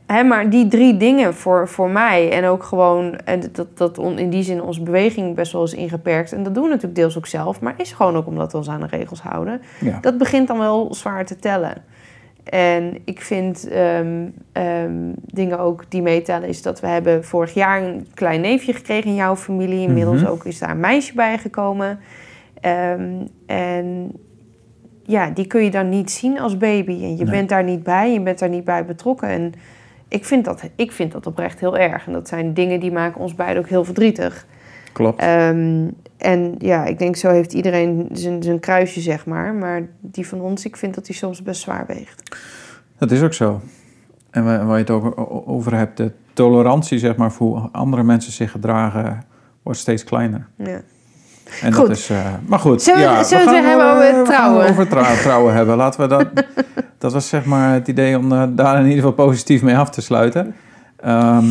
Hè, 0.05 0.23
maar 0.23 0.49
die 0.49 0.67
drie 0.67 0.97
dingen 0.97 1.33
voor, 1.33 1.67
voor 1.67 1.89
mij 1.89 2.31
en 2.31 2.45
ook 2.45 2.63
gewoon 2.63 3.15
en 3.25 3.41
dat, 3.51 3.77
dat 3.77 3.97
on- 3.97 4.19
in 4.19 4.29
die 4.29 4.43
zin 4.43 4.61
onze 4.61 4.83
beweging 4.83 5.35
best 5.35 5.51
wel 5.51 5.63
is 5.63 5.73
ingeperkt. 5.73 6.31
En 6.31 6.43
dat 6.43 6.53
doen 6.53 6.63
we 6.63 6.69
natuurlijk 6.69 6.95
deels 6.95 7.17
ook 7.17 7.25
zelf, 7.27 7.61
maar 7.61 7.73
is 7.77 7.91
gewoon 7.91 8.15
ook 8.15 8.27
omdat 8.27 8.51
we 8.51 8.57
ons 8.57 8.69
aan 8.69 8.79
de 8.79 8.87
regels 8.87 9.21
houden. 9.21 9.61
Ja. 9.79 9.97
Dat 10.01 10.17
begint 10.17 10.47
dan 10.47 10.57
wel 10.59 10.93
zwaar 10.93 11.25
te 11.25 11.35
tellen. 11.39 11.73
En 12.43 12.97
ik 13.05 13.21
vind 13.21 13.67
ehm, 13.67 14.27
ehm, 14.51 15.11
dingen 15.25 15.59
ook 15.59 15.85
die 15.89 16.01
meetellen 16.01 16.47
is 16.49 16.61
dat 16.61 16.79
we 16.79 16.87
hebben 16.87 17.23
vorig 17.23 17.53
jaar 17.53 17.83
een 17.83 18.07
klein 18.13 18.41
neefje 18.41 18.73
gekregen 18.73 19.09
in 19.09 19.15
jouw 19.15 19.35
familie. 19.35 19.87
Inmiddels 19.87 20.21
Mhm. 20.21 20.31
ook 20.31 20.45
is 20.45 20.59
daar 20.59 20.69
een 20.69 20.79
meisje 20.79 21.13
bij 21.13 21.37
gekomen. 21.37 21.99
Ehm, 22.61 23.11
en 23.45 24.11
ja, 25.05 25.29
die 25.29 25.47
kun 25.47 25.63
je 25.63 25.71
dan 25.71 25.89
niet 25.89 26.11
zien 26.11 26.39
als 26.39 26.57
baby. 26.57 26.91
En 26.91 27.17
je 27.17 27.23
Nee. 27.23 27.33
bent 27.33 27.49
daar 27.49 27.63
niet 27.63 27.83
bij, 27.83 28.13
je 28.13 28.21
bent 28.21 28.39
daar 28.39 28.49
niet 28.49 28.63
bij 28.63 28.85
betrokken. 28.85 29.27
En 29.27 29.53
ik 30.07 30.25
vind, 30.25 30.45
dat, 30.45 30.63
ik 30.75 30.91
vind 30.91 31.11
dat 31.11 31.27
oprecht 31.27 31.59
heel 31.59 31.77
erg. 31.77 32.07
En 32.07 32.13
dat 32.13 32.27
zijn 32.27 32.53
dingen 32.53 32.79
die 32.79 32.91
maken 32.91 33.21
ons 33.21 33.35
beiden 33.35 33.63
ook 33.63 33.69
heel 33.69 33.83
verdrietig. 33.85 34.45
Klopt. 34.93 35.19
Ehm, 35.19 35.87
en 36.17 36.55
ja, 36.57 36.85
ik 36.85 36.99
denk 36.99 37.15
zo 37.15 37.29
heeft 37.29 37.53
iedereen 37.53 38.09
zijn, 38.11 38.43
zijn 38.43 38.59
kruisje, 38.59 39.01
zeg 39.01 39.25
maar. 39.25 39.53
Maar 39.53 39.81
die 39.99 40.27
van 40.27 40.41
ons, 40.41 40.65
ik 40.65 40.75
vind 40.77 40.95
dat 40.95 41.05
die 41.05 41.15
soms 41.15 41.43
best 41.43 41.61
zwaar 41.61 41.85
weegt. 41.87 42.37
Dat 42.97 43.11
is 43.11 43.21
ook 43.21 43.33
zo. 43.33 43.61
En 44.29 44.43
wa- 44.45 44.65
waar 44.65 44.75
je 44.75 44.81
het 44.81 44.89
ook 44.89 45.05
o- 45.19 45.23
o- 45.23 45.43
over 45.45 45.75
hebt, 45.75 45.97
de 45.97 46.11
tolerantie 46.33 46.99
zeg 46.99 47.15
maar, 47.15 47.31
voor 47.31 47.57
hoe 47.59 47.69
andere 47.71 48.03
mensen 48.03 48.31
zich 48.31 48.51
gedragen, 48.51 49.23
wordt 49.63 49.79
steeds 49.79 50.03
kleiner. 50.03 50.47
Ja. 50.57 50.81
En 51.61 51.73
Goed. 51.73 51.87
dat 51.87 51.97
is, 51.97 52.09
eh, 52.09 52.17
maar 52.45 52.59
goed. 52.59 52.81
Zullen 52.81 52.99
we- 52.99 53.05
ja, 53.05 53.23
zullen 53.23 53.45
we 53.45 53.51
het 53.51 53.63
gaan 53.65 53.75
weer 53.77 53.79
hebben 53.79 53.91
over 54.09 54.15
gaan 54.15 54.23
trouwen? 54.25 54.69
over 54.69 54.87
trouw- 54.87 55.15
trouwen 55.27 55.53
hebben. 55.53 55.75
Laten 55.77 56.01
we 56.01 56.07
dat. 56.07 56.27
dat 56.97 57.13
was 57.13 57.27
zeg 57.29 57.45
maar 57.45 57.73
het 57.73 57.87
idee 57.87 58.17
om 58.17 58.31
eh, 58.31 58.43
daar 58.49 58.75
in 58.79 58.81
ieder 58.85 58.95
geval 59.03 59.25
positief 59.25 59.61
mee 59.61 59.77
af 59.77 59.89
te 59.89 60.01
sluiten. 60.01 60.55
Ehm, 60.99 61.45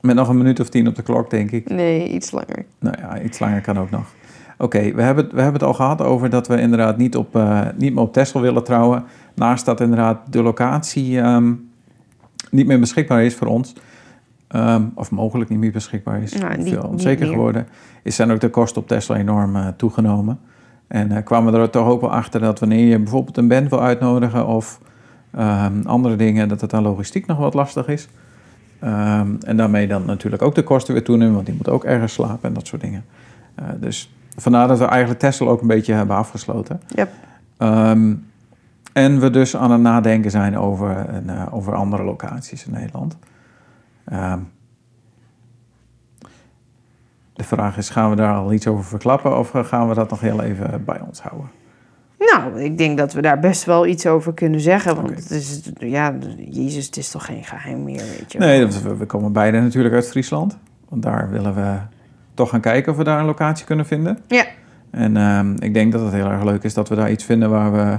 met 0.00 0.14
nog 0.14 0.28
een 0.28 0.36
minuut 0.36 0.60
of 0.60 0.68
tien 0.68 0.88
op 0.88 0.94
de 0.94 1.02
klok, 1.02 1.30
denk 1.30 1.50
ik. 1.50 1.68
Nee, 1.70 2.08
iets 2.08 2.30
langer. 2.30 2.64
Nou 2.78 2.96
ja, 3.00 3.20
iets 3.20 3.38
langer 3.38 3.60
kan 3.60 3.78
ook 3.78 3.90
nog. 3.90 4.04
Oké, 4.58 4.92
we, 4.94 5.02
hebben, 5.02 5.24
het- 5.24 5.32
we 5.34 5.40
hebben 5.42 5.60
het 5.60 5.68
al 5.68 5.74
gehad 5.74 6.02
over 6.02 6.30
dat 6.30 6.48
we 6.48 6.60
inderdaad 6.60 6.96
niet, 6.96 7.16
op, 7.16 7.36
eh, 7.36 7.60
niet 7.76 7.94
meer 7.94 8.02
op 8.02 8.12
Texel 8.12 8.40
willen 8.40 8.64
trouwen. 8.64 9.04
Naast 9.34 9.64
dat 9.64 9.80
inderdaad 9.80 10.18
de 10.30 10.42
locatie 10.42 11.20
ehm, 11.20 11.52
niet 12.50 12.66
meer 12.66 12.80
beschikbaar 12.80 13.24
is 13.24 13.34
voor 13.34 13.46
ons. 13.46 13.72
Ehm, 14.50 14.82
of 14.94 15.10
mogelijk 15.10 15.50
niet 15.50 15.58
meer 15.58 15.72
beschikbaar 15.72 16.22
is. 16.22 16.32
Nou, 16.32 16.56
niet- 16.56 16.68
veel 16.68 16.82
onzeker 16.82 17.26
geworden. 17.26 17.66
Is 18.02 18.14
zijn 18.14 18.30
ook 18.30 18.40
de 18.40 18.50
kosten 18.50 18.82
op 18.82 18.88
Tesla 18.88 19.16
enorm 19.16 19.56
eh, 19.56 19.66
toegenomen. 19.76 20.38
En 20.88 21.12
eh, 21.12 21.24
kwamen 21.24 21.54
er 21.54 21.70
toch 21.70 21.86
ook 21.86 22.00
wel 22.00 22.12
achter 22.12 22.40
dat 22.40 22.58
wanneer 22.58 22.86
je 22.86 22.98
bijvoorbeeld 22.98 23.36
een 23.36 23.48
band 23.48 23.68
wil 23.70 23.82
uitnodigen 23.82 24.46
of 24.46 24.80
ehm, 25.30 25.82
andere 25.84 26.16
dingen, 26.16 26.48
dat 26.48 26.60
het 26.60 26.74
aan 26.74 26.82
logistiek 26.82 27.26
nog 27.26 27.38
wat 27.38 27.54
lastig 27.54 27.88
is. 27.88 28.08
Ehm, 28.80 29.28
en 29.40 29.56
daarmee 29.56 29.86
dan 29.86 30.04
natuurlijk 30.04 30.42
ook 30.42 30.54
de 30.54 30.62
kosten 30.62 30.94
weer 30.94 31.04
toenemen, 31.04 31.34
want 31.34 31.46
die 31.46 31.54
moet 31.54 31.68
ook 31.68 31.84
ergens 31.84 32.12
slapen 32.12 32.48
en 32.48 32.52
dat 32.54 32.66
soort 32.66 32.80
dingen. 32.80 33.04
Eh, 33.54 33.64
dus 33.80 34.12
vandaar 34.36 34.68
dat 34.68 34.78
we 34.78 34.84
eigenlijk 34.84 35.20
Tesla 35.20 35.46
ook 35.46 35.60
een 35.60 35.66
beetje 35.66 35.92
hebben 35.92 36.16
afgesloten. 36.16 36.80
Yep. 36.88 37.10
En 38.92 39.20
we 39.20 39.30
dus 39.30 39.56
aan 39.56 39.70
het 39.70 39.80
nadenken 39.80 40.30
zijn 40.30 40.58
over, 40.58 41.06
een, 41.08 41.50
over 41.50 41.74
andere 41.74 42.02
locaties 42.02 42.66
in 42.66 42.72
Nederland. 42.72 43.16
Ehm, 44.10 44.38
de 47.32 47.44
vraag 47.44 47.76
is, 47.76 47.88
gaan 47.88 48.10
we 48.10 48.16
daar 48.16 48.34
al 48.34 48.52
iets 48.52 48.66
over 48.66 48.84
verklappen 48.84 49.38
of 49.38 49.54
eh, 49.54 49.64
gaan 49.64 49.88
we 49.88 49.94
dat 49.94 50.10
nog 50.10 50.20
heel 50.20 50.42
even 50.42 50.84
bij 50.84 51.00
ons 51.00 51.20
houden? 51.20 51.50
Nou, 52.18 52.60
ik 52.60 52.78
denk 52.78 52.98
dat 52.98 53.12
we 53.12 53.22
daar 53.22 53.38
best 53.38 53.64
wel 53.64 53.86
iets 53.86 54.06
over 54.06 54.34
kunnen 54.34 54.60
zeggen. 54.60 54.94
Want 54.94 55.10
het 55.10 55.30
is, 55.30 55.70
ja, 55.78 56.14
Jezus, 56.36 56.86
het 56.86 56.96
is 56.96 57.10
toch 57.10 57.24
geen 57.24 57.44
geheim 57.44 57.84
meer, 57.84 58.02
weet 58.18 58.32
je 58.32 58.38
wel. 58.38 58.48
Nee, 58.48 58.66
we, 58.66 58.96
we 58.96 59.06
komen 59.06 59.32
beide 59.32 59.60
natuurlijk 59.60 59.94
uit 59.94 60.08
Friesland. 60.08 60.58
Want 60.88 61.02
daar 61.02 61.30
willen 61.30 61.54
we 61.54 61.78
toch 62.34 62.50
gaan 62.50 62.60
kijken 62.60 62.92
of 62.92 62.98
we 62.98 63.04
daar 63.04 63.18
een 63.18 63.26
locatie 63.26 63.66
kunnen 63.66 63.86
vinden. 63.86 64.18
Ja. 64.28 64.44
En 64.90 65.16
ehm, 65.16 65.54
ik 65.58 65.74
denk 65.74 65.92
dat 65.92 66.00
het 66.00 66.12
heel 66.12 66.30
erg 66.30 66.44
leuk 66.44 66.62
is 66.62 66.74
dat 66.74 66.88
we 66.88 66.94
daar 66.94 67.10
iets 67.10 67.24
vinden 67.24 67.50
waar 67.50 67.72
we, 67.72 67.98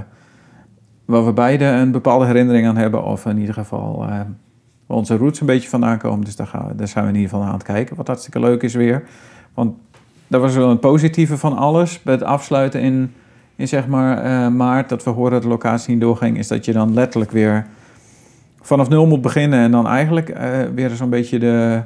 waar 1.04 1.24
we 1.24 1.32
beide 1.32 1.64
een 1.64 1.90
bepaalde 1.90 2.26
herinnering 2.26 2.66
aan 2.66 2.76
hebben. 2.76 3.04
Of 3.04 3.26
in 3.26 3.38
ieder 3.38 3.54
geval 3.54 4.06
ehm, 4.08 4.30
waar 4.92 5.00
onze 5.00 5.16
roots 5.16 5.40
een 5.40 5.46
beetje 5.46 5.68
vandaan 5.68 5.98
komen. 5.98 6.24
Dus 6.24 6.36
daar, 6.36 6.46
gaan 6.46 6.66
we, 6.68 6.74
daar 6.74 6.88
zijn 6.88 7.04
we 7.04 7.10
in 7.10 7.16
ieder 7.16 7.30
geval 7.30 7.46
aan 7.46 7.54
het 7.54 7.62
kijken. 7.62 7.96
Wat 7.96 8.06
hartstikke 8.06 8.40
leuk 8.40 8.62
is 8.62 8.74
weer. 8.74 9.04
Want 9.54 9.76
dat 10.26 10.40
was 10.40 10.54
wel 10.54 10.70
een 10.70 10.78
positieve 10.78 11.38
van 11.38 11.56
alles. 11.56 12.02
Bij 12.02 12.14
het 12.14 12.22
afsluiten 12.22 12.80
in, 12.80 13.14
in 13.56 13.68
zeg 13.68 13.86
maar 13.86 14.18
eh, 14.18 14.48
maart, 14.48 14.88
dat 14.88 15.04
we 15.04 15.10
horen 15.10 15.32
dat 15.32 15.42
de 15.42 15.48
locatie 15.48 15.92
niet 15.92 16.02
doorging. 16.02 16.38
Is 16.38 16.48
dat 16.48 16.64
je 16.64 16.72
dan 16.72 16.94
letterlijk 16.94 17.30
weer 17.30 17.66
vanaf 18.60 18.88
nul 18.88 19.06
moet 19.06 19.20
beginnen. 19.20 19.60
En 19.60 19.70
dan 19.70 19.86
eigenlijk 19.86 20.28
eh, 20.28 20.60
weer 20.74 20.90
zo'n 20.90 21.10
beetje 21.10 21.38
de, 21.38 21.82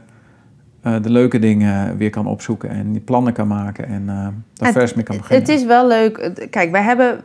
eh, 0.81 0.95
de 1.03 1.11
leuke 1.11 1.39
dingen 1.39 1.97
weer 1.97 2.11
kan 2.11 2.27
opzoeken. 2.27 2.71
En 2.71 2.93
die 2.93 3.01
plannen 3.01 3.33
kan 3.33 3.49
maken. 3.49 3.87
En 3.87 4.07
daar 4.55 4.73
vers 4.73 4.95
mee 4.95 5.05
kan 5.05 5.17
beginnen. 5.17 5.47
Het 5.47 5.57
is 5.59 5.65
wel 5.65 5.87
leuk. 5.87 6.47
Kijk, 6.51 6.71
wij 6.71 6.83
hebben, 6.83 7.21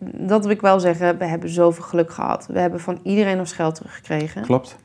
dat 0.00 0.42
wil 0.42 0.52
ik 0.52 0.60
wel 0.60 0.80
zeggen, 0.80 1.18
we 1.18 1.24
hebben 1.24 1.48
zoveel 1.48 1.84
geluk 1.84 2.10
gehad. 2.12 2.46
We 2.52 2.58
hebben 2.58 2.80
van 2.80 2.98
iedereen 3.02 3.38
ons 3.38 3.52
geld 3.52 3.74
teruggekregen. 3.74 4.42
Klopt. 4.42 4.76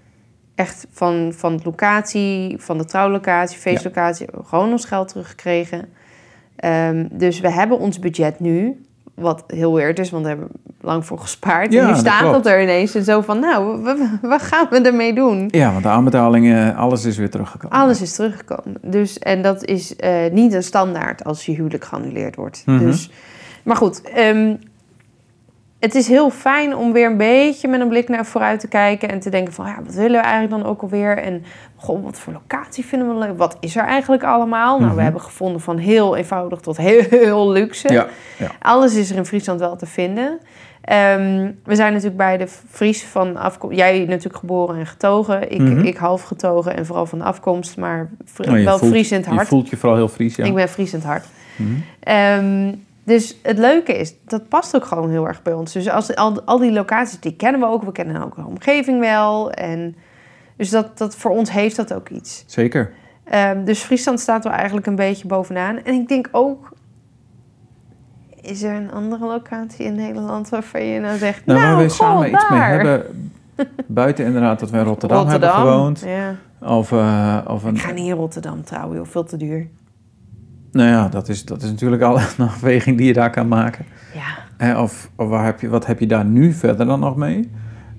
Echt 0.55 0.87
van, 0.91 1.31
van 1.35 1.57
de 1.57 1.63
locatie, 1.63 2.55
van 2.59 2.77
de 2.77 2.85
trouwlocatie, 2.85 3.59
feestlocatie, 3.59 4.27
gewoon 4.43 4.71
ons 4.71 4.85
geld 4.85 5.07
teruggekregen. 5.07 5.89
Ehm, 6.55 7.07
dus 7.11 7.39
we 7.39 7.51
hebben 7.51 7.79
ons 7.79 7.99
budget 7.99 8.39
nu, 8.39 8.85
wat 9.13 9.43
heel 9.47 9.73
weird 9.73 9.99
is, 9.99 10.09
want 10.09 10.23
we 10.23 10.29
hebben 10.29 10.47
lang 10.81 11.05
voor 11.05 11.19
gespaard. 11.19 11.73
Ja, 11.73 11.81
en 11.81 11.87
nu 11.87 11.95
staat 11.95 12.31
dat 12.31 12.45
er 12.45 12.61
ineens 12.61 12.95
en 12.95 13.03
zo 13.03 13.21
van, 13.21 13.39
nou, 13.39 13.83
wat 14.21 14.41
gaan 14.41 14.67
we 14.69 14.81
ermee 14.81 15.13
doen? 15.13 15.47
Ja, 15.51 15.71
want 15.71 15.83
de 15.83 15.89
aanbetalingen, 15.89 16.75
alles 16.75 17.05
is 17.05 17.17
weer 17.17 17.29
teruggekomen. 17.29 17.77
Alles 17.77 18.01
is 18.01 18.15
teruggekomen. 18.15 18.77
Dus, 18.81 19.19
en 19.19 19.41
dat 19.41 19.65
is 19.65 19.95
eh, 19.95 20.31
niet 20.31 20.53
een 20.53 20.63
standaard 20.63 21.23
als 21.23 21.45
je 21.45 21.51
huwelijk 21.51 21.83
geannuleerd 21.83 22.35
wordt. 22.35 22.63
Mhm. 22.65 22.79
Dus, 22.79 23.11
maar 23.63 23.75
goed, 23.75 24.01
ehm, 24.01 24.55
het 25.83 25.95
is 25.95 26.07
heel 26.07 26.29
fijn 26.29 26.75
om 26.75 26.93
weer 26.93 27.05
een 27.05 27.17
beetje 27.17 27.67
met 27.67 27.79
een 27.81 27.87
blik 27.87 28.09
naar 28.09 28.25
vooruit 28.25 28.59
te 28.59 28.67
kijken. 28.67 29.09
En 29.09 29.19
te 29.19 29.29
denken 29.29 29.53
van, 29.53 29.65
ja, 29.65 29.75
wat 29.85 29.93
willen 29.93 30.11
we 30.21 30.27
eigenlijk 30.27 30.49
dan 30.63 30.71
ook 30.71 30.81
alweer? 30.81 31.17
En 31.17 31.43
goh, 31.75 32.03
wat 32.03 32.19
voor 32.19 32.33
locatie 32.33 32.85
vinden 32.85 33.07
we 33.07 33.15
leuk? 33.25 33.37
Wat 33.37 33.57
is 33.59 33.75
er 33.75 33.83
eigenlijk 33.85 34.23
allemaal? 34.23 34.75
Nou, 34.77 34.87
we 34.89 34.93
Mhm. 34.95 35.03
hebben 35.03 35.21
gevonden 35.21 35.61
van 35.61 35.77
heel 35.77 36.15
eenvoudig 36.15 36.59
tot 36.59 36.77
heel, 36.77 37.01
heel 37.23 37.49
luxe. 37.51 37.93
Ja, 37.93 38.07
ja. 38.37 38.47
Alles 38.59 38.95
is 38.95 39.09
er 39.09 39.15
in 39.17 39.25
Friesland 39.25 39.59
wel 39.59 39.75
te 39.75 39.85
vinden. 39.85 40.39
Ehm, 40.81 41.51
we 41.63 41.75
zijn 41.75 41.91
natuurlijk 41.91 42.17
beide 42.17 42.47
Fries 42.69 43.03
van 43.03 43.37
afkomst. 43.37 43.77
Jij 43.77 43.99
natuurlijk 43.99 44.37
geboren 44.37 44.77
en 44.79 44.85
getogen. 44.87 45.51
Ik, 45.51 45.59
Mhm. 45.61 45.79
ik 45.85 45.97
half 45.97 46.21
getogen 46.23 46.75
en 46.77 46.85
vooral 46.85 47.05
van 47.05 47.21
afkomst, 47.21 47.77
maar 47.77 48.09
Oh, 48.47 48.51
wel 48.63 48.77
voelt- 48.77 48.91
Fries 48.91 49.11
in 49.11 49.17
het 49.17 49.25
Je 49.25 49.33
hart. 49.33 49.47
voelt 49.47 49.69
je 49.69 49.77
vooral 49.77 49.97
heel 49.97 50.07
Fries, 50.07 50.35
ja. 50.35 50.43
Ik 50.45 50.53
ben 50.53 50.69
Fries 50.69 50.93
in 50.93 50.99
het 50.99 51.07
hart. 51.07 51.25
Mhm. 51.55 51.71
Ehm, 51.99 52.71
dus 53.03 53.37
het 53.41 53.57
leuke 53.57 53.97
is, 53.97 54.15
dat 54.25 54.47
past 54.47 54.75
ook 54.75 54.85
gewoon 54.85 55.09
heel 55.09 55.27
erg 55.27 55.41
bij 55.41 55.53
ons. 55.53 55.71
Dus 55.73 55.89
als, 55.89 56.15
al, 56.15 56.41
al 56.41 56.57
die 56.57 56.71
locaties, 56.71 57.19
die 57.19 57.35
kennen 57.35 57.61
we 57.61 57.67
ook. 57.67 57.83
We 57.83 57.91
kennen 57.91 58.23
ook 58.23 58.35
de 58.35 58.45
omgeving 58.45 58.99
wel. 58.99 59.51
En, 59.51 59.95
dus 60.57 60.69
dat, 60.69 60.97
dat, 60.97 61.15
voor 61.15 61.31
ons 61.31 61.51
heeft 61.51 61.75
dat 61.75 61.93
ook 61.93 62.09
iets. 62.09 62.43
Zeker. 62.47 62.93
Ehm, 63.23 63.63
dus 63.63 63.81
Friesland 63.81 64.19
staat 64.19 64.43
wel 64.43 64.53
eigenlijk 64.53 64.87
een 64.87 64.95
beetje 64.95 65.27
bovenaan. 65.27 65.83
En 65.83 65.93
ik 65.93 66.07
denk 66.07 66.29
ook... 66.31 66.71
Is 68.41 68.63
er 68.63 68.75
een 68.75 68.91
andere 68.91 69.25
locatie 69.25 69.85
in 69.85 69.95
Nederland 69.95 70.49
waarvan 70.49 70.85
je 70.85 70.99
nou 70.99 71.17
zegt... 71.17 71.45
Nou, 71.45 71.59
Nou, 71.59 71.75
waar 71.75 71.83
we 71.83 71.89
goh, 71.89 71.97
samen 71.97 72.31
iets 72.31 72.49
mee 72.49 72.59
hebben, 72.59 73.31
buiten 73.87 74.25
inderdaad 74.25 74.59
dat 74.59 74.69
we 74.69 74.77
in 74.77 74.83
Rotterdam, 74.83 75.27
hebben 75.27 75.49
gewoond. 75.49 76.03
Ja. 76.05 76.35
Of, 76.59 76.91
eh, 76.91 77.37
of 77.47 77.63
een, 77.63 77.75
Ik 77.75 77.81
ga 77.81 77.91
niet 77.91 78.07
in 78.07 78.15
Rotterdam 78.15 78.63
trouwen, 78.63 78.97
joh. 78.97 79.05
Veel 79.07 79.23
te 79.23 79.37
duur. 79.37 79.67
Nou 80.73 80.89
ja, 80.89 81.07
dat 81.07 81.29
is, 81.29 81.45
dat 81.45 81.61
is 81.61 81.69
natuurlijk 81.69 82.01
al 82.01 82.19
een 82.37 82.45
afweging 82.45 82.97
die 82.97 83.07
je 83.07 83.13
daar 83.13 83.29
kan 83.29 83.47
maken. 83.47 83.85
Ja. 84.13 84.81
Of 84.81 85.09
of 85.15 85.27
waar 85.27 85.45
heb 85.45 85.59
je, 85.61 85.69
wat 85.69 85.85
heb 85.85 85.99
je 85.99 86.07
daar 86.07 86.25
nu 86.25 86.53
verder 86.53 86.85
dan 86.85 86.99
nog 86.99 87.15
mee? 87.15 87.49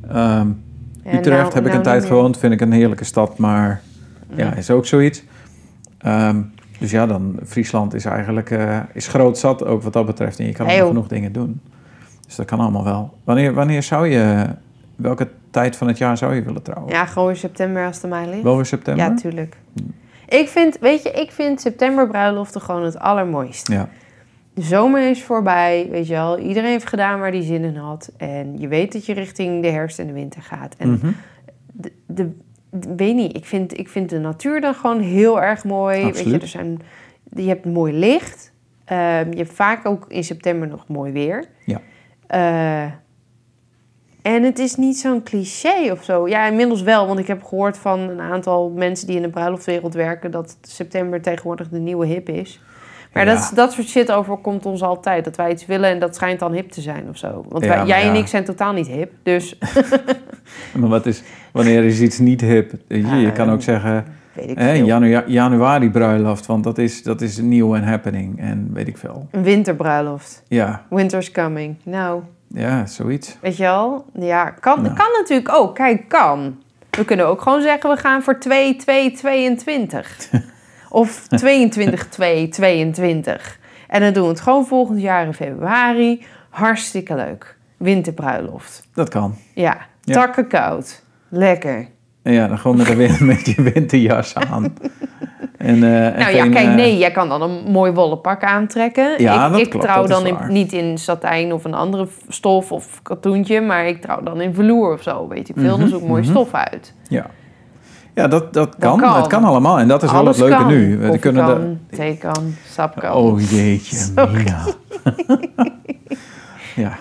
Ehm, 0.09 0.49
Utrecht 1.07 1.25
nou- 1.29 1.45
heb 1.45 1.57
ik 1.57 1.65
nou 1.65 1.77
een 1.77 1.83
tijd 1.83 2.05
gewoond, 2.05 2.39
vind 2.39 2.53
ik 2.53 2.61
een 2.61 2.73
heerlijke 2.73 3.05
stad, 3.05 3.39
maar 3.39 3.81
ja, 4.35 4.55
is 4.55 4.71
ook 4.71 4.87
zoiets. 4.87 5.23
Ehm, 5.99 6.41
dus 6.79 6.91
ja, 6.91 7.07
dan 7.07 7.39
Friesland 7.47 7.95
is 7.95 8.05
eigenlijk 8.05 8.51
eh, 8.51 8.79
is 8.93 9.07
groot 9.07 9.39
zat 9.39 9.65
ook 9.65 9.83
wat 9.83 9.93
dat 9.93 10.07
betreft. 10.07 10.39
En 10.39 10.47
je 10.47 10.53
kan 10.53 10.67
nog 10.67 10.87
genoeg 10.87 11.09
dingen 11.09 11.33
doen. 11.33 11.61
Dus 12.27 12.37
dat 12.37 12.47
kan 12.47 12.61
allemaal 12.61 12.85
wel. 12.85 13.19
Wanneer, 13.25 13.55
wanneer 13.55 13.83
zou 13.83 14.09
je, 14.09 14.47
welke 14.97 15.29
tijd 15.51 15.77
van 15.77 15.87
het 15.87 15.99
jaar 15.99 16.17
zou 16.17 16.35
je 16.35 16.43
willen 16.43 16.63
trouwen? 16.63 16.93
Ja, 16.93 17.07
gewoon 17.07 17.31
in 17.31 17.37
september 17.37 17.87
als 17.87 17.95
het 17.95 18.05
aan 18.05 18.11
mij 18.11 18.29
ligt. 18.29 18.43
Wel 18.43 18.57
weer 18.57 18.67
september? 18.67 19.05
Ja, 19.05 19.15
tuurlijk. 19.15 19.57
Ik 20.29 20.49
vind, 20.49 20.79
weet 20.79 21.03
je, 21.03 21.11
ik 21.11 21.31
vind 21.33 21.61
september 21.61 22.07
bruiloften 22.09 22.61
gewoon 22.61 22.83
het 22.85 22.99
allermooiste. 22.99 23.73
Ja. 23.73 23.89
De 24.55 24.63
zomer 24.63 25.11
is 25.11 25.23
voorbij, 25.25 25.89
weet 25.91 26.07
je 26.07 26.13
wel. 26.13 26.39
Iedereen 26.39 26.71
heeft 26.71 26.87
gedaan 26.89 27.21
waar 27.21 27.31
hij 27.31 27.43
zin 27.43 27.65
in 27.65 27.77
had. 27.77 28.11
En 28.17 28.59
je 28.59 28.69
weet 28.69 28.93
dat 28.93 29.07
je 29.07 29.13
richting 29.15 29.63
de 29.63 29.69
herfst 29.71 29.99
en 29.99 30.07
de 30.07 30.13
winter 30.13 30.43
gaat. 30.43 30.75
En 30.79 30.91
Mhm. 30.91 31.11
de, 31.73 31.93
de, 32.07 32.31
de- 32.71 32.95
weet 32.97 33.15
niet, 33.15 33.37
ik 33.37 33.45
vind, 33.45 33.79
ik 33.79 33.89
vind 33.89 34.11
de 34.11 34.19
natuur 34.19 34.61
dan 34.61 34.75
gewoon 34.75 35.01
heel 35.01 35.43
erg 35.43 35.65
mooi. 35.65 36.05
Weet 36.05 36.19
je, 36.25 36.39
er 36.39 36.49
zijn, 36.49 36.79
je 37.37 37.49
hebt 37.49 37.65
mooi 37.65 37.93
licht. 37.93 38.53
Ehm, 38.85 39.31
je 39.31 39.37
hebt 39.37 39.53
vaak 39.53 39.87
ook 39.87 40.05
in 40.09 40.25
september 40.25 40.69
nog 40.69 40.89
mooi 40.89 41.13
weer. 41.13 41.45
Ja. 41.65 41.81
Eh, 42.27 42.93
En 44.25 44.43
het 44.43 44.59
is 44.59 44.75
niet 44.77 44.99
zo'n 44.99 45.23
cliché 45.23 45.91
of 45.93 46.05
zo. 46.05 46.29
Ja, 46.29 46.47
inmiddels 46.47 46.83
wel, 46.83 47.07
want 47.07 47.19
ik 47.19 47.27
heb 47.27 47.43
gehoord 47.43 47.79
van 47.79 47.99
een 48.01 48.21
aantal 48.21 48.71
mensen 48.77 49.07
die 49.07 49.17
in 49.17 49.23
de 49.23 49.29
bruiloftwereld 49.29 49.95
werken 49.95 50.31
dat 50.31 50.57
september 50.63 51.21
tegenwoordig 51.23 51.69
de 51.69 51.79
nieuwe 51.79 52.07
hip 52.07 52.29
is. 52.29 52.61
Maar 53.13 53.27
Ja. 53.27 53.35
dat, 53.35 53.53
dat 53.55 53.73
soort 53.73 53.87
shit 53.89 54.13
overkomt 54.13 54.67
ons 54.67 54.83
altijd. 54.83 55.25
Dat 55.25 55.37
wij 55.37 55.51
iets 55.51 55.67
willen 55.67 55.91
en 55.91 55.99
dat 55.99 56.15
schijnt 56.15 56.39
dan 56.41 56.53
hip 56.53 56.71
te 56.71 56.81
zijn 56.81 57.09
of 57.09 57.17
zo. 57.17 57.45
Want 57.49 57.63
Ja, 57.65 57.69
wij- 57.69 57.79
maar 57.79 57.87
jij 57.87 58.09
en 58.09 58.15
ik 58.15 58.27
zijn 58.27 58.45
totaal 58.45 58.73
niet 58.73 58.87
hip. 58.87 59.13
Dus 59.23 59.59
Maar 60.79 60.89
wat 60.89 61.07
is, 61.07 61.23
wanneer 61.53 61.85
is 61.85 62.01
iets 62.01 62.19
niet 62.19 62.41
hip? 62.41 62.73
Je, 62.89 63.33
kan 63.35 63.51
ook 63.51 63.63
zeggen, 63.63 64.05
weet 64.33 64.51
ik 64.51 64.59
hè, 64.59 64.73
janu 64.73 65.23
januari 65.27 65.91
bruiloft, 65.91 66.47
want 66.47 66.65
dat 66.65 66.79
is, 66.79 67.03
dat 67.03 67.21
is 67.21 67.39
nieuw 67.39 67.75
en 67.75 67.83
happening 67.85 68.41
en 68.41 68.71
weet 68.73 68.89
ik 68.89 68.97
veel. 68.99 69.29
Een 69.31 69.43
winterbruiloft. 69.43 70.43
Ja, 70.49 70.83
Winter's 70.91 71.31
coming. 71.31 71.77
Nou, 71.83 72.23
ja, 72.55 72.87
zoiets. 72.87 73.37
weet 73.41 73.57
je 73.57 73.63
wel? 73.63 74.05
Ja, 74.15 74.51
kan, 74.51 74.83
Ja. 74.85 74.89
kan 74.93 75.07
natuurlijk 75.19 75.53
ook. 75.55 75.75
Kijk, 75.75 76.09
kan. 76.09 76.59
We 76.91 77.05
kunnen 77.05 77.27
ook 77.27 77.41
gewoon 77.41 77.63
zeggen, 77.63 77.91
we 77.91 77.97
gaan 77.97 78.23
voor 78.23 78.39
2, 78.39 78.77
2, 78.77 79.13
22. 79.13 80.31
of 80.91 81.27
22, 81.29 82.09
2, 82.09 82.49
22. 82.49 83.59
En 83.89 84.01
dan 84.01 84.13
doen 84.13 84.23
we 84.23 84.29
het 84.29 84.41
gewoon 84.41 84.67
volgend 84.67 85.01
jaar 85.01 85.27
in 85.27 85.35
februari. 85.35 86.27
Hartstikke 86.51 87.15
leuk. 87.15 87.57
Winterbruiloft. 87.77 88.89
Dat 88.95 89.09
kan. 89.09 89.35
Ja, 89.55 89.77
Ja. 90.01 90.15
takken 90.15 90.47
koud. 90.49 91.03
Lekker. 91.29 91.89
Ja, 92.23 92.47
dan 92.49 92.59
gewoon 92.59 92.77
met, 92.77 92.87
de 92.87 92.95
win- 93.07 93.27
met 93.27 93.47
je 93.47 93.63
winterjas 93.63 94.35
aan. 94.35 94.75
En, 95.65 95.83
eh, 95.83 96.07
en 96.07 96.19
nou 96.19 96.35
ja, 96.35 96.49
kijk, 96.49 96.69
eh, 96.69 96.75
nee, 96.75 96.99
jij 96.99 97.11
kan 97.11 97.29
dan 97.29 97.43
een 97.43 97.71
mooi 97.71 97.93
wollen 97.93 98.21
pak 98.21 98.43
aantrekken. 98.43 99.23
Ja, 99.23 99.47
ik 99.47 99.51
dat 99.51 99.61
ik 99.61 99.71
klopt, 99.71 99.85
trouw 99.85 100.07
dat 100.07 100.11
dan 100.11 100.27
in, 100.27 100.37
niet 100.49 100.73
in 100.73 100.99
satijn 100.99 101.53
of 101.53 101.65
een 101.65 101.75
andere 101.75 102.09
stof 102.29 102.73
of 102.73 103.01
katoentje, 103.03 103.61
maar 103.61 103.87
ik 103.87 104.01
trouw 104.01 104.23
dan 104.23 104.41
in 104.41 104.55
velour 104.55 104.93
of 104.93 105.03
zo, 105.03 105.29
weet 105.29 105.49
ik 105.49 105.55
veel. 105.59 105.79
Dan 105.79 105.89
zoek 105.89 106.01
ik 106.01 106.09
mooie 106.09 106.23
mhm. 106.23 106.31
stof 106.31 106.55
uit. 106.55 106.95
Ja, 107.09 107.27
ja 108.15 108.29
dat, 108.29 108.53
dat 108.53 108.77
kan. 108.79 108.99
kan. 108.99 109.17
Het 109.17 109.27
kan 109.27 109.45
allemaal. 109.45 109.79
En 109.79 109.89
dat 109.89 110.03
is 110.03 110.13
wel 110.13 110.27
het 110.27 110.39
leuke 110.39 110.57
kan. 110.57 110.67
nu. 110.67 110.97
We 110.97 111.03
Koffie 111.03 111.21
kunnen 111.21 111.47
kan, 111.47 111.79
thee 111.91 112.19
kan, 112.19 112.55
sap 112.71 113.01
kan. 113.01 113.13
Oh 113.13 113.41
jeetje. 113.41 113.97
Mina. 114.33 114.65
ja. 116.85 116.99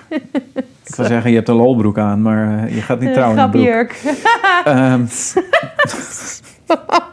Ik 0.85 0.95
wil 0.95 1.05
zeggen, 1.05 1.29
je 1.29 1.35
hebt 1.35 1.49
een 1.49 1.55
lolbroek 1.55 1.97
aan, 1.97 2.21
maar 2.21 2.63
eh, 2.63 2.75
je 2.75 2.81
gaat 2.81 2.99
niet 2.99 3.13
trouwen 3.13 3.37
in 3.37 3.43
een 3.43 3.49
broek. 3.49 3.63
grapjurk. 3.63 4.01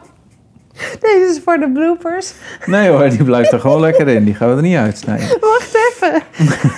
Deze 1.01 1.27
is 1.31 1.41
voor 1.43 1.57
de 1.57 1.69
bloopers. 1.71 2.33
nee 2.65 2.89
hoor, 2.89 3.09
die 3.09 3.23
blijft 3.23 3.51
er 3.51 3.59
gewoon 3.59 3.79
lekker 3.89 4.07
in. 4.07 4.23
Die 4.25 4.35
gaan 4.35 4.49
we 4.49 4.55
er 4.55 4.61
niet 4.61 4.77
uitsnijden. 4.77 5.27
Wacht 5.39 5.75
even. 5.91 6.21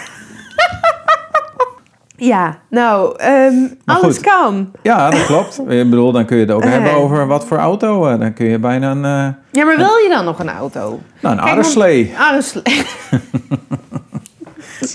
ja, 2.34 2.58
nou, 2.70 3.16
ehm, 3.18 3.54
alles 3.86 4.16
goed. 4.16 4.20
kan. 4.26 4.72
Ja, 4.82 5.10
dat 5.10 5.26
klopt. 5.26 5.60
Ik 5.60 5.90
bedoel, 5.90 6.12
dan 6.12 6.26
kun 6.26 6.38
je 6.38 6.44
het 6.46 6.52
ook 6.52 6.64
Eh. 6.64 6.70
hebben 6.72 6.92
over 6.92 7.28
wat 7.28 7.46
voor 7.46 7.58
auto. 7.58 8.06
eh, 8.08 8.20
Dan 8.20 8.34
kun 8.34 8.46
je 8.46 8.60
bijna 8.60 8.92
een, 8.92 9.06
eh 9.06 9.28
Ja, 9.52 9.66
maar 9.66 9.78
wil 9.78 9.96
je 9.98 10.10
dan 10.10 10.26
nog 10.26 10.40
een 10.40 10.50
auto? 10.50 11.00
nou, 11.22 11.38
een 11.38 11.44
Kijk, 11.44 11.64
sle- 11.64 12.08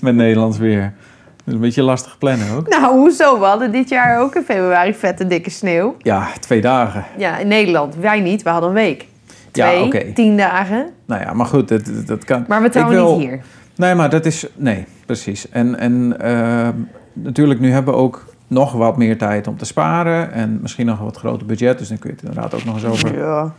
met 0.01 0.15
Nederlands 0.15 0.59
weer. 0.59 0.93
Dat 1.49 1.57
is 1.57 1.63
een 1.63 1.67
beetje 1.69 1.83
lastig 1.83 2.19
plannen 2.19 2.51
ook. 2.57 2.69
Nou, 2.69 2.99
hoezo? 2.99 3.39
We 3.39 3.45
hadden 3.45 3.73
dit 3.73 3.89
jaar 3.89 4.21
ook 4.21 4.35
in 4.35 4.43
februari 4.43 4.95
vette 4.95 5.27
dikke 5.27 5.51
sneeuw. 5.51 5.97
Ja, 5.99 6.29
twee 6.41 6.61
dagen. 6.61 7.05
Ja, 7.17 7.39
in 7.39 7.49
Nederland. 7.49 7.97
Wij 7.97 8.21
niet, 8.21 8.43
we 8.43 8.49
hadden 8.51 8.69
een 8.69 8.75
week. 8.75 9.07
Ja, 9.53 9.69
Twee, 9.69 9.83
oké. 9.85 10.13
tien 10.13 10.37
dagen. 10.37 10.87
Nou 11.07 11.23
ja, 11.23 11.33
maar 11.33 11.47
goed, 11.47 11.69
dat, 11.69 11.83
dat 12.07 12.25
kan. 12.25 12.45
Maar 12.49 12.63
we 12.63 12.69
trouwen 12.69 12.97
wil- 12.97 13.19
niet 13.19 13.29
hier. 13.29 13.41
Nee, 13.77 13.95
maar 13.95 14.11
dat 14.11 14.27
is... 14.27 14.47
Nee, 14.57 14.85
precies. 15.07 15.49
En, 15.51 15.79
en 15.79 16.21
eh, 16.21 16.69
natuurlijk, 17.13 17.61
nu 17.61 17.71
hebben 17.73 17.95
we 17.95 18.01
ook 18.01 18.25
nog 18.47 18.73
wat 18.73 18.97
meer 18.97 19.19
tijd 19.19 19.47
om 19.47 19.57
te 19.57 19.65
sparen. 19.65 20.33
En 20.33 20.59
misschien 20.63 20.87
nog 20.87 20.99
een 20.99 21.05
wat 21.05 21.17
groter 21.17 21.47
budget. 21.47 21.79
Dus 21.79 21.89
dan 21.89 21.99
kun 21.99 22.11
je 22.11 22.17
het 22.17 22.25
inderdaad 22.25 22.55
ook 22.55 22.65
nog 22.65 22.75
eens 22.75 22.85
over... 22.85 23.19
Ja. 23.19 23.53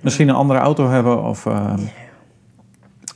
Misschien 0.00 0.28
een 0.28 0.34
andere 0.34 0.58
auto 0.58 0.88
hebben 0.88 1.22
of... 1.22 1.46
eh, 1.46 1.72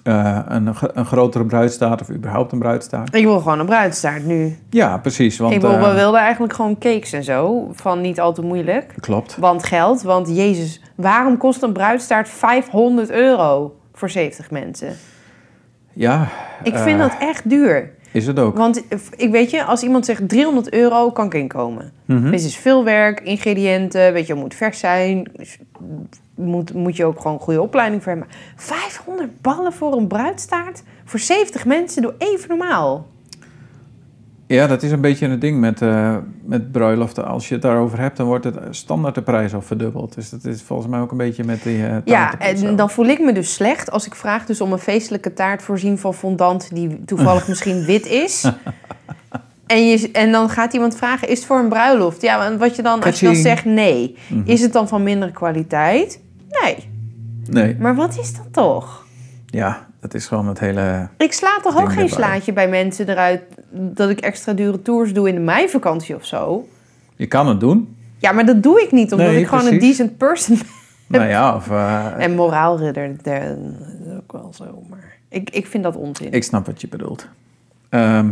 eh, 0.03 0.38
een, 0.48 0.74
een 0.94 1.07
grotere 1.07 1.44
bruidstaart 1.44 2.01
of 2.01 2.11
überhaupt 2.11 2.53
een 2.53 2.59
bruidstaart. 2.59 3.14
Ik 3.14 3.24
wil 3.24 3.38
gewoon 3.38 3.59
een 3.59 3.66
bruidstaart 3.66 4.26
nu. 4.26 4.59
Ja, 4.70 4.98
precies. 4.98 5.38
Want, 5.38 5.55
ik 5.55 5.61
wil, 5.61 5.78
we 5.78 5.84
eh, 5.84 5.94
wilden 5.94 6.20
eigenlijk 6.20 6.53
gewoon 6.53 6.78
cakes 6.78 7.12
en 7.12 7.24
zo. 7.24 7.68
Van 7.72 8.01
niet 8.01 8.20
al 8.20 8.32
te 8.32 8.42
moeilijk. 8.42 8.94
Klopt. 9.01 9.36
Want 9.36 9.64
geld. 9.64 10.03
Want 10.03 10.36
jezus, 10.36 10.80
waarom 10.94 11.36
kost 11.36 11.62
een 11.62 11.72
bruidstaart 11.72 12.28
500 12.28 13.11
euro 13.11 13.74
voor 13.94 14.11
70 14.11 14.51
mensen? 14.51 14.96
Ja, 15.92 16.28
Ik 16.62 16.74
Eh. 16.74 16.82
vind 16.82 16.98
dat 16.98 17.12
echt 17.20 17.48
duur. 17.51 17.90
Is 18.12 18.26
het 18.26 18.38
ook. 18.38 18.56
Want 18.56 18.82
ik 19.16 19.30
weet 19.30 19.50
je, 19.50 19.64
als 19.64 19.82
iemand 19.82 20.04
zegt 20.04 20.28
300 20.28 20.72
euro, 20.72 21.11
kan 21.11 21.26
ik 21.26 21.34
inkomen. 21.34 21.92
Mhm. 22.04 22.30
Dit 22.30 22.44
is 22.44 22.56
veel 22.56 22.84
werk, 22.84 23.20
ingrediënten, 23.20 24.12
weet 24.12 24.26
je, 24.26 24.32
het 24.32 24.42
moet 24.42 24.54
vers 24.54 24.78
zijn. 24.78 25.30
Dus 25.36 25.58
Moet, 26.34 26.74
moet 26.74 26.96
je 26.96 27.04
ook 27.04 27.16
gewoon 27.16 27.32
een 27.32 27.42
goede 27.42 27.62
opleiding 27.62 28.02
voor 28.02 28.12
hebben. 28.12 28.30
500 28.56 29.40
ballen 29.40 29.72
voor 29.72 29.92
een 29.92 30.06
bruidstaart? 30.06 30.82
Voor 31.04 31.18
70 31.18 31.64
mensen, 31.64 32.02
doe 32.02 32.14
even 32.18 32.48
normaal. 32.48 33.06
Ja, 34.55 34.66
dat 34.66 34.82
is 34.82 34.90
een 34.90 35.01
beetje 35.01 35.26
een 35.26 35.38
ding 35.38 35.61
met, 35.61 35.82
eh, 35.82 36.16
met 36.44 36.72
bruiloften. 36.72 37.26
Als 37.26 37.48
je 37.48 37.55
het 37.55 37.62
daarover 37.62 37.98
hebt, 38.01 38.16
dan 38.16 38.26
wordt 38.26 38.44
het 38.44 38.57
standaard 38.70 39.14
de 39.14 39.22
prijs 39.22 39.55
al 39.55 39.62
verdubbeld. 39.62 40.14
Dus 40.14 40.30
dat 40.30 40.44
is 40.44 40.62
volgens 40.62 40.88
mij 40.88 41.01
ook 41.01 41.11
een 41.11 41.16
beetje 41.16 41.44
met 41.44 41.62
die 41.62 41.86
eh 41.86 41.96
Ja, 42.05 42.38
en 42.38 42.59
zo. 42.59 42.74
dan 42.74 42.90
voel 42.90 43.07
ik 43.07 43.20
me 43.20 43.32
dus 43.32 43.55
slecht 43.55 43.90
als 43.90 44.07
ik 44.07 44.14
vraag 44.14 44.46
dus 44.46 44.61
om 44.61 44.72
een 44.72 44.78
feestelijke 44.78 45.32
taart 45.32 45.62
voorzien 45.62 45.98
van 45.98 46.14
fondant 46.14 46.74
die 46.74 47.05
toevallig 47.05 47.48
misschien 47.53 47.84
wit 47.84 48.07
is. 48.07 48.51
En, 49.66 49.88
je, 49.88 50.11
en 50.12 50.32
dan 50.32 50.48
gaat 50.51 50.72
iemand 50.72 50.96
vragen, 50.96 51.28
is 51.28 51.38
het 51.38 51.46
voor 51.46 51.59
een 51.59 51.68
bruiloft? 51.68 52.22
Ja, 52.22 52.44
en 52.46 52.59
wat 52.59 52.76
je 52.76 52.82
dan, 52.82 53.03
als 53.03 53.20
je 53.20 53.26
dan 53.26 53.34
zegt 53.36 53.64
nee, 53.64 54.16
Mhm. 54.28 54.42
is 54.44 54.61
het 54.61 54.72
dan 54.72 54.88
van 54.88 55.03
mindere 55.03 55.32
kwaliteit? 55.32 56.20
Nee. 56.62 56.88
Nee, 57.51 57.76
Maar 57.78 57.94
wat 57.94 58.18
is 58.18 58.32
dat 58.36 58.46
toch? 58.53 59.05
ja, 59.46 59.86
dat 60.01 60.14
is 60.14 60.26
gewoon 60.26 60.46
het 60.48 60.59
hele... 60.61 61.09
Ik 61.16 61.32
sla 61.32 61.59
toch 61.62 61.74
ook 61.80 61.88
geen 61.88 61.98
erbij. 61.98 62.09
slaatje 62.09 62.53
bij 62.53 62.68
mensen 62.68 63.09
eruit 63.09 63.42
dat 63.71 64.11
ik 64.11 64.21
extra 64.21 64.53
dure 64.53 64.83
tours 64.83 65.12
doe 65.12 65.29
in 65.29 65.35
de 65.35 65.41
meivakantie 65.41 66.14
of 66.14 66.25
zo. 66.25 66.68
Je 67.16 67.27
kan 67.27 67.47
het 67.49 67.61
doen. 67.61 67.97
Ja, 68.18 68.33
maar 68.33 68.47
dat 68.47 68.62
doe 68.62 68.83
ik 68.83 68.93
niet, 68.93 69.12
omdat 69.12 69.27
Nee, 69.27 69.41
ik 69.41 69.47
gewoon 69.47 69.66
een 69.66 69.79
decent 69.79 70.16
person 70.16 70.59
ben. 71.07 71.21
nou 71.21 71.31
ja, 71.33 71.55
of... 71.57 71.71
eh, 71.71 72.07
En 72.25 72.35
moraalridder, 72.35 73.16
dat 73.23 73.27
is 73.35 74.16
ook 74.16 74.33
wel 74.33 74.53
zo. 74.55 74.83
Maar 74.89 75.16
ik, 75.29 75.51
ik 75.51 75.66
vind 75.66 75.85
dat 75.85 75.97
onzin. 75.97 76.33
Ik 76.33 76.45
snap 76.45 76.66
wat 76.66 76.81
je 76.81 76.89
bedoelt. 76.89 77.29
Ehm, 77.89 78.31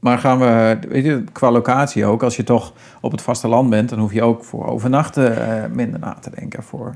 maar 0.00 0.18
gaan 0.18 0.38
we, 0.38 0.78
weet 0.88 1.04
je, 1.04 1.24
qua 1.32 1.50
locatie 1.50 2.04
ook, 2.04 2.22
als 2.22 2.36
je 2.36 2.44
toch 2.44 2.72
op 3.00 3.10
het 3.12 3.22
vasteland 3.22 3.70
bent, 3.70 3.88
dan 3.88 3.98
hoef 3.98 4.12
je 4.12 4.22
ook 4.22 4.44
voor 4.44 4.66
overnachten 4.66 5.46
eh, 5.62 5.70
minder 5.70 6.00
na 6.00 6.16
te 6.20 6.30
denken. 6.34 6.62
Voor... 6.62 6.94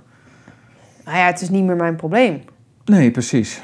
Nou 1.05 1.16
ja, 1.18 1.26
het 1.26 1.41
is 1.41 1.51
niet 1.51 1.64
meer 1.64 1.76
mijn 1.76 1.97
probleem. 1.97 2.41
Nee, 2.85 3.11
precies. 3.11 3.62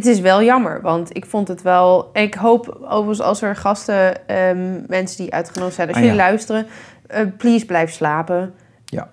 Het 0.00 0.08
is 0.08 0.20
wel 0.20 0.42
jammer, 0.42 0.80
want 0.82 1.16
ik 1.16 1.26
vond 1.26 1.48
het 1.48 1.62
wel... 1.62 2.10
Ik 2.12 2.34
hoop 2.34 2.78
overigens 2.88 3.20
als 3.20 3.42
er 3.42 3.56
gasten, 3.56 4.28
ehm, 4.28 4.80
mensen 4.86 5.22
die 5.24 5.34
uitgenodigd 5.34 5.74
zijn... 5.76 5.88
als 5.88 5.96
Ah, 5.96 6.02
jullie 6.02 6.18
ja. 6.18 6.24
luisteren, 6.24 6.66
eh, 7.06 7.20
please 7.36 7.66
blijf 7.66 7.92
slapen. 7.92 8.54
Ja. 8.84 9.10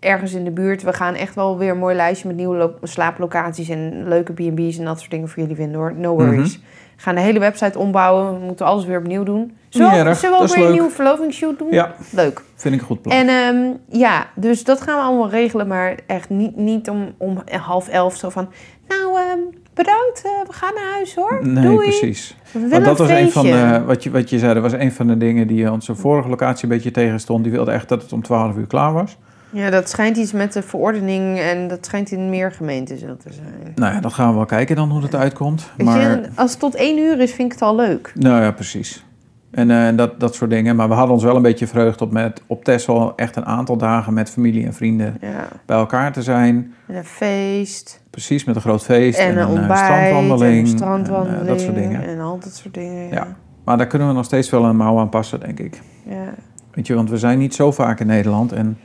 Ergens 0.00 0.32
in 0.32 0.44
de 0.44 0.50
buurt. 0.50 0.82
We 0.82 0.92
gaan 0.92 1.14
echt 1.14 1.34
wel 1.34 1.58
weer 1.58 1.70
een 1.70 1.78
mooi 1.78 1.94
lijstje 1.96 2.26
met 2.28 2.36
nieuwe 2.36 2.56
lo- 2.56 2.74
slaaplocaties... 2.82 3.68
en 3.68 4.08
leuke 4.08 4.32
B&B's 4.32 4.78
en 4.78 4.84
dat 4.84 4.98
soort 4.98 5.10
dingen 5.10 5.28
voor 5.28 5.40
jullie 5.42 5.56
vinden 5.56 5.76
hoor. 5.80 5.94
No 5.94 6.14
worries. 6.14 6.56
Mhm. 6.58 6.66
We 6.96 7.02
gaan 7.08 7.14
de 7.14 7.20
hele 7.20 7.38
website 7.38 7.78
ombouwen. 7.78 8.38
We 8.40 8.44
moeten 8.44 8.66
alles 8.66 8.84
weer 8.84 8.98
opnieuw 8.98 9.22
doen. 9.22 9.56
Zullen 9.68 10.04
we, 10.04 10.14
zullen 10.14 10.38
we 10.38 10.42
ook 10.44 10.54
weer 10.54 10.66
een 10.66 10.72
nieuwe 10.72 10.90
verlovingsshoot 10.90 11.58
doen? 11.58 11.70
Ja, 11.70 11.94
Leuk. 12.10 12.42
vind 12.54 12.74
ik 12.74 12.80
een 12.80 12.86
goed 12.86 13.02
plan. 13.02 13.16
En 13.16 13.28
ehm, 13.28 13.72
ja, 13.98 14.26
dus 14.34 14.64
dat 14.64 14.80
gaan 14.80 14.96
we 14.96 15.02
allemaal 15.04 15.30
regelen, 15.30 15.66
maar 15.66 15.94
echt 16.06 16.28
niet, 16.28 16.56
niet 16.56 16.88
om, 16.90 17.14
om 17.18 17.42
half 17.60 17.88
elf 17.88 18.16
zo 18.16 18.28
van... 18.28 18.48
Nou, 18.88 19.18
ehm, 19.18 19.38
bedankt, 19.74 20.22
eh, 20.24 20.30
we 20.46 20.52
gaan 20.52 20.74
naar 20.74 20.92
huis 20.92 21.14
hoor. 21.14 21.38
nee, 21.42 21.64
Doei. 21.64 21.76
precies. 21.88 22.36
Want 22.52 22.84
dat 22.84 22.98
was 22.98 23.08
een 23.10 23.30
van 23.30 23.46
de, 23.46 23.82
wat 23.86 24.02
je, 24.02 24.10
wat 24.10 24.30
je 24.30 24.38
zei, 24.38 24.54
dat 24.54 24.62
was 24.62 24.72
een 24.72 24.92
van 24.92 25.06
de 25.06 25.16
dingen 25.16 25.46
die 25.46 25.70
onze 25.72 25.94
vorige 25.94 26.28
locatie 26.28 26.64
een 26.64 26.74
beetje 26.74 26.90
tegenstond. 26.90 27.42
Die 27.42 27.52
wilde 27.52 27.70
echt 27.70 27.88
dat 27.88 28.02
het 28.02 28.12
om 28.12 28.22
12 28.22 28.56
uur 28.56 28.66
klaar 28.66 28.92
was. 28.92 29.16
Ja, 29.50 29.70
dat 29.70 29.88
schijnt 29.90 30.16
iets 30.16 30.32
met 30.32 30.52
de 30.52 30.62
verordening 30.62 31.38
en 31.38 31.68
dat 31.68 31.84
schijnt 31.86 32.10
in 32.10 32.30
meer 32.30 32.52
gemeenten 32.52 32.98
zo 32.98 33.16
te 33.16 33.32
zijn. 33.32 33.72
Nou 33.74 33.94
ja, 33.94 34.00
dat 34.00 34.12
gaan 34.12 34.28
we 34.30 34.34
wel 34.36 34.44
kijken 34.44 34.76
dan 34.76 34.90
hoe 34.90 35.02
het 35.02 35.14
uitkomt. 35.14 35.70
Maar, 35.76 36.20
als 36.34 36.50
het 36.50 36.60
tot 36.60 36.74
één 36.74 36.98
uur 36.98 37.20
is, 37.20 37.32
vind 37.32 37.46
ik 37.46 37.52
het 37.52 37.62
al 37.68 37.76
leuk. 37.76 38.12
nou 38.14 38.42
ja, 38.42 38.50
precies. 38.50 39.04
En 39.50 39.70
eh, 39.70 39.96
dat, 39.96 40.20
dat 40.20 40.34
soort 40.34 40.50
dingen. 40.50 40.76
Maar 40.76 40.88
we 40.88 40.94
hadden 40.94 41.14
ons 41.14 41.24
wel 41.24 41.36
een 41.36 41.42
beetje 41.42 41.66
verheugd 41.66 42.00
op 42.00 42.12
met 42.12 42.42
op 42.46 42.64
Texel 42.64 43.12
echt 43.16 43.36
een 43.36 43.46
aantal 43.46 43.76
dagen 43.76 44.12
met 44.14 44.30
familie 44.30 44.66
en 44.66 44.74
vrienden 44.74 45.16
Ja, 45.20 45.48
bij 45.66 45.76
elkaar 45.76 46.12
te 46.12 46.22
zijn. 46.22 46.74
en 46.86 46.96
een 46.96 47.04
feest. 47.04 48.01
Precies, 48.12 48.44
met 48.44 48.54
een 48.54 48.60
groot 48.60 48.82
feest 48.82 49.18
En, 49.18 49.26
en, 49.26 49.32
een 49.36 49.38
een 49.38 49.46
eh, 49.46 49.52
ontbijt. 49.54 49.78
strandwandeling. 49.78 50.42
En 50.52 50.58
een 50.58 50.64
en, 50.64 50.66
strandwandeling. 50.76 51.40
eh, 51.42 51.46
dat 51.46 51.60
soort 51.60 51.74
dingen. 51.74 52.02
En 52.06 52.20
al 52.20 52.38
dat 52.38 52.54
soort 52.54 52.74
dingen. 52.74 53.08
Ja. 53.08 53.14
Ja. 53.14 53.36
Maar 53.64 53.76
daar 53.76 53.86
kunnen 53.86 54.08
we 54.08 54.14
nog 54.14 54.24
steeds 54.24 54.50
wel 54.50 54.64
een 54.64 54.76
mouw 54.76 54.98
aan 54.98 55.08
passen, 55.08 55.40
denk 55.40 55.58
ik. 55.60 55.82
ja. 56.08 56.34
Weet 56.74 56.86
je, 56.86 56.94
want 56.94 57.10
we 57.10 57.18
zijn 57.18 57.38
niet 57.38 57.54
zo 57.54 57.72
vaak 57.72 58.00
in 58.00 58.06
Nederland. 58.06 58.52
En 58.52 58.78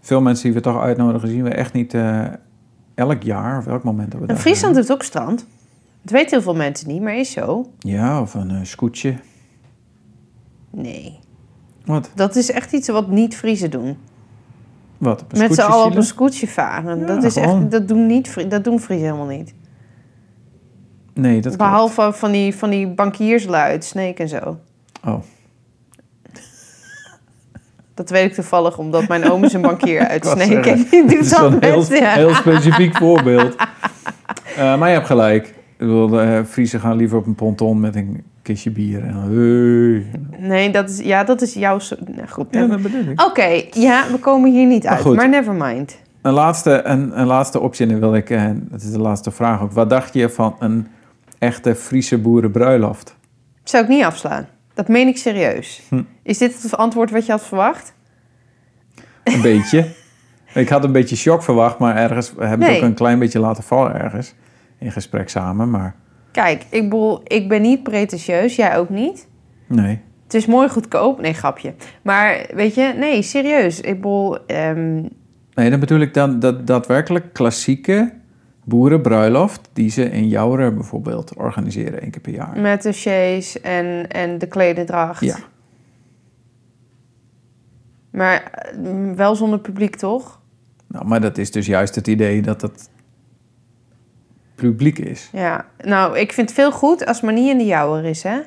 veel 0.00 0.20
mensen 0.20 0.44
die 0.44 0.54
we 0.54 0.60
toch 0.60 0.80
uitnodigen, 0.80 1.28
zien 1.28 1.42
we 1.42 1.50
echt 1.50 1.72
niet 1.72 1.94
eh, 1.94 2.24
elk 2.94 3.22
jaar 3.22 3.58
of 3.58 3.66
elk 3.66 3.82
moment 3.84 4.12
dat 4.12 4.20
we 4.20 4.26
En 4.26 4.38
Friesland 4.38 4.76
heeft 4.76 4.92
ook 4.92 5.02
strand. 5.02 5.46
Dat 6.02 6.12
weten 6.12 6.30
heel 6.30 6.42
veel 6.42 6.54
mensen 6.54 6.88
niet, 6.88 7.02
maar 7.02 7.16
is 7.16 7.30
zo. 7.30 7.70
Ja, 7.78 8.20
of 8.20 8.34
een 8.34 8.66
scootje. 8.66 9.14
Nee. 10.70 11.18
Wat? 11.84 12.10
Dat 12.14 12.36
is 12.36 12.50
echt 12.50 12.72
iets 12.72 12.88
wat 12.88 13.08
niet-Friese 13.08 13.68
doen. 13.68 13.96
Wat? 15.02 15.24
Met 15.36 15.54
z'n 15.54 15.60
allen 15.60 15.86
op 15.86 15.96
een 15.96 16.02
scootje 16.02 16.48
varen. 16.48 16.98
Ja, 16.98 17.06
dat, 17.06 17.24
is 17.24 17.34
gewoon. 17.34 17.62
echt, 17.62 17.70
dat, 17.70 17.88
doen 17.88 18.06
niet, 18.06 18.50
dat 18.50 18.64
doen 18.64 18.80
Friese 18.80 19.04
helemaal 19.04 19.26
niet. 19.26 19.54
Nee, 21.14 21.34
dat 21.34 21.42
klopt. 21.42 21.56
Behalve 21.56 22.12
van 22.12 22.32
die, 22.32 22.54
van 22.54 22.70
die 22.70 22.88
bankierslui 22.88 23.70
uit 23.70 23.84
Sneek 23.84 24.18
en 24.18 24.28
zo. 24.28 24.58
Oh. 25.04 25.14
Dat 27.94 28.10
weet 28.10 28.24
ik 28.24 28.34
toevallig, 28.34 28.78
omdat 28.78 29.08
mijn 29.08 29.30
oom 29.30 29.44
is 29.44 29.52
een 29.52 29.62
bankier 29.62 30.06
uit 30.08 30.26
Sneek. 30.26 30.66
En 30.66 30.86
die 30.90 31.06
doet 31.06 31.20
is 31.24 31.30
dat 31.30 31.52
een 31.52 31.58
heel. 31.60 31.94
Ja. 31.94 32.12
heel 32.12 32.34
specifiek 32.34 32.96
voorbeeld. 32.96 33.56
Eh, 34.56 34.78
maar 34.78 34.88
je 34.88 34.94
hebt 34.94 35.06
gelijk. 35.06 35.46
Ik 35.46 35.54
bedoel, 35.78 36.08
de 36.08 36.20
eh, 36.20 36.44
Friesen 36.44 36.80
gaan 36.80 36.96
liever 36.96 37.18
op 37.18 37.26
een 37.26 37.34
ponton 37.34 37.80
met 37.80 37.96
een 37.96 38.24
kistje 38.42 38.70
bier. 38.70 39.04
En 39.04 39.14
hey. 39.14 40.20
Nee, 40.48 40.70
dat 40.70 40.90
is, 40.90 40.98
ja, 40.98 41.24
dat 41.24 41.42
is 41.42 41.54
jouw... 41.54 41.78
Nou, 42.14 42.28
goed. 42.28 42.46
Ja, 42.50 42.66
dat 42.66 42.82
bedoel 42.82 43.04
ik. 43.04 43.20
Oké, 43.22 43.62
ja, 43.70 44.04
we 44.10 44.18
komen 44.18 44.52
hier 44.52 44.66
niet 44.66 44.82
Maar 44.82 44.92
uit. 44.92 45.00
goed. 45.02 45.16
Maar 45.16 45.28
never 45.28 45.54
mind. 45.54 45.98
Een 46.22 46.32
laatste, 46.32 46.82
een, 46.84 47.20
een 47.20 47.26
laatste 47.26 47.60
optie, 47.60 47.86
en 47.86 47.90
dan 47.92 48.00
wil 48.00 48.14
ik, 48.14 48.30
eh, 48.30 48.50
dat 48.54 48.82
is 48.82 48.90
de 48.90 48.98
laatste 48.98 49.30
vraag 49.30 49.60
ook. 49.62 49.72
Wat 49.72 49.90
dacht 49.90 50.14
je 50.14 50.28
van 50.30 50.56
een 50.58 50.86
echte 51.38 51.74
Friese 51.74 52.18
boerenbruiloft? 52.18 53.16
Zou 53.64 53.82
ik 53.82 53.88
niet 53.88 54.04
afslaan. 54.04 54.46
Dat 54.74 54.88
meen 54.88 55.06
ik 55.06 55.16
serieus. 55.16 55.82
Hm. 55.88 56.02
Is 56.22 56.38
dit 56.38 56.62
het 56.62 56.76
antwoord 56.76 57.10
wat 57.10 57.26
je 57.26 57.32
had 57.32 57.44
verwacht? 57.44 57.94
Een 59.24 59.40
beetje. 59.42 59.86
Ik 60.54 60.68
had 60.68 60.84
een 60.84 60.92
beetje 60.92 61.16
shock 61.16 61.42
verwacht, 61.42 61.78
maar 61.78 61.96
ergens 61.96 62.34
we 62.34 62.40
hebben 62.46 62.60
het 62.60 62.68
Nee. 62.68 62.76
ook 62.76 62.88
een 62.88 62.94
klein 62.94 63.18
beetje 63.18 63.38
laten 63.38 63.62
vallen 63.62 64.00
ergens. 64.00 64.34
In 64.78 64.92
gesprek 64.92 65.28
samen, 65.28 65.70
maar 65.70 65.94
Kijk, 66.32 66.64
ik, 66.68 66.82
bedoel, 66.82 67.20
ik 67.24 67.48
ben 67.48 67.62
niet 67.62 67.82
pretentieus. 67.82 68.56
Jij 68.56 68.76
ook 68.76 68.88
niet. 68.88 69.28
nee. 69.66 70.00
Het 70.22 70.40
is 70.40 70.46
mooi 70.46 70.68
goedkoop. 70.68 71.20
Nee, 71.20 71.32
grapje. 71.34 71.74
Maar 72.02 72.46
weet 72.54 72.74
je, 72.74 72.94
nee, 72.96 73.22
serieus. 73.22 73.80
Ik 73.80 73.94
bedoel, 73.94 74.46
ehm, 74.46 75.02
Nee, 75.54 75.70
dan 75.70 75.80
bedoel 75.80 76.00
ik 76.00 76.14
dan 76.14 76.38
dat 76.38 76.66
daadwerkelijk 76.66 77.32
klassieke 77.32 78.12
boerenbruiloft... 78.64 79.68
die 79.72 79.90
ze 79.90 80.10
in 80.10 80.28
Jouren 80.28 80.74
bijvoorbeeld 80.74 81.34
organiseren 81.36 82.00
één 82.00 82.10
keer 82.10 82.20
per 82.20 82.32
jaar. 82.32 82.60
met 82.60 82.82
de 82.82 82.92
chaise 82.92 83.60
en, 83.60 84.08
en 84.08 84.38
de 84.38 84.46
klededracht. 84.46 85.24
Ja. 85.24 85.36
Maar 88.10 88.42
eh, 88.42 89.12
wel 89.16 89.34
zonder 89.34 89.58
publiek, 89.58 89.96
toch? 89.96 90.40
Nou, 90.88 91.06
maar 91.06 91.20
dat 91.20 91.38
is 91.38 91.50
dus 91.50 91.66
juist 91.66 91.94
het 91.94 92.06
idee 92.06 92.42
dat 92.42 92.62
het 92.62 92.90
publiek 94.54 94.98
is. 94.98 95.28
Ja. 95.32 95.64
Nou, 95.84 96.18
ik 96.18 96.32
vind 96.32 96.48
het 96.48 96.58
veel 96.58 96.72
goed 96.72 97.06
als 97.06 97.16
het 97.16 97.24
maar 97.24 97.34
niet 97.34 97.50
in 97.50 97.58
de 97.58 97.64
jouwer 97.66 98.04
is, 98.04 98.22
hè? 98.22 98.38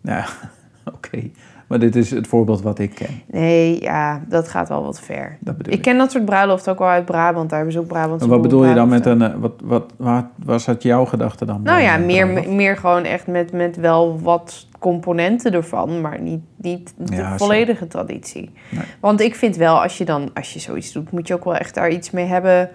Nou, 0.00 0.24
oké. 0.94 1.30
Maar 1.66 1.78
dit 1.78 1.96
is 1.96 2.10
het 2.10 2.26
voorbeeld 2.26 2.62
wat 2.62 2.78
ik 2.78 2.94
ken. 2.94 3.22
Nee, 3.26 3.82
ja, 3.82 4.20
dat 4.28 4.48
gaat 4.48 4.68
wel 4.68 4.82
wat 4.82 5.00
ver. 5.00 5.36
Dat 5.40 5.56
bedoel 5.56 5.72
Ik 5.72 5.78
ik. 5.78 5.84
ken 5.84 5.98
dat 5.98 6.10
soort 6.10 6.24
bruiloften 6.24 6.72
ook 6.72 6.78
wel 6.78 6.88
uit 6.88 7.04
Brabant. 7.04 7.48
Daar 7.48 7.58
hebben 7.58 7.72
ze 7.76 7.80
ook 7.80 7.86
Brabantse 7.86 8.24
En 8.24 8.30
wat 8.32 8.42
bedoel 8.42 8.64
je 8.64 8.74
dan 8.74 8.88
met 8.88 9.06
een... 9.06 9.22
eh, 9.22 9.34
Wat, 9.38 9.52
wat, 9.64 9.92
wat 9.96 10.24
was 10.44 10.66
het 10.66 10.82
jouw 10.82 11.04
gedachte 11.04 11.44
dan? 11.44 11.62
Nou 11.62 11.80
ja, 11.82 11.96
meer, 11.96 12.26
bruiloft? 12.26 12.48
meer 12.56 12.76
gewoon 12.76 13.04
echt 13.04 13.26
met, 13.26 13.52
met 13.52 13.76
wel 13.76 14.20
wat 14.20 14.66
componenten 14.78 15.52
ervan, 15.52 16.00
maar 16.00 16.20
niet, 16.20 16.40
niet 16.56 16.94
de 16.96 17.14
Ja, 17.16 17.30
zo. 17.38 17.44
volledige 17.44 17.86
traditie. 17.86 18.50
Nee. 18.70 18.84
Want 19.00 19.20
ik 19.20 19.34
vind 19.34 19.56
wel, 19.56 19.82
als 19.82 19.98
je 19.98 20.04
dan, 20.04 20.30
als 20.34 20.52
je 20.52 20.58
zoiets 20.60 20.92
doet, 20.92 21.10
moet 21.10 21.28
je 21.28 21.34
ook 21.34 21.44
wel 21.44 21.56
echt 21.56 21.74
daar 21.74 21.90
iets 21.90 22.10
mee 22.10 22.26
hebben 22.26 22.70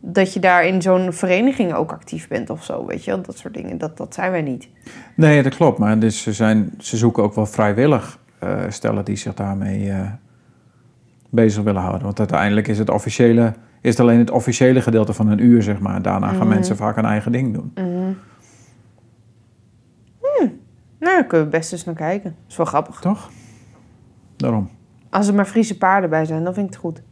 dat 0.00 0.32
je 0.32 0.40
daar 0.40 0.66
in 0.66 0.82
zo'n 0.82 1.12
vereniging 1.12 1.74
ook 1.74 1.92
actief 1.92 2.28
bent 2.28 2.50
of 2.50 2.64
zo, 2.64 2.86
weet 2.86 3.04
je 3.04 3.10
wel? 3.10 3.22
Dat 3.22 3.38
soort 3.38 3.54
dingen, 3.54 3.78
dat, 3.78 3.96
dat 3.96 4.14
zijn 4.14 4.30
wij 4.30 4.42
niet. 4.42 4.68
Nee, 5.16 5.42
dat 5.42 5.54
klopt. 5.56 5.78
Maar 5.78 5.98
dus 5.98 6.22
ze, 6.22 6.32
zijn, 6.32 6.74
ze 6.78 6.96
zoeken 6.96 7.22
ook 7.22 7.34
wel 7.34 7.46
vrijwillig 7.46 8.18
eh, 8.38 8.64
stellen 8.68 9.04
die 9.04 9.16
zich 9.16 9.34
daarmee 9.34 9.90
eh, 9.90 10.10
bezig 11.30 11.62
willen 11.62 11.80
houden. 11.82 12.02
Want 12.02 12.18
uiteindelijk 12.18 12.68
is 12.68 12.78
het, 12.78 12.90
officiële, 12.90 13.52
is 13.80 13.90
het 13.90 14.00
alleen 14.00 14.18
het 14.18 14.30
officiële 14.30 14.80
gedeelte 14.80 15.12
van 15.12 15.28
een 15.28 15.44
uur, 15.44 15.62
zeg 15.62 15.78
maar. 15.80 16.02
Daarna 16.02 16.26
gaan 16.28 16.36
Mhm. 16.36 16.48
mensen 16.48 16.76
vaak 16.76 16.96
een 16.96 17.04
eigen 17.04 17.32
ding 17.32 17.54
doen. 17.54 17.70
Mhm. 17.74 18.12
Hm. 20.20 20.48
Nou, 20.98 21.14
daar 21.16 21.26
kunnen 21.26 21.46
we 21.50 21.56
best 21.56 21.72
eens 21.72 21.84
naar 21.84 21.94
kijken. 21.94 22.30
Dat 22.30 22.50
is 22.50 22.56
wel 22.56 22.66
grappig. 22.66 23.00
Toch? 23.00 23.30
Daarom. 24.36 24.68
Als 25.10 25.28
er 25.28 25.34
maar 25.34 25.44
Friese 25.46 25.78
paarden 25.78 26.10
bij 26.10 26.24
zijn, 26.24 26.44
dan 26.44 26.54
vind 26.54 26.66
ik 26.66 26.72
het 26.72 26.82
goed. 26.82 27.02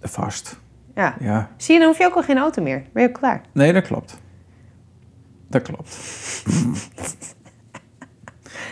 Vast. 0.00 0.60
Ja. 0.94 1.16
Ja. 1.20 1.50
Zie 1.56 1.74
je, 1.74 1.80
dan 1.80 1.88
hoef 1.88 1.98
je 1.98 2.04
ook 2.06 2.14
al 2.14 2.22
geen 2.22 2.38
auto 2.38 2.62
meer. 2.62 2.82
Ben 2.92 3.02
je 3.02 3.08
ook 3.08 3.14
klaar? 3.14 3.40
Nee, 3.52 3.72
dat 3.72 3.86
klopt. 3.86 4.20
Dat 5.48 5.62
klopt. 5.62 5.96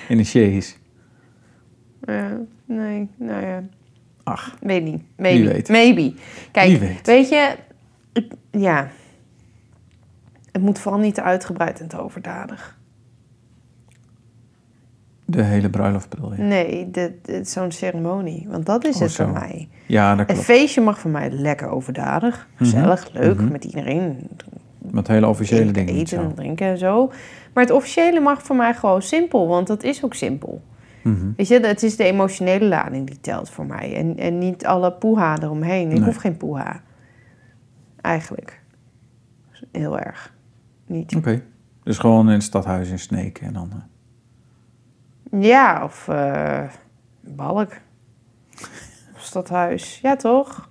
Chaise. 0.09 0.75
Ja, 2.03 2.39
nee, 2.65 3.09
nou 3.17 3.47
ja. 3.47 3.63
Ach, 4.25 4.57
Weet 4.61 4.83
niet. 4.85 5.03
Maybe. 5.17 5.49
weet. 5.49 5.69
Maybe. 5.69 6.15
Kijk, 6.53 6.69
Wie 6.69 6.79
weet. 6.79 7.07
weet 7.07 7.29
je, 7.29 7.57
ik- 8.13 8.33
ja. 8.51 8.89
Het 10.53 10.63
moet 10.63 10.79
vooral 10.79 11.01
niet 11.01 11.15
te 11.15 11.23
uitgebreid 11.23 11.81
en 11.81 11.89
te 11.89 12.01
overdadig. 12.01 12.79
De 15.25 15.43
hele 15.43 15.71
bruiloft 15.71 16.09
bedoel 16.09 16.35
je? 16.35 16.43
Nee, 16.43 16.91
zo'n 17.43 17.71
ceremonie. 17.71 18.47
Want 18.51 18.67
dat 18.67 18.85
is 18.85 18.95
Oh, 18.95 19.01
het 19.01 19.11
zo. 19.11 19.25
voor 19.25 19.33
mij. 19.33 19.69
Ja, 19.87 20.11
dat 20.11 20.19
Een 20.21 20.27
klopt. 20.27 20.43
feestje 20.43 20.81
mag 20.81 20.99
voor 20.99 21.11
mij 21.11 21.31
lekker 21.31 21.69
overdadig. 21.69 22.49
Gezellig, 22.55 23.09
leuk, 23.13 23.41
Mhm. 23.41 23.53
met 23.53 23.65
iedereen. 23.65 24.29
Met 24.91 25.07
hele 25.09 25.27
officiële 25.29 25.61
Eten, 25.61 25.73
dingen 25.73 25.95
Eten 25.95 26.19
en 26.19 26.35
drinken 26.35 26.67
en 26.67 26.79
zo. 26.79 27.07
Maar 27.55 27.65
het 27.65 27.73
officiële 27.73 28.21
mag 28.21 28.43
voor 28.43 28.57
mij 28.57 28.75
gewoon 28.75 29.03
simpel. 29.03 29.49
Want 29.49 29.67
dat 29.67 29.83
is 29.83 30.05
ook 30.05 30.15
simpel. 30.15 30.63
Mhm. 31.03 31.27
Weet 31.37 31.49
je, 31.49 31.61
het 31.61 31.83
is 31.83 31.97
de 31.97 32.05
emotionele 32.05 32.65
lading 32.65 33.07
die 33.07 33.21
telt 33.21 33.51
voor 33.51 33.67
mij. 33.67 33.95
En, 33.97 34.17
en 34.19 34.39
niet 34.39 34.67
alle 34.67 34.93
poeha 34.93 35.39
eromheen. 35.43 35.91
Ik 35.91 35.97
Nee. 35.97 36.05
hoef 36.05 36.17
geen 36.17 36.37
poeha. 36.37 36.81
Eigenlijk. 38.01 38.61
Heel 39.73 39.99
erg. 39.99 40.35
Niet. 40.87 41.17
Oké. 41.17 41.43
Dus 41.83 41.99
gewoon 41.99 42.27
in 42.27 42.33
het 42.33 42.43
stadhuis 42.43 42.91
in 42.91 42.99
Sneek 42.99 43.39
en 43.39 43.53
dan... 43.53 43.71
Ja, 45.41 45.85
of 45.85 46.09
eh, 46.09 46.61
Balk. 47.21 47.71
Stadhuis. 49.17 49.99
Ja, 50.03 50.17
toch? 50.17 50.69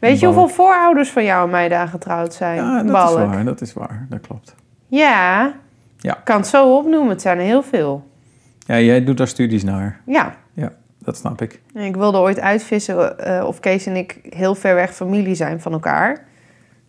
Weet 0.00 0.20
je 0.20 0.26
Balk. 0.26 0.36
hoeveel 0.38 0.54
voorouders 0.56 1.10
van 1.10 1.24
jou 1.24 1.44
en 1.44 1.50
mij 1.50 1.68
daar 1.68 1.88
getrouwd 1.88 2.34
zijn? 2.34 2.56
Ja, 2.56 2.82
dat 2.82 2.92
Balk. 2.92 3.18
is 3.18 3.24
waar. 3.26 3.44
Dat 3.44 3.60
is 3.60 3.72
waar. 3.72 4.06
Dat 4.08 4.20
klopt. 4.20 4.54
Ja. 4.86 5.52
Ja. 5.96 6.16
Ik 6.16 6.24
kan 6.24 6.36
het 6.36 6.46
zo 6.46 6.76
opnoemen. 6.76 7.08
Het 7.10 7.22
zijn 7.22 7.38
er 7.38 7.44
heel 7.44 7.62
veel. 7.62 8.10
Ja, 8.58 8.78
jij 8.80 9.04
doet 9.04 9.16
daar 9.16 9.28
studies 9.28 9.64
naar. 9.64 10.00
Ja. 10.06 10.34
Ja, 10.52 10.72
dat 10.98 11.16
snap 11.16 11.42
ik. 11.42 11.60
Ik 11.74 11.96
wilde 11.96 12.18
ooit 12.18 12.40
uitvissen 12.40 13.18
eh, 13.18 13.44
of 13.46 13.60
Kees 13.60 13.86
en 13.86 13.96
ik 13.96 14.18
heel 14.22 14.54
ver 14.54 14.74
weg 14.74 14.94
familie 14.94 15.34
zijn 15.34 15.60
van 15.60 15.72
elkaar. 15.72 16.24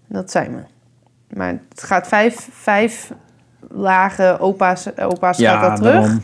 Dat 0.07 0.31
zijn 0.31 0.55
we. 0.55 0.61
Maar 1.35 1.59
het 1.69 1.83
gaat 1.83 2.07
vijf, 2.07 2.49
vijf 2.51 3.11
lage 3.69 4.37
opa's, 4.39 4.97
opa's 4.97 5.41
gaat 5.41 5.61
dat 5.61 5.75
terug. 5.75 5.93
daarom. 5.93 6.21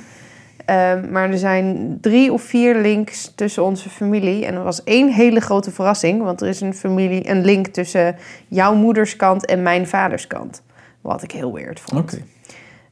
Ehm, 0.65 1.11
maar 1.11 1.29
er 1.29 1.37
zijn 1.37 1.97
drie 2.01 2.33
of 2.33 2.41
vier 2.41 2.75
links 2.75 3.31
tussen 3.35 3.63
onze 3.63 3.89
familie. 3.89 4.45
En 4.45 4.55
er 4.55 4.63
was 4.63 4.83
één 4.83 5.13
hele 5.13 5.39
grote 5.39 5.71
verrassing. 5.71 6.21
Want 6.21 6.41
er 6.41 6.47
is 6.47 6.61
een, 6.61 6.73
familie, 6.73 7.29
een 7.29 7.45
link 7.45 7.67
tussen 7.67 8.15
jouw 8.47 8.75
moeders 8.75 9.15
kant 9.15 9.45
en 9.45 9.61
mijn 9.61 9.87
vaders 9.87 10.27
kant. 10.27 10.63
Wat 11.01 11.23
ik 11.23 11.31
heel 11.31 11.53
weird 11.53 11.79
vond. 11.79 12.01
Oké. 12.01 12.23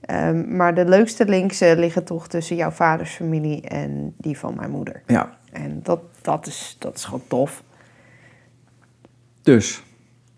Ehm, 0.01 0.55
maar 0.55 0.75
de 0.75 0.85
leukste 0.85 1.25
links 1.25 1.59
liggen 1.59 2.03
toch 2.03 2.27
tussen 2.27 2.55
jouw 2.55 2.71
vaders 2.71 3.11
familie 3.11 3.61
en 3.61 4.13
die 4.17 4.37
van 4.37 4.55
mijn 4.55 4.71
moeder. 4.71 5.01
Ja, 5.07 5.37
En 5.51 5.79
dat, 5.83 5.99
dat, 6.21 6.47
is, 6.47 6.75
dat 6.79 6.95
is 6.95 7.03
gewoon 7.03 7.23
tof. 7.27 7.63
dus. 9.43 9.83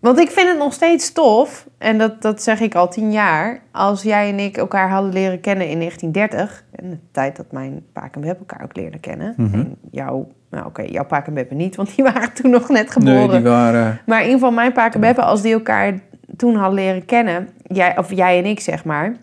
Want 0.00 0.18
ik 0.18 0.30
vind 0.30 0.48
het 0.48 0.58
nog 0.58 0.72
steeds 0.72 1.12
tof, 1.12 1.66
en 1.78 1.98
dat, 1.98 2.22
dat 2.22 2.42
zeg 2.42 2.60
ik 2.60 2.74
al 2.74 2.88
tien 2.88 3.12
jaar, 3.12 3.60
als 3.72 4.02
jij 4.02 4.28
en 4.28 4.38
ik 4.38 4.56
elkaar 4.56 4.90
hadden 4.90 5.12
leren 5.12 5.40
kennen 5.40 5.68
in 5.68 5.78
1930, 5.78 6.64
en 6.70 6.90
de 6.90 6.98
tijd 7.10 7.36
dat 7.36 7.52
mijn 7.52 7.84
paak 7.92 8.16
en 8.16 8.24
elkaar 8.24 8.62
ook 8.62 8.76
leerden 8.76 9.00
kennen. 9.00 9.34
Mhm. 9.36 9.54
En 9.54 9.76
jouw, 9.90 10.28
nou 10.50 10.66
oké, 10.66 10.82
jouw 10.82 11.04
paak 11.04 11.26
en 11.26 11.56
niet, 11.56 11.76
want 11.76 11.94
die 11.96 12.04
waren 12.04 12.32
toen 12.32 12.50
nog 12.50 12.68
net 12.68 12.90
geboren. 12.90 13.28
Nee, 13.28 13.28
die 13.28 13.50
waren... 13.50 14.00
Maar 14.06 14.18
in 14.18 14.24
ieder 14.24 14.38
geval 14.38 14.54
mijn 14.54 14.72
paak 14.72 14.94
en 14.94 15.16
als 15.16 15.42
die 15.42 15.52
elkaar 15.52 16.00
toen 16.36 16.54
hadden 16.54 16.74
leren 16.74 17.04
kennen, 17.04 17.48
jij, 17.62 17.98
of 17.98 18.12
jij 18.12 18.38
en 18.38 18.44
ik 18.44 18.60
zeg 18.60 18.84
maar, 18.84 19.16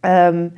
ehm, 0.00 0.48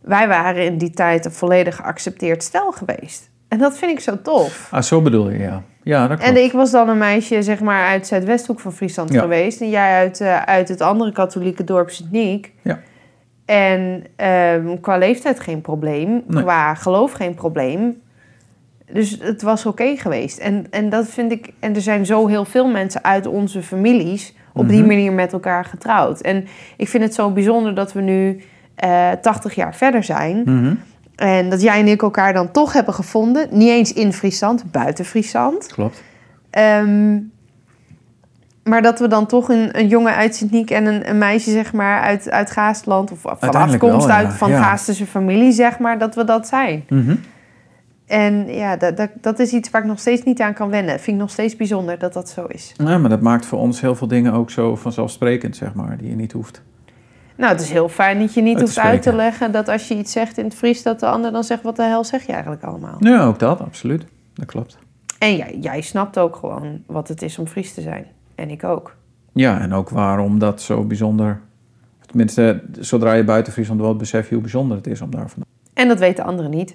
wij 0.00 0.28
waren 0.28 0.64
in 0.64 0.78
die 0.78 0.90
tijd 0.90 1.24
een 1.24 1.32
volledig 1.32 1.76
geaccepteerd 1.76 2.42
stel 2.42 2.72
geweest. 2.72 3.30
En 3.48 3.58
dat 3.58 3.78
vind 3.78 3.90
ik 3.92 4.00
zo 4.00 4.22
tof. 4.22 4.68
Ah, 4.70 4.82
zo 4.82 5.02
bedoel 5.02 5.30
je, 5.30 5.38
ja. 5.38 5.62
Ja, 5.82 6.06
dat 6.08 6.18
klopt. 6.18 6.36
En 6.36 6.44
ik 6.44 6.52
was 6.52 6.70
dan 6.70 6.88
een 6.88 6.98
meisje 6.98 7.42
zeg 7.42 7.60
maar 7.60 7.86
uit 7.86 8.06
Zuidwesthoek 8.06 8.60
van 8.60 8.72
Friesland 8.72 9.12
Ja. 9.12 9.20
geweest. 9.20 9.60
En 9.60 9.70
jij 9.70 9.92
uit, 9.98 10.20
eh, 10.20 10.42
uit 10.42 10.68
het 10.68 10.80
andere 10.80 11.12
katholieke 11.12 11.64
dorp 11.64 11.90
Sint-Niek. 11.90 12.52
Ja. 12.62 12.78
En 13.44 14.04
ehm, 14.16 14.80
qua 14.80 14.96
leeftijd 14.98 15.40
geen 15.40 15.60
probleem. 15.60 16.22
Nee. 16.26 16.42
Qua 16.42 16.74
geloof 16.74 17.12
geen 17.12 17.34
probleem. 17.34 18.00
Dus 18.92 19.18
het 19.20 19.42
was 19.42 19.66
oké 19.66 19.96
geweest. 19.96 20.38
En, 20.38 20.66
en 20.70 20.88
dat 20.88 21.08
vind 21.08 21.32
ik... 21.32 21.52
En 21.60 21.74
er 21.74 21.80
zijn 21.80 22.06
zo 22.06 22.26
heel 22.26 22.44
veel 22.44 22.66
mensen 22.68 23.04
uit 23.04 23.26
onze 23.26 23.62
families... 23.62 24.34
op 24.52 24.68
die 24.68 24.78
Mhm. 24.78 24.86
manier 24.88 25.12
met 25.12 25.32
elkaar 25.32 25.64
getrouwd. 25.64 26.20
En 26.20 26.46
ik 26.76 26.88
vind 26.88 27.02
het 27.04 27.14
zo 27.14 27.30
bijzonder 27.30 27.74
dat 27.74 27.92
we 27.92 28.00
nu 28.00 28.42
eh 28.74 29.10
80 29.22 29.54
jaar 29.54 29.74
verder 29.74 30.04
zijn... 30.04 30.42
Mhm. 30.44 30.74
En 31.18 31.50
dat 31.50 31.62
jij 31.62 31.80
en 31.80 31.88
ik 31.88 32.02
elkaar 32.02 32.32
dan 32.32 32.50
toch 32.50 32.72
hebben 32.72 32.94
gevonden. 32.94 33.48
Niet 33.50 33.68
eens 33.68 33.92
in 33.92 34.12
Friesland, 34.12 34.70
buiten 34.70 35.04
Friesland. 35.04 35.66
Klopt. 35.66 36.02
Ehm, 36.50 37.18
maar 38.64 38.82
dat 38.82 38.98
we 38.98 39.08
dan 39.08 39.26
toch 39.26 39.48
een, 39.48 39.78
een 39.78 39.88
jongen 39.88 40.14
uit 40.14 40.34
Sint-Niek 40.34 40.70
en 40.70 40.86
een, 40.86 41.08
een 41.08 41.18
meisje 41.18 41.50
zeg 41.50 41.72
maar 41.72 42.00
uit, 42.00 42.30
uit 42.30 42.50
Gaastland... 42.50 43.12
of 43.12 43.20
van 43.20 43.38
afkomst 43.38 43.80
wel, 43.80 44.08
ja. 44.08 44.14
uit 44.14 44.32
van 44.34 44.50
Ja. 44.50 44.76
Familie, 44.76 45.52
zeg 45.52 45.78
maar, 45.78 45.98
dat 45.98 46.14
we 46.14 46.24
dat 46.24 46.48
zijn. 46.48 46.84
Mhm. 46.88 47.14
En 48.06 48.54
ja, 48.54 48.76
dat, 48.76 48.96
dat, 48.96 49.10
dat 49.20 49.38
is 49.38 49.52
iets 49.52 49.70
waar 49.70 49.80
ik 49.80 49.86
nog 49.86 50.00
steeds 50.00 50.22
niet 50.22 50.40
aan 50.40 50.54
kan 50.54 50.70
wennen. 50.70 51.00
Vind 51.00 51.16
ik 51.16 51.22
nog 51.22 51.30
steeds 51.30 51.56
bijzonder 51.56 51.98
dat 51.98 52.12
dat 52.12 52.28
zo 52.28 52.44
is. 52.44 52.74
Ja, 52.76 52.98
maar 52.98 53.10
dat 53.10 53.20
maakt 53.20 53.46
voor 53.46 53.58
ons 53.58 53.80
heel 53.80 53.94
veel 53.94 54.08
dingen 54.08 54.32
ook 54.32 54.50
zo 54.50 54.76
vanzelfsprekend, 54.76 55.56
zeg 55.56 55.74
maar, 55.74 55.96
die 55.98 56.08
je 56.08 56.16
niet 56.16 56.32
hoeft. 56.32 56.62
Nou, 57.38 57.52
het 57.52 57.60
is 57.60 57.70
heel 57.70 57.88
fijn 57.88 58.18
dat 58.18 58.34
je 58.34 58.42
niet 58.42 58.60
hoeft 58.60 58.78
uit 58.78 59.02
te 59.02 59.14
leggen 59.14 59.52
dat 59.52 59.68
als 59.68 59.88
je 59.88 59.94
iets 59.96 60.12
zegt 60.12 60.38
in 60.38 60.44
het 60.44 60.54
Fries, 60.54 60.82
dat 60.82 61.00
de 61.00 61.06
ander 61.06 61.32
dan 61.32 61.44
zegt: 61.44 61.62
wat 61.62 61.76
de 61.76 61.82
hel 61.82 62.04
zeg 62.04 62.26
je 62.26 62.32
eigenlijk 62.32 62.62
allemaal? 62.62 62.96
Ja, 62.98 63.24
ook 63.24 63.38
dat, 63.38 63.60
absoluut. 63.60 64.04
Dat 64.34 64.46
klopt. 64.46 64.78
En 65.18 65.36
jij, 65.36 65.58
jij 65.60 65.80
snapt 65.80 66.18
ook 66.18 66.36
gewoon 66.36 66.82
wat 66.86 67.08
het 67.08 67.22
is 67.22 67.38
om 67.38 67.46
Fries 67.46 67.74
te 67.74 67.80
zijn. 67.80 68.06
En 68.34 68.50
ik 68.50 68.64
ook. 68.64 68.96
Ja, 69.32 69.60
en 69.60 69.72
ook 69.72 69.88
waarom 69.90 70.38
dat 70.38 70.62
zo 70.62 70.84
bijzonder... 70.84 71.40
Tenminste, 72.06 72.62
zodra 72.78 73.12
je 73.12 73.24
buiten 73.24 73.52
Friesland 73.52 73.80
woont, 73.80 73.98
besef 73.98 74.28
je 74.28 74.32
hoe 74.34 74.42
bijzonder 74.42 74.76
het 74.76 74.86
is 74.86 75.00
om 75.00 75.10
daar 75.10 75.28
vandaan. 75.28 75.46
En 75.74 75.88
dat 75.88 75.98
weten 75.98 76.24
anderen 76.24 76.50
niet. 76.50 76.74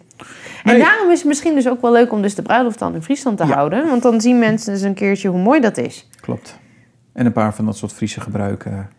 En 0.64 0.80
daarom 0.80 1.12
is 1.12 1.18
het 1.20 1.28
misschien 1.28 1.56
dus 1.56 1.68
ook 1.70 1.82
wel 1.82 1.92
leuk 1.92 2.12
om 2.12 2.22
dus 2.22 2.36
de 2.36 2.42
bruiloft 2.42 2.80
dan 2.80 2.94
in 2.96 3.02
Friesland 3.04 3.38
te 3.38 3.46
Ja. 3.46 3.54
houden. 3.54 3.86
Want 3.88 4.02
dan 4.02 4.22
zien 4.22 4.40
mensen 4.40 4.74
dus 4.74 4.82
een 4.82 4.94
keertje 4.94 5.30
hoe 5.30 5.42
mooi 5.42 5.60
dat 5.62 5.78
is. 5.78 6.10
Klopt. 6.22 6.60
En 7.14 7.26
een 7.26 7.32
paar 7.32 7.54
van 7.56 7.66
dat 7.66 7.78
soort 7.78 7.94
Friese 7.94 8.22
gebruiken 8.22 8.90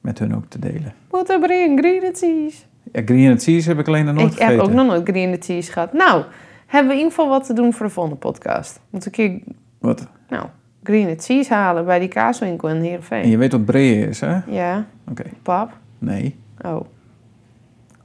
met 0.00 0.18
hun 0.18 0.34
ook 0.36 0.44
te 0.48 0.58
delen. 0.58 0.94
Wat 1.10 1.30
een 1.30 1.42
green 1.42 1.78
green 1.78 2.46
is. 2.46 2.66
Ja, 2.92 3.02
Green 3.04 3.38
Cheese 3.38 3.68
heb 3.68 3.78
ik 3.78 3.88
alleen 3.88 4.04
nog 4.04 4.14
nooit 4.14 4.32
Ik 4.32 4.38
heb 4.38 4.48
gegeten. 4.48 4.68
ook 4.68 4.76
nog 4.76 4.86
nooit 4.86 5.08
green 5.08 5.40
is 5.56 5.68
gehad. 5.68 5.92
Nou, 5.92 6.24
hebben 6.66 6.88
we 6.88 6.98
in 6.98 7.04
ieder 7.04 7.18
geval 7.18 7.28
wat 7.28 7.46
te 7.46 7.52
doen 7.52 7.72
voor 7.72 7.86
de 7.86 7.92
volgende 7.92 8.18
podcast. 8.18 8.80
Moet 8.90 9.06
een 9.06 9.12
keer, 9.12 9.40
Wat? 9.78 10.06
nou, 10.28 10.46
green 10.82 11.20
cheese 11.20 11.54
halen 11.54 11.84
bij 11.84 11.98
die 11.98 12.08
kaaswinkel 12.08 12.68
in 12.68 12.76
En 12.76 12.82
Heerenveen. 12.82 13.28
je 13.28 13.36
weet 13.36 13.52
wat 13.52 13.64
bree 13.64 14.08
is, 14.08 14.20
hè? 14.20 14.38
Ja, 14.46 14.86
Oké. 15.10 15.24
pap. 15.42 15.78
Nee. 15.98 16.36
Oh. 16.60 16.80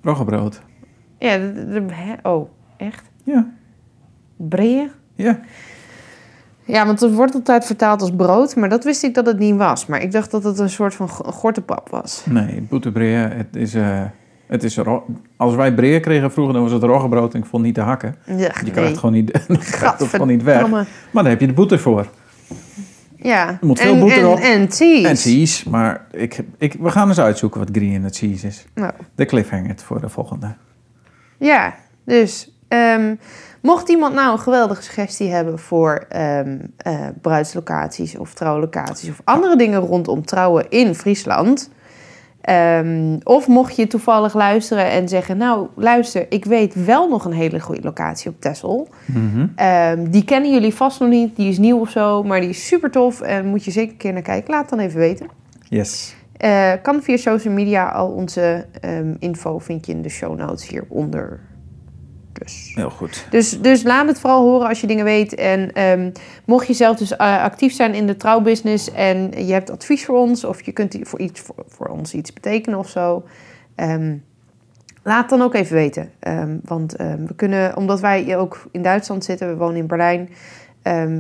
Roggebrood. 0.02 0.62
Ja, 1.20 1.38
de, 1.38 1.86
oh, 2.24 2.50
echt? 2.78 3.10
Ja. 3.24 3.54
Breeën? 4.38 4.90
Ja. 5.16 5.40
Ja, 6.66 6.86
want 6.86 7.00
het 7.00 7.14
wordt 7.14 7.34
altijd 7.34 7.66
vertaald 7.66 8.02
als 8.02 8.12
brood, 8.16 8.56
maar 8.56 8.70
dat 8.70 8.84
wist 8.84 9.04
ik 9.04 9.14
dat 9.14 9.26
het 9.26 9.40
niet 9.40 9.56
was. 9.56 9.86
Maar 9.86 10.02
ik 10.02 10.12
dacht 10.12 10.32
dat 10.32 10.44
het 10.44 10.60
een 10.60 10.70
soort 10.70 10.96
van 10.96 11.10
go- 11.10 11.32
gortenpap 11.32 11.90
was. 11.90 12.24
Nee, 12.30 12.62
boetebreeën, 12.70 13.32
het 13.32 13.56
is... 13.56 13.74
eh, 13.74 14.02
het 14.48 14.64
is 14.64 14.78
ro- 14.78 15.06
Als 15.38 15.56
wij 15.56 15.74
breeën 15.74 16.02
kregen 16.02 16.32
vroeger, 16.32 16.54
dan 16.54 16.64
was 16.64 16.72
het 16.72 16.84
roggebrood 16.84 17.34
en 17.34 17.40
ik 17.40 17.46
vond 17.46 17.64
niet 17.64 17.74
te 17.76 17.82
hakken. 17.82 18.16
Ja, 18.26 18.36
Je 18.66 18.72
krijgt 18.72 18.90
het 18.90 18.98
gewoon 18.98 19.16
niet, 19.16 19.32
krijgt 19.48 20.00
het 20.00 20.10
gewoon 20.10 20.28
niet 20.28 20.44
weg. 20.44 20.70
Maar 20.70 20.86
dan 21.12 21.26
heb 21.26 21.40
je 21.40 21.48
de 21.48 21.54
boete 21.54 21.78
voor. 21.78 22.08
Ja. 23.16 23.48
Er 23.48 23.58
moet 23.62 23.80
veel 23.80 23.94
en, 23.94 24.00
boter 24.00 24.18
en, 24.18 24.28
op. 24.28 24.38
En 24.40 24.72
cheese. 24.72 25.08
En 25.08 25.16
cheese, 25.16 25.70
maar 25.70 26.06
ik, 26.12 26.40
ik, 26.58 26.74
we 26.80 26.90
gaan 26.92 27.08
eens 27.08 27.20
uitzoeken 27.20 27.60
wat 27.60 27.70
green 27.72 28.04
and 28.04 28.16
cheese 28.18 28.48
is. 28.48 28.66
Nou, 28.74 28.92
De 29.16 29.26
cliffhanger 29.26 29.76
voor 29.76 30.02
de 30.02 30.10
volgende. 30.10 30.56
ja, 31.38 31.76
dus 32.06 32.52
ehm, 32.68 33.16
mocht 33.66 33.90
iemand 33.90 34.14
nou 34.14 34.32
een 34.32 34.40
geweldige 34.40 34.82
suggestie 34.82 35.30
hebben 35.30 35.60
voor 35.60 36.06
ehm, 36.10 36.58
eh, 36.78 37.00
bruidslocaties 37.22 38.18
of 38.18 38.34
trouwlocaties 38.34 39.10
of 39.10 39.22
andere 39.24 39.56
dingen 39.56 39.80
rondom 39.80 40.26
trouwen 40.26 40.70
in 40.70 40.96
Friesland. 40.96 41.74
ehm, 42.42 43.18
of 43.24 43.48
mocht 43.48 43.76
je 43.76 43.88
toevallig 43.88 44.34
luisteren 44.34 44.90
en 44.90 45.10
zeggen, 45.10 45.38
nou 45.38 45.68
luister, 45.76 46.26
ik 46.30 46.46
weet 46.46 46.86
wel 46.86 47.10
nog 47.10 47.26
een 47.26 47.34
hele 47.34 47.60
goede 47.60 47.82
locatie 47.82 48.30
op 48.30 48.42
Texel. 48.42 48.88
Mhm. 49.06 49.48
Ehm, 49.56 50.10
die 50.10 50.26
kennen 50.26 50.54
jullie 50.54 50.74
vast 50.74 51.00
nog 51.00 51.10
niet, 51.10 51.36
die 51.36 51.50
is 51.50 51.58
nieuw 51.58 51.80
of 51.80 51.90
zo, 51.90 52.24
maar 52.24 52.40
die 52.40 52.50
is 52.50 52.68
super 52.68 52.92
tof 52.92 53.22
en 53.22 53.46
moet 53.46 53.64
je 53.64 53.72
zeker 53.72 53.92
een 53.92 53.98
keer 53.98 54.14
naar 54.14 54.22
kijken. 54.22 54.54
Laat 54.54 54.70
dan 54.70 54.80
even 54.80 55.00
weten. 55.00 55.28
Yes. 55.70 56.16
Eh, 56.38 56.72
kan 56.82 57.02
via 57.04 57.18
social 57.18 57.54
media 57.54 57.90
al 57.90 58.08
onze 58.08 58.66
info 59.20 59.60
vind 59.60 59.86
je 59.86 59.92
in 59.92 60.02
de 60.02 60.10
show 60.10 60.38
notes 60.38 60.68
hieronder. 60.68 61.40
Dus. 62.40 62.72
Heel 62.76 62.90
goed. 62.90 63.28
Dus, 63.30 63.62
dus 63.62 63.84
laat 63.84 64.08
het 64.08 64.20
vooral 64.20 64.42
horen 64.42 64.68
als 64.68 64.82
je 64.82 64.88
dingen 64.88 65.06
weet. 65.06 65.36
En 65.36 65.74
ehm, 65.74 66.12
mocht 66.46 66.68
je 66.68 66.74
zelf 66.74 66.98
dus 66.98 67.16
eh, 67.16 67.44
actief 67.44 67.74
zijn 67.74 67.94
in 67.94 68.08
de 68.08 68.18
trouwbusiness 68.18 68.92
en 68.92 69.46
je 69.46 69.54
hebt 69.54 69.70
advies 69.70 70.06
voor 70.06 70.18
ons, 70.18 70.44
of 70.44 70.62
je 70.62 70.72
kunt 70.72 70.98
voor, 71.02 71.20
iets, 71.20 71.40
voor, 71.40 71.64
voor 71.68 71.88
ons 71.88 72.14
iets 72.14 72.34
betekenen 72.34 72.80
of 72.80 72.90
zo. 72.90 73.24
ehm, 73.76 74.16
laat 75.04 75.22
het 75.22 75.30
dan 75.30 75.42
ook 75.42 75.54
even 75.54 75.76
weten. 75.76 76.12
Ehm, 76.20 76.58
want 76.64 76.92
we 76.98 77.34
kunnen, 77.36 77.78
omdat 77.78 78.00
wij 78.00 78.38
ook 78.38 78.68
in 78.72 78.82
Duitsland 78.82 79.24
zitten, 79.24 79.48
we 79.48 79.56
wonen 79.56 79.78
in 79.78 79.88
Berlijn. 79.88 80.30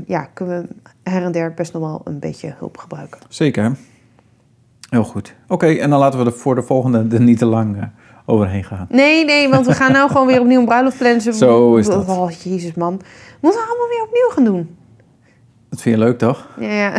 ja, 0.08 0.30
kunnen 0.34 0.62
we 0.62 0.92
her 1.12 1.24
en 1.24 1.32
der 1.32 1.54
best 1.54 1.74
nog 1.74 1.82
wel 1.82 2.02
een 2.04 2.20
beetje 2.20 2.56
hulp 2.58 2.78
gebruiken. 2.78 3.20
Zeker. 3.30 3.76
Heel 4.90 5.04
goed. 5.04 5.36
Oké, 5.48 5.68
en 5.68 5.90
dan 5.90 6.00
laten 6.00 6.20
we 6.20 6.26
er 6.26 6.38
voor 6.38 6.56
de 6.56 6.62
volgende 6.62 7.16
er 7.16 7.22
niet 7.22 7.38
te 7.38 7.46
lang 7.46 7.78
eh, 7.78 7.84
overheen 8.26 8.64
gaan. 8.64 8.86
Nee, 8.90 9.26
nee, 9.26 9.50
want 9.50 9.66
we 9.66 9.74
gaan 9.74 9.92
nou 9.92 10.12
gewoon 10.12 10.28
weer 10.28 10.40
opnieuw 10.40 10.60
een 10.60 10.66
bruiloft 10.66 10.98
plannen. 10.98 11.22
Zo 11.34 11.76
is 11.76 11.86
dat. 11.88 12.08
Oh, 12.08 12.32
jezus 12.32 12.74
man. 12.74 13.02
Moeten 13.42 13.62
we 13.62 13.68
allemaal 13.68 13.88
weer 13.88 14.04
opnieuw 14.04 14.30
gaan 14.30 14.44
doen? 14.44 14.76
Dat 15.70 15.82
vind 15.82 15.96
je 15.98 16.02
leuk, 16.04 16.18
toch? 16.18 16.48
Ja, 16.60 16.68
ja. 16.72 16.94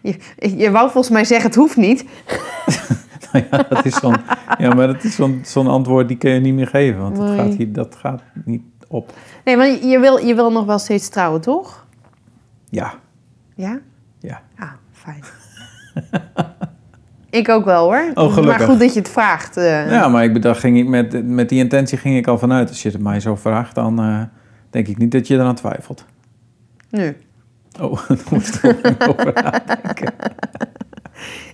Je, 0.00 0.16
je 0.56 0.70
wou 0.70 0.90
volgens 0.90 1.12
mij 1.12 1.24
zeggen, 1.24 1.46
het 1.46 1.56
hoeft 1.58 1.76
niet. 1.76 2.04
Nou 3.32 3.44
ja, 3.50 3.62
dat 3.68 3.84
is 3.84 3.94
zo'n, 3.94 4.16
ja, 4.58 4.74
maar 4.74 4.86
dat 4.86 5.04
is 5.04 5.14
zo'n, 5.14 5.40
zo'n 5.44 5.66
antwoord 5.66 6.08
die 6.08 6.16
kun 6.16 6.30
je 6.30 6.40
niet 6.40 6.54
meer 6.54 6.66
geven. 6.66 7.00
Want 7.00 7.16
dat 7.16 7.28
gaat, 7.30 7.54
hier, 7.54 7.72
dat 7.72 7.96
gaat 7.96 8.22
niet 8.44 8.62
op. 8.88 9.12
Nee, 9.44 9.56
maar 9.56 9.66
je 9.68 9.98
wil, 9.98 10.16
je 10.18 10.34
wil 10.34 10.52
nog 10.52 10.64
wel 10.64 10.78
steeds 10.78 11.08
trouwen, 11.08 11.40
toch? 11.40 11.86
Ja, 12.70 12.94
Ja? 13.56 13.80
ja. 14.20 14.42
Ah, 14.58 14.70
fijn. 14.92 15.22
Ik 17.32 17.48
ook 17.48 17.64
wel 17.64 17.84
hoor. 17.84 18.10
Oh, 18.14 18.32
gelukkig. 18.32 18.58
Maar 18.58 18.68
goed 18.68 18.78
dat 18.80 18.92
je 18.94 18.98
het 19.00 19.08
vraagt. 19.08 19.56
eh. 19.56 19.90
Ja, 19.90 20.08
maar 20.08 20.24
ik 20.24 20.32
bedacht, 20.32 20.60
ging 20.60 20.78
ik 20.78 20.86
met, 20.86 21.26
met 21.26 21.48
die 21.48 21.58
intentie 21.58 21.98
ging 21.98 22.16
ik 22.16 22.26
al 22.26 22.38
vanuit. 22.38 22.68
Als 22.68 22.82
je 22.82 22.88
het 22.90 23.00
mij 23.00 23.20
zo 23.20 23.36
vraagt, 23.36 23.74
dan 23.74 23.98
eh, 24.00 24.20
denk 24.70 24.88
ik 24.88 24.98
niet 24.98 25.10
dat 25.12 25.26
je 25.26 25.34
eraan 25.34 25.54
twijfelt. 25.54 26.04
Nu. 26.90 27.16
Oh, 27.80 27.98
dan 28.08 28.18
moet 28.30 28.54
ik 28.54 28.62
er 28.62 28.96
over 29.10 29.32
nadenken. 29.42 30.14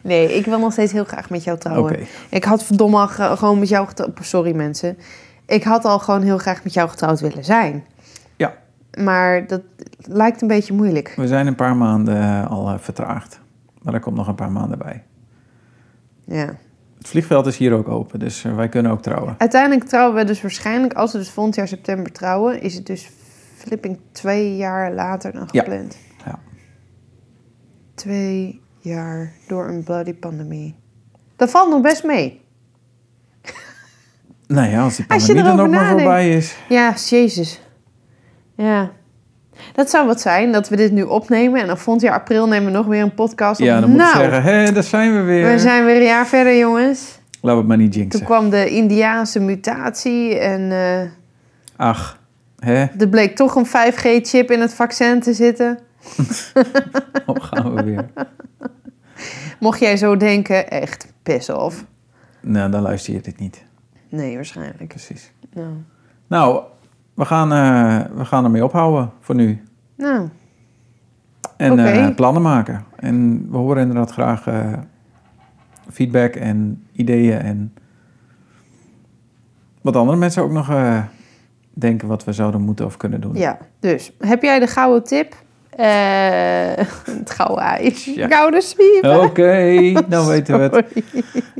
Nee, 0.03 0.35
ik 0.37 0.45
wil 0.45 0.59
nog 0.59 0.73
steeds 0.73 0.93
heel 0.93 1.05
graag 1.05 1.31
met 1.31 1.45
jou 1.45 1.57
Oké, 1.57 1.69
trouwen. 1.69 1.97
Ik 2.31 2.45
had 2.45 2.65
verdomme 2.65 3.07
gewoon 3.09 3.59
met 3.59 3.69
jou 3.69 3.87
getrouwd. 3.87 4.19
Sorry 4.23 4.55
mensen. 4.55 4.99
Ik 5.47 5.63
had 5.65 5.85
al 5.85 5.99
gewoon 5.99 6.23
heel 6.23 6.39
graag 6.39 6.65
met 6.65 6.75
jou 6.75 6.89
getrouwd 6.89 7.21
willen 7.21 7.45
zijn. 7.45 7.85
Ja. 8.37 8.55
Maar 9.03 9.47
dat 9.47 9.61
lijkt 9.99 10.43
een 10.43 10.49
beetje 10.49 10.75
moeilijk. 10.75 11.13
we 11.17 11.27
zijn 11.27 11.47
een 11.47 11.55
paar 11.55 11.77
maanden 11.77 12.17
eh, 12.23 12.51
al 12.51 12.79
vertraagd. 12.79 13.41
Maar 13.83 13.95
er 13.95 14.01
komt 14.01 14.17
nog 14.17 14.29
een 14.29 14.35
paar 14.35 14.53
maanden 14.53 14.79
bij. 14.79 15.03
Ja. 16.29 16.57
Het 16.99 17.09
vliegveld 17.09 17.47
is 17.47 17.57
hier 17.57 17.73
ook 17.73 17.89
open, 17.89 18.19
dus 18.19 18.45
eh, 18.45 18.55
wij 18.55 18.69
kunnen 18.69 18.93
ook 18.93 19.03
trouwen. 19.03 19.35
Uiteindelijk 19.39 19.85
trouwen 19.85 20.17
we 20.17 20.25
dus 20.25 20.43
waarschijnlijk, 20.43 20.93
als 20.95 21.13
we 21.13 21.19
dus 21.19 21.31
volgend 21.31 21.55
jaar 21.55 21.69
september 21.69 22.13
trouwen, 22.13 22.61
is 22.63 22.75
het 22.75 22.87
dus 22.87 23.11
flipping 23.57 23.99
twee 24.13 24.57
jaar 24.57 24.93
later 24.95 25.33
dan 25.33 25.49
Ja. 25.51 25.63
gepland. 25.63 25.97
Ja. 26.25 26.39
Twee 27.95 28.61
jaar 28.79 29.33
door 29.47 29.69
een 29.69 29.83
bloody 29.85 30.15
pandemie. 30.15 30.75
Dat 31.37 31.51
valt 31.51 31.71
nog 31.71 31.81
best 31.83 32.05
mee. 32.05 32.41
Nou 34.47 34.69
ja, 34.69 34.83
als 34.83 34.97
die 34.97 35.05
Als 35.09 35.27
je 35.27 35.35
pandemie 35.35 35.57
dan 35.57 35.67
ook 35.67 35.73
maar 35.73 35.89
voorbij 35.91 36.37
is. 36.37 36.57
Ja, 36.69 36.95
jezus. 37.09 37.61
Ja. 38.55 38.91
Dat 39.73 39.91
zou 39.91 40.07
wat 40.07 40.21
zijn, 40.21 40.53
dat 40.53 40.69
we 40.69 40.77
dit 40.77 40.93
nu 40.93 41.03
opnemen 41.03 41.61
en 41.61 41.67
dan 41.67 41.79
volgend 41.79 42.05
jaar 42.05 42.15
april 42.15 42.49
nemen 42.49 42.73
we 42.73 42.79
nog 42.79 42.87
weer 42.87 43.03
een 43.03 43.15
podcast 43.15 43.61
op. 43.61 43.67
Ja, 43.67 43.81
dan 43.81 43.91
moet 43.91 43.99
nou, 43.99 44.19
je 44.19 44.31
zeggen, 44.31 44.43
hé, 44.43 44.73
daar 44.73 44.83
zijn 44.83 45.15
we 45.15 45.21
weer. 45.21 45.51
we 45.51 45.59
zijn 45.59 45.85
weer 45.85 45.97
een 45.97 46.03
jaar 46.03 46.27
verder, 46.27 46.57
jongens. 46.57 47.19
Laten 47.41 47.51
we 47.51 47.57
het 47.57 47.67
maar 47.67 47.77
niet 47.77 47.93
Toen 47.93 48.01
jinxen. 48.01 48.25
kwam 48.25 48.51
de 48.51 48.69
Indiaanse 48.71 49.41
mutatie 49.41 50.39
en 50.39 50.73
eh, 50.73 51.11
Ach, 51.77 52.19
hè, 52.59 52.85
er 52.99 53.09
bleek 53.09 53.37
toch 53.37 53.55
een 53.55 53.67
5G-chip 53.67 54.51
in 54.51 54.61
het 54.61 54.75
vaccin 54.75 55.21
te 55.21 55.33
zitten. 55.33 55.79
oh, 57.27 57.37
gaan 57.39 57.75
we 57.75 57.83
weer. 57.83 58.07
Mocht 59.61 59.81
jij 59.81 59.97
zo 59.97 60.17
denken, 60.17 60.71
echt 60.71 61.13
piss 61.23 61.49
off. 61.51 61.85
Nou, 62.41 62.71
dan 62.71 62.83
luister 62.83 63.13
je 63.13 63.21
dit 63.21 63.39
niet. 63.39 63.65
Nee, 64.09 64.35
waarschijnlijk. 64.35 64.89
Precies. 64.89 65.33
Nou, 65.55 65.69
Nou, 66.27 66.63
we 67.19 67.25
gaan, 67.25 67.53
eh, 67.53 68.17
we 68.17 68.25
gaan 68.25 68.45
ermee 68.45 68.65
ophouden 68.65 69.11
voor 69.21 69.35
nu. 69.35 69.63
nou 69.97 70.29
En 71.57 71.79
eh, 71.79 72.15
plannen 72.15 72.43
maken. 72.43 72.85
En 72.97 73.47
we 73.51 73.57
horen 73.57 73.83
inderdaad 73.83 74.11
graag 74.11 74.47
eh, 74.47 74.73
feedback 75.91 76.35
en 76.35 76.87
ideeën. 76.93 77.39
En 77.39 77.75
wat 79.81 79.97
andere 79.97 80.19
mensen 80.19 80.43
ook 80.43 80.53
nog 80.53 80.71
denken 81.71 82.09
wat 82.09 82.25
we 82.25 82.33
zouden 82.33 82.61
moeten 82.61 82.87
of 82.87 82.97
kunnen 82.97 83.21
doen. 83.21 83.35
ja. 83.35 83.59
Dus, 83.81 84.13
heb 84.19 84.43
jij 84.43 84.59
de 84.59 84.67
gouden 84.67 85.05
tip? 85.05 85.35
Eh, 85.79 86.85
het 87.19 87.31
gouden 87.31 87.65
ijs. 87.65 88.05
Ja. 88.05 88.29
Gouden 88.29 88.63
zwieven. 88.63 89.21
Oké, 89.23 89.93
dan 90.09 90.27
weten 90.33 90.59
we 90.71 90.77
het. 90.77 91.05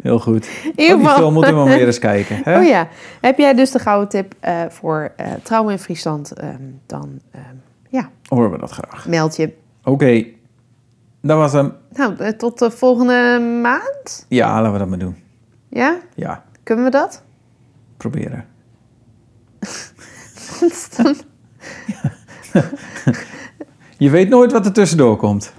Heel 0.03 0.19
goed. 0.19 0.47
In 0.47 0.73
die 0.77 0.85
ieder 0.87 0.99
geval- 0.99 1.17
film 1.17 1.33
moeten 1.33 1.53
we 1.53 1.59
maar 1.65 1.77
weer 1.77 1.87
eens 1.87 1.99
kijken. 2.13 2.41
Hè? 2.45 2.59
Oh 2.59 2.67
ja. 2.67 2.89
Heb 3.21 3.39
jij 3.39 3.55
dus 3.55 3.71
de 3.71 3.79
gouden 3.79 4.09
tip 4.09 4.35
eh, 4.41 4.61
voor 4.69 5.13
eh, 5.17 5.27
trouwen 5.43 5.73
in 5.73 5.79
Friesland? 5.79 6.33
Ehm, 6.33 6.63
dan 6.87 7.21
ehm, 7.33 7.43
ja, 7.89 8.11
Horen 8.29 8.51
we 8.51 8.59
dat 8.59 8.71
graag. 8.71 9.07
meld 9.09 9.37
je. 9.37 9.53
Oké, 9.85 10.25
dat 11.23 11.37
was 11.39 11.53
hem. 11.53 11.73
Nou, 11.93 12.37
tot 12.37 12.59
de 12.59 12.71
volgende 12.71 13.39
maand. 13.63 14.25
Ja, 14.29 14.55
laten 14.57 14.73
we 14.73 14.79
dat 14.79 14.89
maar 14.89 14.99
doen. 14.99 15.17
Ja? 15.69 15.97
Ja, 16.15 16.45
Kunnen 16.63 16.85
we 16.85 16.91
dat? 16.91 17.23
proberen. 17.97 18.45
Dan- 20.97 21.15
Je 23.99 24.11
weet 24.11 24.29
nooit 24.29 24.53
wat 24.53 24.67
er 24.67 24.73
tussendoor 24.73 25.17
komt. 25.17 25.53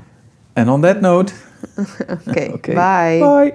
En 0.53 0.69
on 0.69 0.81
that 0.81 1.01
note... 1.01 1.33
Oké, 2.53 2.73
bye. 2.73 3.19
Bye. 3.19 3.53